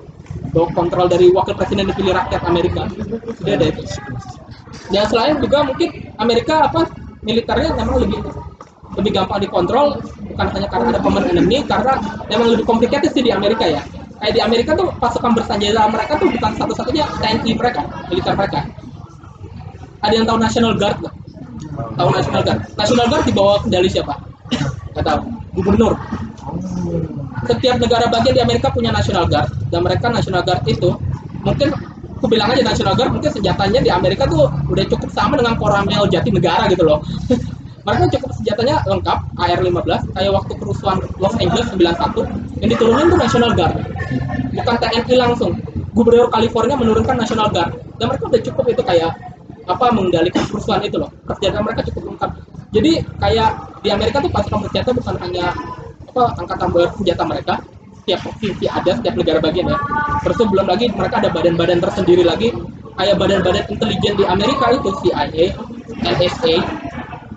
Bahwa 0.55 0.67
kontrol 0.71 1.11
dari 1.11 1.27
wakil 1.35 1.55
presiden 1.59 1.91
dipilih 1.91 2.15
rakyat 2.15 2.41
Amerika. 2.47 2.87
Dia 3.43 3.59
ada 3.59 3.65
itu. 3.75 3.83
Dan 4.87 5.03
selain 5.11 5.35
juga 5.43 5.67
mungkin 5.67 6.15
Amerika 6.15 6.71
apa 6.71 6.87
militernya 7.26 7.73
memang 7.73 7.97
lebih 8.06 8.19
lebih 8.95 9.11
gampang 9.11 9.43
dikontrol 9.43 9.99
bukan 10.31 10.47
hanya 10.56 10.68
karena 10.72 10.85
ada 10.95 10.99
common 11.03 11.23
enemy 11.27 11.65
karena 11.68 11.99
memang 12.31 12.47
lebih 12.56 12.65
complicated 12.69 13.11
sih 13.11 13.26
di 13.26 13.34
Amerika 13.34 13.68
ya. 13.68 13.81
Kayak 14.15 14.34
di 14.34 14.41
Amerika 14.41 14.72
tuh 14.80 14.88
pasukan 14.95 15.35
bersenjata 15.35 15.91
mereka 15.91 16.15
tuh 16.15 16.31
bukan 16.31 16.52
satu-satunya 16.56 17.03
TNI 17.19 17.52
mereka 17.60 17.81
militer 18.07 18.34
mereka. 18.38 18.60
Ada 20.06 20.14
yang 20.15 20.26
tahu 20.30 20.38
National 20.39 20.73
Guard 20.80 20.97
nggak? 21.03 21.15
tahu 21.76 22.10
National 22.14 22.41
Guard? 22.45 22.60
National 22.80 23.06
Guard 23.11 23.23
di 23.27 23.34
bawah 23.35 23.57
kendali 23.65 23.89
siapa? 23.91 24.14
Nggak 24.95 25.06
tahu. 25.06 25.19
Gubernur. 25.60 25.93
Setiap 27.47 27.76
negara 27.80 28.06
bagian 28.07 28.34
di 28.38 28.41
Amerika 28.43 28.72
punya 28.72 28.95
National 28.95 29.27
Guard 29.27 29.49
dan 29.73 29.81
mereka 29.84 30.07
National 30.07 30.41
Guard 30.45 30.64
itu 30.68 30.89
mungkin 31.43 31.69
aku 32.26 32.34
bilang 32.34 32.49
aja 32.49 32.65
National 32.65 32.97
Guard 32.97 33.14
mungkin 33.14 33.30
senjatanya 33.30 33.85
di 33.85 33.93
Amerika 33.93 34.26
tuh 34.26 34.49
udah 34.49 34.85
cukup 34.89 35.14
sama 35.14 35.38
dengan 35.38 35.53
Koramil 35.61 36.10
Jatinegara 36.10 36.65
gitu 36.73 36.81
loh. 36.81 37.06
Mereka 37.85 38.18
cukup 38.18 38.34
senjatanya 38.34 38.81
lengkap 38.89 39.38
AR-15 39.38 40.10
kayak 40.18 40.31
waktu 40.34 40.53
kerusuhan 40.57 40.97
Los 41.22 41.38
Angeles 41.38 41.69
91 41.69 42.65
yang 42.65 42.69
diturunin 42.73 43.14
tuh 43.14 43.19
National 43.22 43.53
Guard. 43.53 43.77
Bukan 44.57 44.76
TNI 44.81 45.15
langsung. 45.22 45.53
Gubernur 45.93 46.34
California 46.34 46.73
menurunkan 46.73 47.14
National 47.14 47.53
Guard. 47.53 47.77
Dan 48.02 48.10
mereka 48.10 48.26
udah 48.26 48.41
cukup 48.41 48.65
itu 48.73 48.81
kayak 48.81 49.14
apa 49.69 49.85
mengendalikan 49.93 50.41
kerusuhan 50.49 50.81
itu 50.81 50.97
loh. 50.97 51.14
Persenjataan 51.30 51.61
mereka 51.61 51.85
cukup 51.93 52.10
lengkap. 52.10 52.31
Jadi 52.73 52.91
kayak 53.22 53.49
di 53.85 53.89
Amerika 53.93 54.18
tuh 54.18 54.34
pasukan 54.34 54.65
bersenjata 54.65 54.89
bukan 54.97 55.15
hanya 55.22 55.53
apa 56.10 56.23
angkatan 56.41 56.69
bersenjata 56.73 57.22
mereka 57.22 57.61
setiap 58.06 58.22
provinsi 58.22 58.69
ada 58.69 58.91
setiap 59.02 59.18
negara 59.18 59.41
bagian 59.41 59.73
ya. 59.73 59.77
Terus 60.22 60.36
tuh 60.38 60.48
belum 60.53 60.69
lagi 60.69 60.86
mereka 60.94 61.26
ada 61.26 61.30
badan-badan 61.34 61.82
tersendiri 61.82 62.22
lagi. 62.22 62.53
Kayak 62.95 63.19
badan-badan 63.19 63.65
intelijen 63.68 64.14
di 64.15 64.23
Amerika 64.23 64.72
itu 64.72 64.88
CIA, 65.03 65.52
NSA 65.99 66.56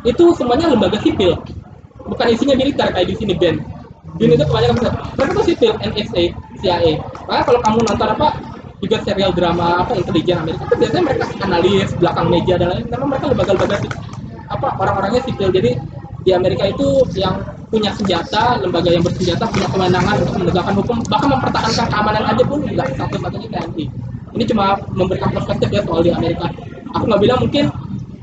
itu 0.07 0.25
semuanya 0.37 0.71
lembaga 0.71 1.01
sipil. 1.03 1.35
Bukan 2.07 2.27
isinya 2.31 2.55
militer 2.55 2.93
kayak 2.95 3.09
di 3.11 3.17
sini 3.19 3.35
BEN. 3.35 3.59
BEN 4.21 4.39
itu 4.39 4.45
kebanyakan 4.45 4.77
mereka 5.19 5.33
tuh 5.35 5.45
sipil 5.49 5.73
NSA 5.83 6.23
CIA 6.59 6.99
makanya 7.27 7.45
kalau 7.47 7.61
kamu 7.63 7.79
nonton 7.87 8.09
apa 8.19 8.29
juga 8.79 8.97
serial 9.03 9.31
drama 9.35 9.83
apa 9.83 9.93
intelijen 9.99 10.39
Amerika 10.39 10.63
itu 10.71 10.77
biasanya 10.79 11.05
mereka 11.05 11.25
analis 11.43 11.89
belakang 11.99 12.27
meja 12.31 12.55
dan 12.59 12.69
lain 12.71 12.85
memang 12.87 13.09
mereka 13.11 13.27
lembaga-lembaga 13.31 13.77
apa 14.49 14.69
orang-orangnya 14.81 15.23
sipil. 15.27 15.49
Jadi 15.51 15.71
di 16.23 16.31
Amerika 16.33 16.65
itu 16.71 17.05
yang 17.19 17.58
punya 17.69 17.91
senjata 17.93 18.57
lembaga 18.65 18.89
yang 18.89 19.05
bersenjata 19.05 19.45
punya 19.49 19.69
kewenangan 19.69 20.17
untuk 20.25 20.35
menegakkan 20.41 20.75
hukum 20.81 20.97
bahkan 21.09 21.29
mempertahankan 21.37 21.87
keamanan 21.93 22.25
aja 22.25 22.43
pun 22.49 22.59
nggak 22.65 22.89
satu-satunya 22.97 23.49
TNI 23.53 23.85
ini 24.37 24.45
cuma 24.45 24.77
memberikan 24.93 25.31
perspektif 25.33 25.69
ya 25.73 25.81
soal 25.83 26.05
di 26.05 26.13
Amerika. 26.13 26.47
Aku 26.95 27.05
nggak 27.09 27.21
bilang 27.21 27.39
mungkin 27.41 27.65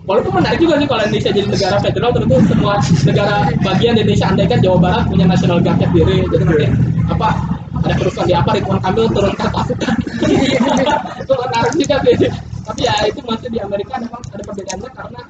walaupun 0.05 0.33
menarik 0.37 0.61
juga 0.61 0.77
sih 0.77 0.87
kalau 0.87 1.01
Indonesia 1.01 1.31
jadi 1.33 1.47
negara 1.49 1.77
federal 1.81 2.09
tentu 2.13 2.35
semua 2.45 2.73
negara 3.09 3.35
bagian 3.65 3.93
di 3.97 4.01
Indonesia 4.05 4.27
andaikan 4.29 4.59
Jawa 4.61 4.77
Barat 4.77 5.03
punya 5.09 5.25
national 5.25 5.59
guard 5.65 5.81
sendiri 5.81 6.23
jadi 6.29 6.43
nanti 6.45 6.65
apa 7.09 7.29
ada 7.85 7.93
kerusuhan 7.99 8.25
di 8.29 8.35
apa 8.37 8.49
Ridwan 8.55 8.79
Kamil 8.81 9.05
turunkan 9.11 9.49
pasukan 9.49 9.93
itu 11.21 11.33
menarik 11.33 11.73
juga 11.73 11.95
sih. 12.05 12.29
Tapi 12.65 12.81
ya 12.81 12.95
itu 13.05 13.19
masih 13.21 13.49
di 13.53 13.59
Amerika 13.61 13.93
memang 14.01 14.21
ada 14.25 14.41
perbedaannya 14.41 14.89
karena 14.93 15.21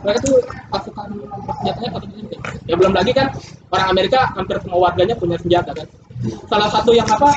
mereka 0.00 0.18
tuh 0.24 0.36
pasukan 0.72 1.08
bersenjatanya 1.44 1.90
satu 1.92 2.06
sendiri 2.08 2.36
ya 2.68 2.74
belum 2.76 2.92
lagi 2.96 3.12
kan 3.12 3.26
orang 3.70 3.88
Amerika 3.92 4.18
hampir 4.32 4.56
semua 4.64 4.78
warganya 4.90 5.14
punya 5.16 5.36
senjata 5.36 5.70
kan 5.76 5.86
salah 6.48 6.68
satu 6.72 6.90
yang 6.92 7.08
apa 7.08 7.30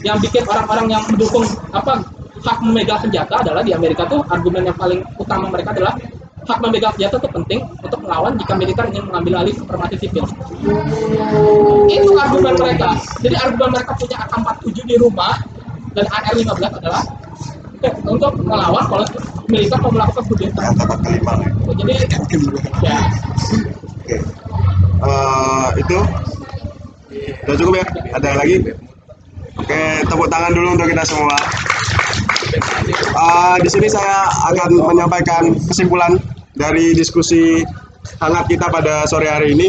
yang 0.00 0.16
bikin 0.18 0.42
orang-orang 0.48 0.86
yang 0.90 1.02
mendukung 1.10 1.44
apa 1.70 2.00
hak 2.40 2.58
memegang 2.64 3.00
senjata 3.04 3.44
adalah 3.44 3.60
di 3.60 3.76
Amerika 3.76 4.08
tuh 4.08 4.24
argumen 4.32 4.64
yang 4.64 4.76
paling 4.76 5.04
utama 5.20 5.52
mereka 5.52 5.76
adalah 5.76 5.92
hak 6.48 6.58
memegang 6.64 6.92
senjata 6.96 7.20
itu 7.20 7.28
penting 7.30 7.60
untuk 7.84 8.00
melawan 8.00 8.32
jika 8.40 8.52
militer 8.56 8.84
ingin 8.88 9.04
mengambil 9.12 9.44
alih 9.44 9.54
supremasi 9.54 9.96
sipil. 10.00 10.24
Itu 11.86 12.10
argumen 12.16 12.56
mereka. 12.56 12.96
Jadi 13.20 13.34
argumen 13.36 13.76
mereka 13.76 13.92
punya 13.92 14.16
AK-47 14.24 14.78
di 14.88 14.96
rumah 14.96 15.36
dan 15.92 16.06
AR-15 16.08 16.80
adalah 16.80 17.02
eh, 17.84 17.92
untuk 18.04 18.32
melawan 18.44 18.84
kalau 18.88 19.06
militer 19.48 19.78
mau 19.80 19.92
melakukan 19.92 20.24
kudeta. 20.28 20.62
Kata 20.76 20.94
kelima. 21.00 21.32
Jadi 21.76 21.92
ya 22.84 22.96
Oke. 24.00 24.16
Eh, 25.00 25.68
itu 25.80 25.98
udah 27.46 27.56
cukup 27.56 27.74
ya? 27.80 27.86
Ada 28.16 28.26
yang 28.26 28.38
lagi? 28.38 28.56
Oke, 29.60 29.82
tepuk 30.06 30.28
tangan 30.30 30.52
dulu 30.54 30.68
untuk 30.78 30.88
kita 30.88 31.04
semua. 31.04 31.36
Eh, 32.96 33.56
di 33.62 33.68
sini 33.70 33.86
saya 33.86 34.26
akan 34.50 34.70
menyampaikan 34.92 35.54
kesimpulan 35.68 36.18
dari 36.58 36.92
diskusi 36.92 37.62
hangat 38.20 38.48
kita 38.50 38.66
pada 38.68 39.06
sore 39.06 39.28
hari 39.28 39.54
ini 39.54 39.68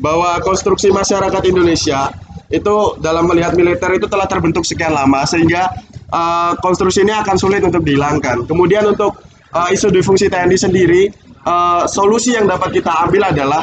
bahwa 0.00 0.40
konstruksi 0.40 0.88
masyarakat 0.90 1.42
Indonesia 1.48 2.10
itu 2.50 2.98
dalam 2.98 3.30
melihat 3.30 3.54
militer 3.54 3.94
itu 3.94 4.10
telah 4.10 4.26
terbentuk 4.26 4.66
sekian 4.66 4.90
lama 4.90 5.22
sehingga 5.22 5.70
eh, 6.10 6.52
konstruksi 6.58 7.06
ini 7.06 7.14
akan 7.14 7.36
sulit 7.38 7.62
untuk 7.62 7.86
dihilangkan. 7.86 8.44
Kemudian 8.44 8.90
untuk 8.90 9.22
eh, 9.54 9.74
isu 9.74 9.88
difungsi 9.94 10.26
TNI 10.28 10.58
sendiri, 10.58 11.02
eh, 11.46 11.82
solusi 11.86 12.34
yang 12.34 12.50
dapat 12.50 12.74
kita 12.74 12.90
ambil 13.06 13.30
adalah 13.30 13.62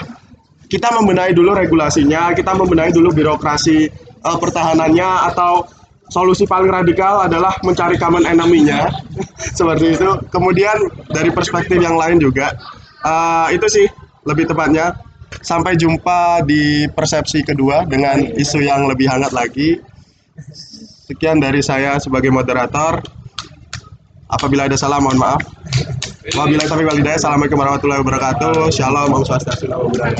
kita 0.67 0.91
membenahi 0.91 1.31
dulu 1.31 1.55
regulasinya, 1.55 2.35
kita 2.35 2.51
membenahi 2.51 2.91
dulu 2.91 3.15
birokrasi 3.15 3.87
eh, 4.23 4.37
pertahanannya 4.37 5.31
atau 5.33 5.67
solusi 6.07 6.47
paling 6.47 6.71
radikal 6.71 7.27
adalah 7.27 7.51
mencari 7.63 7.99
common 7.99 8.23
enemy-nya 8.23 8.91
seperti 9.57 9.95
itu. 9.95 10.09
Kemudian 10.31 10.75
dari 11.11 11.31
perspektif 11.31 11.79
yang 11.79 11.95
lain 11.95 12.19
juga 12.19 12.51
eh, 13.03 13.47
itu 13.55 13.67
sih 13.67 13.87
lebih 14.27 14.47
tepatnya. 14.47 14.95
Sampai 15.43 15.75
jumpa 15.75 16.39
di 16.47 16.87
persepsi 16.87 17.43
kedua 17.43 17.83
dengan 17.83 18.15
isu 18.15 18.63
yang 18.63 18.87
lebih 18.87 19.11
hangat 19.11 19.35
lagi. 19.35 19.75
Sekian 21.07 21.39
dari 21.39 21.63
saya 21.63 21.95
sebagai 22.03 22.27
moderator. 22.27 22.99
Apabila 24.27 24.67
ada 24.67 24.75
salah 24.75 24.99
mohon 24.99 25.15
maaf. 25.15 25.39
Wabillahi 26.35 26.67
taufiq 26.67 26.83
wal 26.83 26.99
hidayah. 26.99 27.15
Assalamualaikum 27.15 27.63
warahmatullahi 27.63 28.03
wabarakatuh. 28.03 28.67
Shalom, 28.75 29.15
Om 29.15 29.23
Swastiastu, 29.23 29.71
Namo 29.71 29.87
Buddhaya. 29.87 30.19